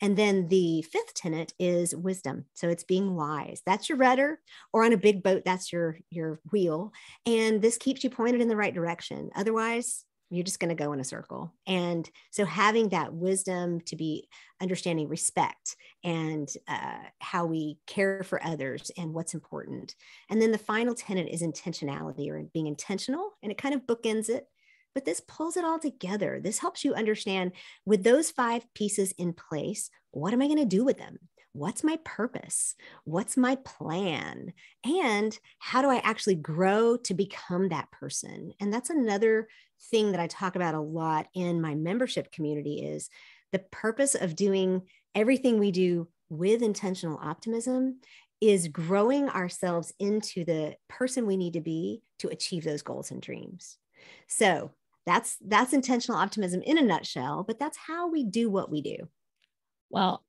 And 0.00 0.16
then 0.16 0.48
the 0.48 0.82
fifth 0.82 1.14
tenet 1.14 1.52
is 1.58 1.94
wisdom. 1.94 2.44
So 2.54 2.68
it's 2.68 2.84
being 2.84 3.14
wise. 3.14 3.62
That's 3.64 3.88
your 3.88 3.98
rudder 3.98 4.40
or 4.72 4.84
on 4.84 4.92
a 4.92 4.98
big 4.98 5.22
boat 5.22 5.42
that's 5.44 5.72
your 5.72 5.98
your 6.10 6.40
wheel. 6.50 6.92
And 7.26 7.60
this 7.60 7.78
keeps 7.78 8.04
you 8.04 8.10
pointed 8.10 8.40
in 8.40 8.48
the 8.48 8.56
right 8.56 8.74
direction. 8.74 9.30
Otherwise 9.34 10.04
you're 10.32 10.44
just 10.44 10.60
going 10.60 10.74
to 10.74 10.82
go 10.82 10.92
in 10.92 11.00
a 11.00 11.04
circle. 11.04 11.52
And 11.66 12.08
so 12.30 12.44
having 12.44 12.88
that 12.88 13.12
wisdom 13.12 13.80
to 13.82 13.96
be 13.96 14.28
understanding 14.60 15.08
respect 15.08 15.76
and 16.02 16.48
uh, 16.68 16.98
how 17.20 17.44
we 17.46 17.78
care 17.86 18.22
for 18.22 18.42
others 18.44 18.90
and 18.96 19.12
what's 19.12 19.34
important. 19.34 19.94
And 20.30 20.40
then 20.40 20.52
the 20.52 20.58
final 20.58 20.94
tenet 20.94 21.28
is 21.28 21.42
intentionality 21.42 22.30
or 22.30 22.42
being 22.54 22.66
intentional. 22.66 23.32
And 23.42 23.52
it 23.52 23.58
kind 23.58 23.74
of 23.74 23.82
bookends 23.82 24.28
it, 24.28 24.46
but 24.94 25.04
this 25.04 25.20
pulls 25.20 25.56
it 25.56 25.64
all 25.64 25.78
together. 25.78 26.40
This 26.42 26.58
helps 26.58 26.84
you 26.84 26.94
understand 26.94 27.52
with 27.84 28.02
those 28.02 28.30
five 28.30 28.66
pieces 28.74 29.12
in 29.18 29.32
place, 29.32 29.90
what 30.12 30.32
am 30.32 30.42
I 30.42 30.46
going 30.46 30.58
to 30.58 30.64
do 30.64 30.84
with 30.84 30.98
them? 30.98 31.18
What's 31.52 31.84
my 31.84 31.98
purpose? 32.04 32.74
What's 33.04 33.36
my 33.36 33.56
plan? 33.56 34.52
And 34.84 35.38
how 35.58 35.82
do 35.82 35.88
I 35.88 35.98
actually 35.98 36.36
grow 36.36 36.96
to 36.98 37.14
become 37.14 37.68
that 37.68 37.90
person? 37.90 38.52
And 38.60 38.72
that's 38.72 38.90
another 38.90 39.48
thing 39.90 40.12
that 40.12 40.20
I 40.20 40.26
talk 40.26 40.56
about 40.56 40.74
a 40.74 40.80
lot 40.80 41.26
in 41.34 41.60
my 41.60 41.74
membership 41.74 42.32
community 42.32 42.82
is 42.84 43.10
the 43.52 43.58
purpose 43.58 44.14
of 44.14 44.36
doing 44.36 44.82
everything 45.14 45.58
we 45.58 45.70
do 45.70 46.08
with 46.30 46.62
intentional 46.62 47.18
optimism 47.22 47.98
is 48.40 48.68
growing 48.68 49.28
ourselves 49.28 49.92
into 50.00 50.44
the 50.44 50.74
person 50.88 51.26
we 51.26 51.36
need 51.36 51.52
to 51.52 51.60
be 51.60 52.02
to 52.18 52.28
achieve 52.28 52.64
those 52.64 52.82
goals 52.82 53.10
and 53.10 53.20
dreams. 53.20 53.76
So 54.26 54.72
that's 55.04 55.36
that's 55.46 55.72
intentional 55.72 56.18
optimism 56.18 56.62
in 56.62 56.78
a 56.78 56.82
nutshell, 56.82 57.44
but 57.46 57.58
that's 57.58 57.76
how 57.76 58.08
we 58.08 58.24
do 58.24 58.50
what 58.50 58.70
we 58.70 58.80
do. 58.82 58.96
Well, 59.90 60.24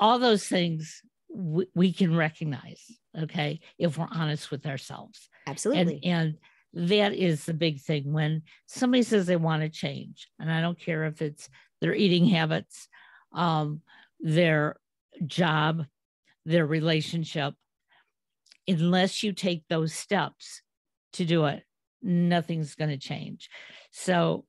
all 0.00 0.18
those 0.18 0.46
things 0.46 1.02
we, 1.32 1.66
we 1.74 1.92
can 1.92 2.16
recognize, 2.16 2.82
okay, 3.16 3.60
if 3.78 3.96
we're 3.96 4.08
honest 4.10 4.50
with 4.50 4.66
ourselves. 4.66 5.28
Absolutely. 5.46 6.00
And, 6.02 6.04
and 6.04 6.36
that 6.72 7.14
is 7.14 7.44
the 7.44 7.54
big 7.54 7.80
thing 7.80 8.12
when 8.12 8.42
somebody 8.66 9.02
says 9.02 9.26
they 9.26 9.36
want 9.36 9.62
to 9.62 9.68
change 9.68 10.28
and 10.38 10.50
i 10.52 10.60
don't 10.60 10.78
care 10.78 11.04
if 11.04 11.20
it's 11.20 11.48
their 11.80 11.94
eating 11.94 12.26
habits 12.26 12.88
um, 13.32 13.80
their 14.20 14.76
job 15.26 15.84
their 16.44 16.66
relationship 16.66 17.54
unless 18.68 19.22
you 19.22 19.32
take 19.32 19.64
those 19.68 19.92
steps 19.92 20.62
to 21.12 21.24
do 21.24 21.46
it 21.46 21.64
nothing's 22.02 22.74
going 22.74 22.90
to 22.90 22.96
change 22.96 23.50
so 23.90 24.44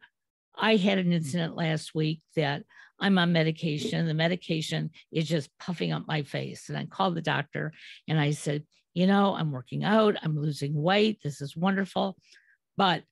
i 0.56 0.76
had 0.76 1.00
an 1.00 1.12
incident 1.12 1.56
last 1.56 1.96
week 1.96 2.22
that 2.36 2.64
i'm 3.02 3.18
on 3.18 3.34
medication 3.34 4.06
the 4.08 4.14
medication 4.14 4.90
is 5.12 5.28
just 5.28 5.50
puffing 5.60 5.92
up 5.92 6.08
my 6.08 6.24
face 6.24 6.70
and 6.70 6.78
i 6.78 6.86
called 6.86 7.16
the 7.16 7.22
doctor 7.22 7.74
and 8.08 8.20
i 8.20 8.32
said 8.32 8.64
you 8.94 9.08
know, 9.08 9.36
I'm 9.36 9.52
working 9.52 9.84
out, 9.84 10.18
I'm 10.22 10.38
losing 10.38 10.74
weight, 10.74 11.22
this 11.24 11.42
is 11.42 11.56
wonderful. 11.56 12.18
But 12.78 13.04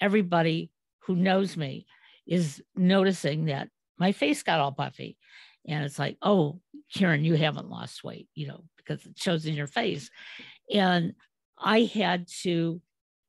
everybody 0.00 0.70
who 1.00 1.14
knows 1.14 1.56
me 1.56 1.86
is 2.26 2.62
noticing 2.74 3.46
that 3.46 3.68
my 3.98 4.12
face 4.12 4.42
got 4.42 4.60
all 4.60 4.72
puffy. 4.72 5.16
And 5.66 5.84
it's 5.84 5.98
like, 5.98 6.16
oh, 6.20 6.60
Karen, 6.94 7.24
you 7.24 7.34
haven't 7.34 7.70
lost 7.70 8.04
weight, 8.04 8.28
you 8.34 8.48
know, 8.48 8.64
because 8.76 9.04
it 9.06 9.18
shows 9.18 9.46
in 9.46 9.54
your 9.54 9.66
face. 9.66 10.10
And 10.72 11.14
I 11.58 11.82
had 11.82 12.26
to 12.42 12.80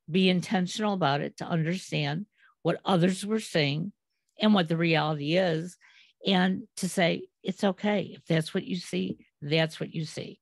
be 0.09 0.29
intentional 0.29 0.93
about 0.93 1.21
it 1.21 1.37
to 1.37 1.45
understand 1.45 2.25
what 2.61 2.81
others 2.83 3.25
were 3.25 3.39
saying 3.39 3.91
and 4.39 4.53
what 4.53 4.67
the 4.67 4.77
reality 4.77 5.37
is, 5.37 5.77
and 6.25 6.63
to 6.77 6.89
say, 6.89 7.27
it's 7.43 7.63
okay. 7.63 8.15
If 8.15 8.25
that's 8.25 8.53
what 8.53 8.63
you 8.63 8.77
see, 8.77 9.17
that's 9.41 9.79
what 9.79 9.93
you 9.93 10.05
see 10.05 10.39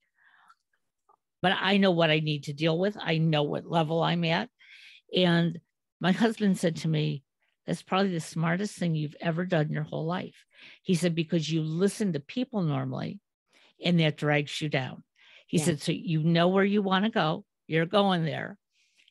but 1.43 1.57
I 1.59 1.75
know 1.75 1.91
what 1.91 2.09
I 2.09 2.21
need 2.21 2.45
to 2.45 2.53
deal 2.53 2.79
with. 2.79 2.97
I 2.99 3.17
know 3.17 3.43
what 3.43 3.69
level 3.69 4.01
I'm 4.01 4.23
at. 4.23 4.49
And 5.15 5.59
my 5.99 6.13
husband 6.13 6.57
said 6.57 6.77
to 6.77 6.87
me, 6.87 7.21
That's 7.67 7.83
probably 7.83 8.13
the 8.13 8.21
smartest 8.21 8.77
thing 8.77 8.95
you've 8.95 9.17
ever 9.19 9.45
done 9.45 9.65
in 9.65 9.73
your 9.73 9.83
whole 9.83 10.05
life. 10.05 10.45
He 10.83 10.95
said, 10.95 11.13
Because 11.13 11.51
you 11.51 11.61
listen 11.61 12.13
to 12.13 12.21
people 12.21 12.61
normally 12.61 13.19
and 13.83 13.99
that 13.99 14.15
drags 14.15 14.61
you 14.61 14.69
down. 14.69 15.03
He 15.45 15.57
yeah. 15.57 15.65
said, 15.65 15.81
So 15.81 15.91
you 15.91 16.23
know 16.23 16.47
where 16.47 16.63
you 16.63 16.81
want 16.81 17.03
to 17.03 17.11
go, 17.11 17.43
you're 17.67 17.85
going 17.85 18.23
there. 18.23 18.57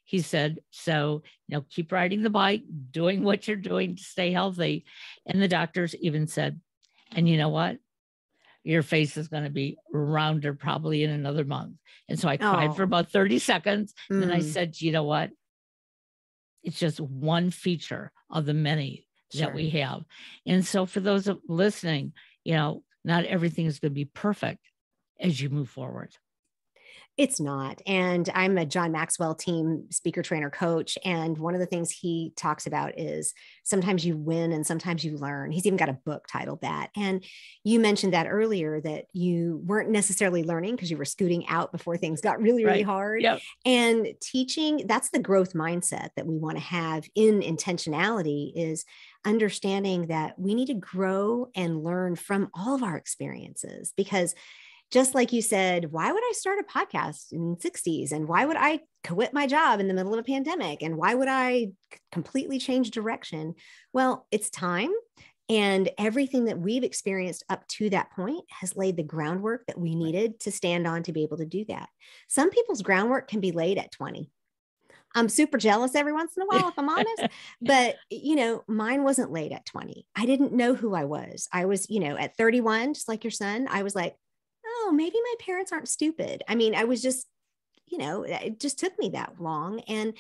He 0.05 0.21
said, 0.21 0.59
So, 0.71 1.23
you 1.49 1.57
know, 1.57 1.65
keep 1.71 1.93
riding 1.93 2.23
the 2.23 2.31
bike, 2.31 2.63
doing 2.91 3.23
what 3.23 3.47
you're 3.47 3.57
doing 3.57 3.97
to 3.97 4.03
stay 4.03 4.33
healthy. 4.33 4.85
And 5.27 5.41
the 5.41 5.49
doctors 5.49 5.95
even 5.97 6.27
said, 6.27 6.61
And 7.15 7.29
you 7.29 7.37
know 7.37 7.51
what? 7.51 7.79
your 8.65 8.85
face 8.85 9.17
is 9.17 9.27
going 9.27 9.43
to 9.43 9.51
be 9.51 9.77
rounder 9.93 10.55
probably 10.55 11.03
in 11.03 11.11
another 11.11 11.45
month. 11.45 11.75
And 12.09 12.17
so 12.17 12.29
I 12.29 12.37
cried 12.37 12.71
oh. 12.71 12.75
for 12.75 12.85
about 12.85 13.11
30 13.11 13.41
seconds. 13.41 13.93
Mm. 14.09 14.23
And 14.23 14.33
I 14.33 14.39
said, 14.39 14.81
you 14.81 14.93
know 14.93 15.03
what? 15.03 15.31
it's 16.63 16.79
just 16.79 17.01
one 17.01 17.51
feature 17.51 18.13
of 18.31 18.47
the 18.47 18.55
many 18.55 19.07
Sure. 19.33 19.47
that 19.47 19.55
we 19.55 19.71
have. 19.71 20.05
And 20.45 20.63
so 20.63 20.85
for 20.85 21.01
those 21.01 21.27
listening, 21.49 22.13
you 22.45 22.53
know, 22.53 22.83
not 23.03 23.25
everything 23.25 23.65
is 23.65 23.79
going 23.79 23.93
to 23.93 23.95
be 23.95 24.05
perfect 24.05 24.61
as 25.19 25.41
you 25.41 25.49
move 25.49 25.71
forward. 25.71 26.15
It's 27.19 27.39
not. 27.39 27.83
And 27.87 28.31
I'm 28.35 28.57
a 28.57 28.65
John 28.65 28.91
Maxwell 28.91 29.35
team 29.35 29.85
speaker, 29.91 30.23
trainer, 30.23 30.49
coach. 30.49 30.97
And 31.05 31.37
one 31.37 31.53
of 31.53 31.61
the 31.61 31.67
things 31.67 31.91
he 31.91 32.33
talks 32.37 32.67
about 32.67 32.99
is 32.99 33.35
sometimes 33.65 34.05
you 34.07 34.17
win 34.17 34.51
and 34.51 34.67
sometimes 34.67 35.05
you 35.05 35.19
learn. 35.19 35.53
He's 35.53 35.67
even 35.67 35.77
got 35.77 35.91
a 35.91 35.99
book 36.07 36.27
titled 36.27 36.63
that. 36.63 36.89
And 36.97 37.23
you 37.65 37.81
mentioned 37.81 38.15
that 38.15 38.29
earlier 38.29 38.81
that 38.81 39.07
you 39.13 39.61
weren't 39.67 39.91
necessarily 39.91 40.43
learning 40.43 40.75
because 40.77 40.91
you 40.91 40.97
were 40.97 41.05
scooting 41.05 41.47
out 41.49 41.71
before 41.71 41.99
things 41.99 42.23
got 42.23 42.41
really, 42.41 42.65
really 42.65 42.79
Right. 42.79 42.87
hard. 42.87 43.23
Yep. 43.23 43.41
And 43.67 44.09
teaching, 44.23 44.87
that's 44.87 45.11
the 45.11 45.19
growth 45.19 45.53
mindset 45.53 46.09
that 46.17 46.27
we 46.27 46.39
want 46.39 46.57
to 46.57 46.65
have 46.65 47.05
in 47.15 47.41
intentionality 47.41 48.53
is 48.57 48.87
understanding 49.27 50.07
that 50.07 50.39
we 50.39 50.55
need 50.55 50.67
to 50.67 50.75
grow 50.75 51.51
and 51.55 51.85
learn 51.85 52.17
from 52.17 52.49
all 52.55 52.75
of 52.75 52.83
our 52.83 52.97
experiences 52.97 53.93
because 53.97 54.35
just 54.93 55.15
like 55.15 55.33
you 55.33 55.41
said, 55.41 55.91
why 55.91 56.13
would 56.13 56.23
I 56.23 56.33
start 56.35 56.59
a 56.59 56.71
podcast 56.71 57.33
in 57.33 57.57
60s? 57.57 58.13
And 58.13 58.29
why 58.29 58.45
would 58.45 58.59
I 58.59 58.81
quit 59.03 59.33
my 59.33 59.47
job 59.47 59.81
in 59.81 59.89
the 59.89 59.95
middle 59.95 60.13
of 60.13 60.21
a 60.21 60.23
pandemic? 60.23 60.83
And 60.83 60.99
why 60.99 61.15
would 61.15 61.29
I 61.29 61.73
completely 62.13 62.59
change 62.59 62.91
direction? 62.91 63.55
Well, 63.95 64.27
it's 64.31 64.51
time. 64.51 64.91
And 65.49 65.91
everything 65.99 66.45
that 66.45 66.59
we've 66.59 66.85
experienced 66.85 67.45
up 67.49 67.67
to 67.69 67.89
that 67.91 68.13
point 68.13 68.45
has 68.51 68.77
laid 68.77 68.99
the 68.99 69.03
groundwork 69.03 69.65
that 69.67 69.81
we 69.81 69.95
needed 69.95 70.39
to 70.41 70.53
stand 70.53 70.87
on 70.87 71.03
to 71.05 71.13
be 71.13 71.23
able 71.23 71.39
to 71.39 71.47
do 71.47 71.65
that. 71.69 71.89
Some 72.29 72.51
people's 72.51 72.83
groundwork 72.83 73.29
can 73.29 73.41
be 73.41 73.51
laid 73.51 73.79
at 73.79 73.93
20. 73.93 74.31
I'm 75.15 75.29
super 75.29 75.59
jealous 75.59 75.95
every 75.95 76.13
once 76.13 76.37
in 76.37 76.43
a 76.43 76.47
while, 76.47 76.69
if 76.69 76.79
I'm 76.79 76.89
honest. 76.89 77.27
But, 77.61 77.97
you 78.11 78.35
know, 78.35 78.65
mine 78.67 79.05
wasn't 79.05 79.33
laid 79.33 79.53
at 79.53 79.67
20. 79.67 80.07
I 80.17 80.27
didn't 80.27 80.53
know 80.53 80.75
who 80.75 80.95
I 80.95 81.05
was. 81.05 81.49
I 81.53 81.65
was, 81.65 81.89
you 81.89 82.01
know, 82.01 82.17
at 82.17 82.37
31, 82.37 82.95
just 82.95 83.09
like 83.09 83.25
your 83.25 83.31
son, 83.31 83.69
I 83.71 83.83
was 83.83 83.95
like, 83.95 84.17
oh, 84.83 84.93
maybe 84.93 85.17
my 85.23 85.35
parents 85.45 85.73
aren't 85.73 85.89
stupid. 85.89 86.43
I 86.49 86.55
mean, 86.55 86.75
I 86.75 86.85
was 86.85 87.03
just, 87.03 87.27
you 87.87 87.99
know, 87.99 88.23
eh, 88.23 88.39
it 88.45 88.61
just 88.61 88.79
took 88.79 88.99
me 88.99 89.11
that 89.11 89.41
long. 89.41 89.81
And 89.81 90.15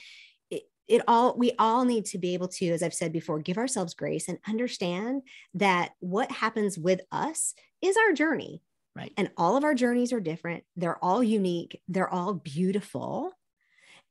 it, 0.51 0.63
it 0.89 1.03
all, 1.09 1.37
we 1.37 1.53
all 1.59 1.85
need 1.85 2.07
to 2.07 2.19
be 2.19 2.35
able 2.35 2.49
to, 2.49 2.69
as 2.69 2.83
I've 2.83 2.95
said 2.95 3.13
before, 3.13 3.39
give 3.39 3.59
ourselves 3.59 3.95
grace 3.95 4.29
and 4.29 4.39
understand 4.49 5.23
that 5.55 5.93
what 6.01 6.31
happens 6.31 6.79
with 6.79 7.01
us 7.11 7.55
is 7.81 7.97
our 7.97 8.13
journey. 8.13 8.63
Right. 8.95 9.13
And 9.17 9.31
all 9.39 9.57
of 9.57 9.65
our 9.65 9.75
journeys 9.75 10.13
are 10.13 10.21
different. 10.21 10.65
They're 10.77 11.03
all 11.03 11.23
unique. 11.23 11.81
They're 11.89 12.13
all 12.13 12.35
beautiful 12.35 13.33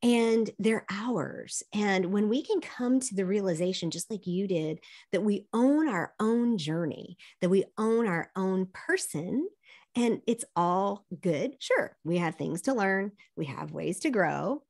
and 0.04 0.50
they're 0.58 0.86
ours. 0.90 1.62
And 1.74 2.08
when 2.08 2.28
we 2.28 2.42
can 2.42 2.62
come 2.62 3.00
to 3.00 3.16
the 3.16 3.26
realization, 3.26 3.92
just 3.92 4.10
like 4.10 4.26
you 4.26 4.48
did, 4.48 4.80
that 5.12 5.24
we 5.24 5.46
own 5.54 5.88
our 5.88 6.14
own 6.20 6.58
journey, 6.58 7.18
that 7.42 7.50
we 7.50 7.66
own 7.78 8.08
our 8.08 8.32
own 8.36 8.68
person, 8.74 9.48
and 9.96 10.22
it's 10.28 10.46
all 10.56 11.06
good. 11.22 11.56
Sure, 11.60 11.96
we 12.04 12.18
have 12.18 12.36
things 12.36 12.64
to 12.64 12.74
learn, 12.74 13.12
we 13.36 13.46
have 13.46 13.72
ways 13.72 14.00
to 14.02 14.10
grow. 14.10 14.64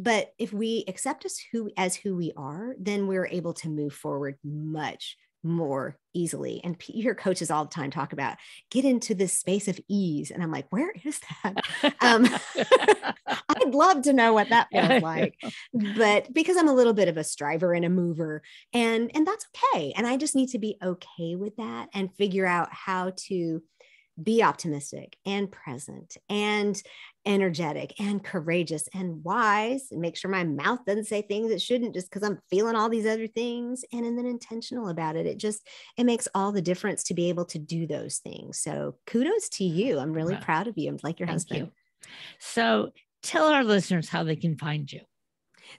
But 0.00 0.32
if 0.38 0.52
we 0.52 0.84
accept 0.88 1.24
us 1.24 1.38
who 1.52 1.70
as 1.76 1.94
who 1.94 2.16
we 2.16 2.32
are, 2.36 2.74
then 2.78 3.06
we're 3.06 3.28
able 3.28 3.54
to 3.54 3.68
move 3.68 3.92
forward 3.92 4.36
much 4.42 5.16
more 5.44 5.98
easily. 6.14 6.60
And 6.64 6.76
you 6.88 7.02
hear 7.02 7.14
coaches 7.14 7.50
all 7.50 7.64
the 7.64 7.70
time 7.70 7.90
talk 7.90 8.12
about 8.12 8.36
get 8.70 8.84
into 8.84 9.14
this 9.14 9.34
space 9.34 9.68
of 9.68 9.78
ease. 9.88 10.30
And 10.30 10.42
I'm 10.42 10.50
like, 10.50 10.66
where 10.70 10.92
is 11.04 11.20
that? 11.44 11.64
Um, 12.00 12.26
I'd 13.48 13.74
love 13.74 14.02
to 14.02 14.12
know 14.12 14.32
what 14.32 14.48
that 14.48 14.68
feels 14.70 15.02
like. 15.02 15.38
But 15.96 16.32
because 16.32 16.56
I'm 16.56 16.68
a 16.68 16.74
little 16.74 16.92
bit 16.92 17.08
of 17.08 17.16
a 17.16 17.24
striver 17.24 17.72
and 17.72 17.84
a 17.84 17.90
mover, 17.90 18.42
and 18.72 19.10
and 19.14 19.26
that's 19.26 19.46
okay. 19.74 19.92
And 19.96 20.06
I 20.06 20.16
just 20.16 20.34
need 20.34 20.50
to 20.50 20.58
be 20.58 20.76
okay 20.82 21.34
with 21.36 21.56
that 21.56 21.88
and 21.94 22.14
figure 22.14 22.46
out 22.46 22.72
how 22.72 23.12
to 23.28 23.62
be 24.22 24.42
optimistic 24.42 25.16
and 25.26 25.50
present 25.50 26.16
and 26.28 26.80
energetic 27.26 27.94
and 27.98 28.22
courageous 28.22 28.88
and 28.94 29.24
wise 29.24 29.88
and 29.90 30.00
make 30.00 30.16
sure 30.16 30.30
my 30.30 30.44
mouth 30.44 30.84
doesn't 30.86 31.06
say 31.06 31.22
things 31.22 31.50
it 31.50 31.60
shouldn't 31.60 31.94
just 31.94 32.08
because 32.10 32.22
i'm 32.28 32.38
feeling 32.50 32.76
all 32.76 32.88
these 32.88 33.06
other 33.06 33.26
things 33.26 33.84
and, 33.92 34.04
and 34.06 34.16
then 34.16 34.26
intentional 34.26 34.88
about 34.88 35.16
it 35.16 35.26
it 35.26 35.38
just 35.38 35.66
it 35.96 36.04
makes 36.04 36.28
all 36.34 36.52
the 36.52 36.62
difference 36.62 37.02
to 37.02 37.14
be 37.14 37.28
able 37.28 37.44
to 37.44 37.58
do 37.58 37.86
those 37.86 38.18
things 38.18 38.60
so 38.60 38.94
kudos 39.06 39.48
to 39.48 39.64
you 39.64 39.98
i'm 39.98 40.12
really 40.12 40.34
Wow. 40.34 40.40
proud 40.40 40.68
of 40.68 40.74
you 40.76 40.90
i'm 40.90 40.98
like 41.02 41.18
your 41.18 41.26
Thank 41.26 41.36
husband 41.38 41.60
you. 41.66 42.08
So 42.38 42.90
tell 43.22 43.46
our 43.46 43.64
listeners 43.64 44.08
how 44.08 44.24
they 44.24 44.36
can 44.36 44.56
find 44.56 44.90
you. 44.92 45.00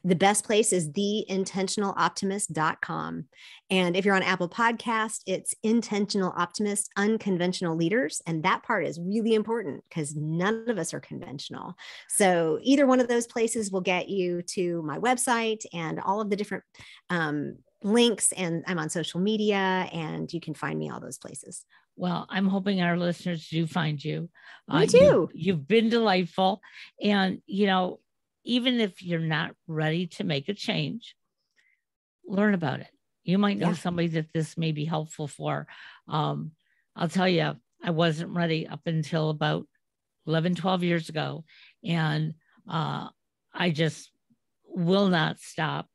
The 0.03 0.15
best 0.15 0.45
place 0.45 0.73
is 0.73 0.89
theintentionaloptimist.com. 0.89 3.25
And 3.69 3.95
if 3.95 4.05
you're 4.05 4.15
on 4.15 4.23
Apple 4.23 4.49
Podcast, 4.49 5.21
it's 5.25 5.55
intentional 5.63 6.33
optimist, 6.37 6.91
unconventional 6.97 7.75
leaders. 7.75 8.21
And 8.27 8.43
that 8.43 8.63
part 8.63 8.85
is 8.85 8.99
really 8.99 9.33
important 9.33 9.83
because 9.89 10.15
none 10.15 10.65
of 10.67 10.77
us 10.77 10.93
are 10.93 10.99
conventional. 10.99 11.75
So 12.09 12.59
either 12.61 12.85
one 12.85 12.99
of 12.99 13.07
those 13.07 13.27
places 13.27 13.71
will 13.71 13.81
get 13.81 14.09
you 14.09 14.41
to 14.53 14.81
my 14.83 14.99
website 14.99 15.65
and 15.73 15.99
all 15.99 16.21
of 16.21 16.29
the 16.29 16.35
different 16.35 16.63
um, 17.09 17.57
links. 17.81 18.31
And 18.31 18.63
I'm 18.67 18.79
on 18.79 18.89
social 18.89 19.19
media 19.19 19.89
and 19.91 20.31
you 20.31 20.39
can 20.39 20.53
find 20.53 20.77
me 20.77 20.89
all 20.89 20.99
those 20.99 21.17
places. 21.17 21.65
Well, 21.97 22.25
I'm 22.29 22.47
hoping 22.47 22.81
our 22.81 22.97
listeners 22.97 23.47
do 23.47 23.65
find 23.67 24.03
you. 24.03 24.29
Me 24.67 24.81
you- 24.81 24.87
too. 24.87 25.29
you've 25.33 25.67
been 25.67 25.89
delightful. 25.89 26.61
And, 27.01 27.41
you 27.45 27.67
know, 27.67 27.99
even 28.45 28.79
if 28.79 29.03
you're 29.03 29.19
not 29.19 29.55
ready 29.67 30.07
to 30.07 30.23
make 30.23 30.47
a 30.49 30.53
change, 30.53 31.15
learn 32.27 32.53
about 32.53 32.79
it. 32.79 32.87
You 33.23 33.37
might 33.37 33.57
know 33.57 33.69
Yeah. 33.69 33.73
somebody 33.73 34.07
that 34.09 34.31
this 34.33 34.57
may 34.57 34.71
be 34.71 34.85
helpful 34.85 35.27
for. 35.27 35.67
Um, 36.07 36.51
I'll 36.95 37.09
tell 37.09 37.27
you, 37.27 37.53
I 37.83 37.89
wasn't 37.89 38.35
ready 38.35 38.67
up 38.67 38.81
until 38.85 39.29
about 39.29 39.67
11, 40.27 40.55
12 40.55 40.83
years 40.83 41.09
ago. 41.09 41.43
And 41.83 42.35
uh, 42.69 43.09
I 43.53 43.71
just 43.71 44.11
will 44.65 45.09
not 45.09 45.39
stop. 45.39 45.87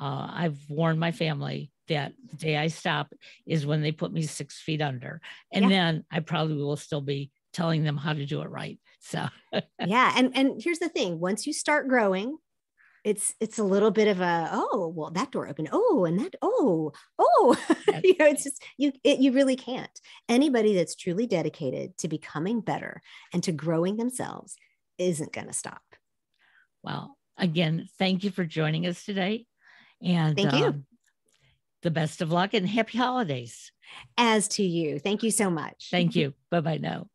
Uh, 0.00 0.28
I've 0.32 0.58
warned 0.68 0.98
my 1.00 1.12
family 1.12 1.70
that 1.88 2.12
the 2.30 2.36
day 2.36 2.56
I 2.56 2.68
stop 2.68 3.12
is 3.46 3.66
when 3.66 3.82
they 3.82 3.92
put 3.92 4.12
me 4.12 4.22
six 4.22 4.60
feet 4.60 4.80
under. 4.80 5.20
And 5.52 5.64
Yeah. 5.64 5.70
then 5.70 6.04
I 6.10 6.20
probably 6.20 6.56
will 6.56 6.76
still 6.76 7.00
be 7.02 7.30
telling 7.52 7.84
them 7.84 7.96
how 7.96 8.12
to 8.14 8.24
do 8.24 8.40
it 8.42 8.48
right. 8.48 8.78
So, 9.00 9.28
yeah 9.86 10.12
and 10.16 10.36
and 10.36 10.62
here's 10.62 10.78
the 10.78 10.88
thing 10.88 11.18
once 11.20 11.46
you 11.46 11.52
start 11.52 11.88
growing 11.88 12.36
it's 13.02 13.34
it's 13.40 13.58
a 13.58 13.64
little 13.64 13.90
bit 13.90 14.08
of 14.08 14.20
a 14.20 14.50
oh 14.52 14.92
well 14.94 15.10
that 15.10 15.32
door 15.32 15.48
opened 15.48 15.70
oh 15.72 16.04
and 16.04 16.20
that 16.20 16.34
oh 16.42 16.92
oh 17.18 17.56
Yes. 17.88 18.00
you 18.04 18.14
know 18.18 18.26
it's 18.26 18.44
just 18.44 18.62
you 18.76 18.92
it, 19.02 19.18
you 19.20 19.32
really 19.32 19.56
can't 19.56 20.00
anybody 20.28 20.74
that's 20.74 20.94
truly 20.94 21.26
dedicated 21.26 21.96
to 21.96 22.08
becoming 22.08 22.60
better 22.60 23.00
and 23.32 23.42
to 23.42 23.52
growing 23.52 23.96
themselves 23.96 24.54
isn't 24.98 25.32
going 25.32 25.46
to 25.46 25.52
stop 25.54 25.80
well, 26.82 27.16
again, 27.36 27.88
thank 27.98 28.24
you 28.24 28.30
for 28.30 28.44
joining 28.44 28.86
us 28.86 29.04
today. 29.04 29.46
And 30.02 30.36
Thank 30.36 30.54
you. 30.54 30.64
um, 30.64 30.84
the 31.82 31.90
best 31.90 32.22
of 32.22 32.32
luck 32.32 32.54
and 32.54 32.68
happy 32.68 32.98
holidays. 32.98 33.70
as 34.16 34.48
to 34.48 34.62
you 34.62 34.98
thank 34.98 35.22
you 35.22 35.30
so 35.30 35.50
much 35.50 35.88
Thank 35.90 36.14
you. 36.16 36.34
bye 36.50 36.60
bye 36.60 36.78
now. 36.78 37.08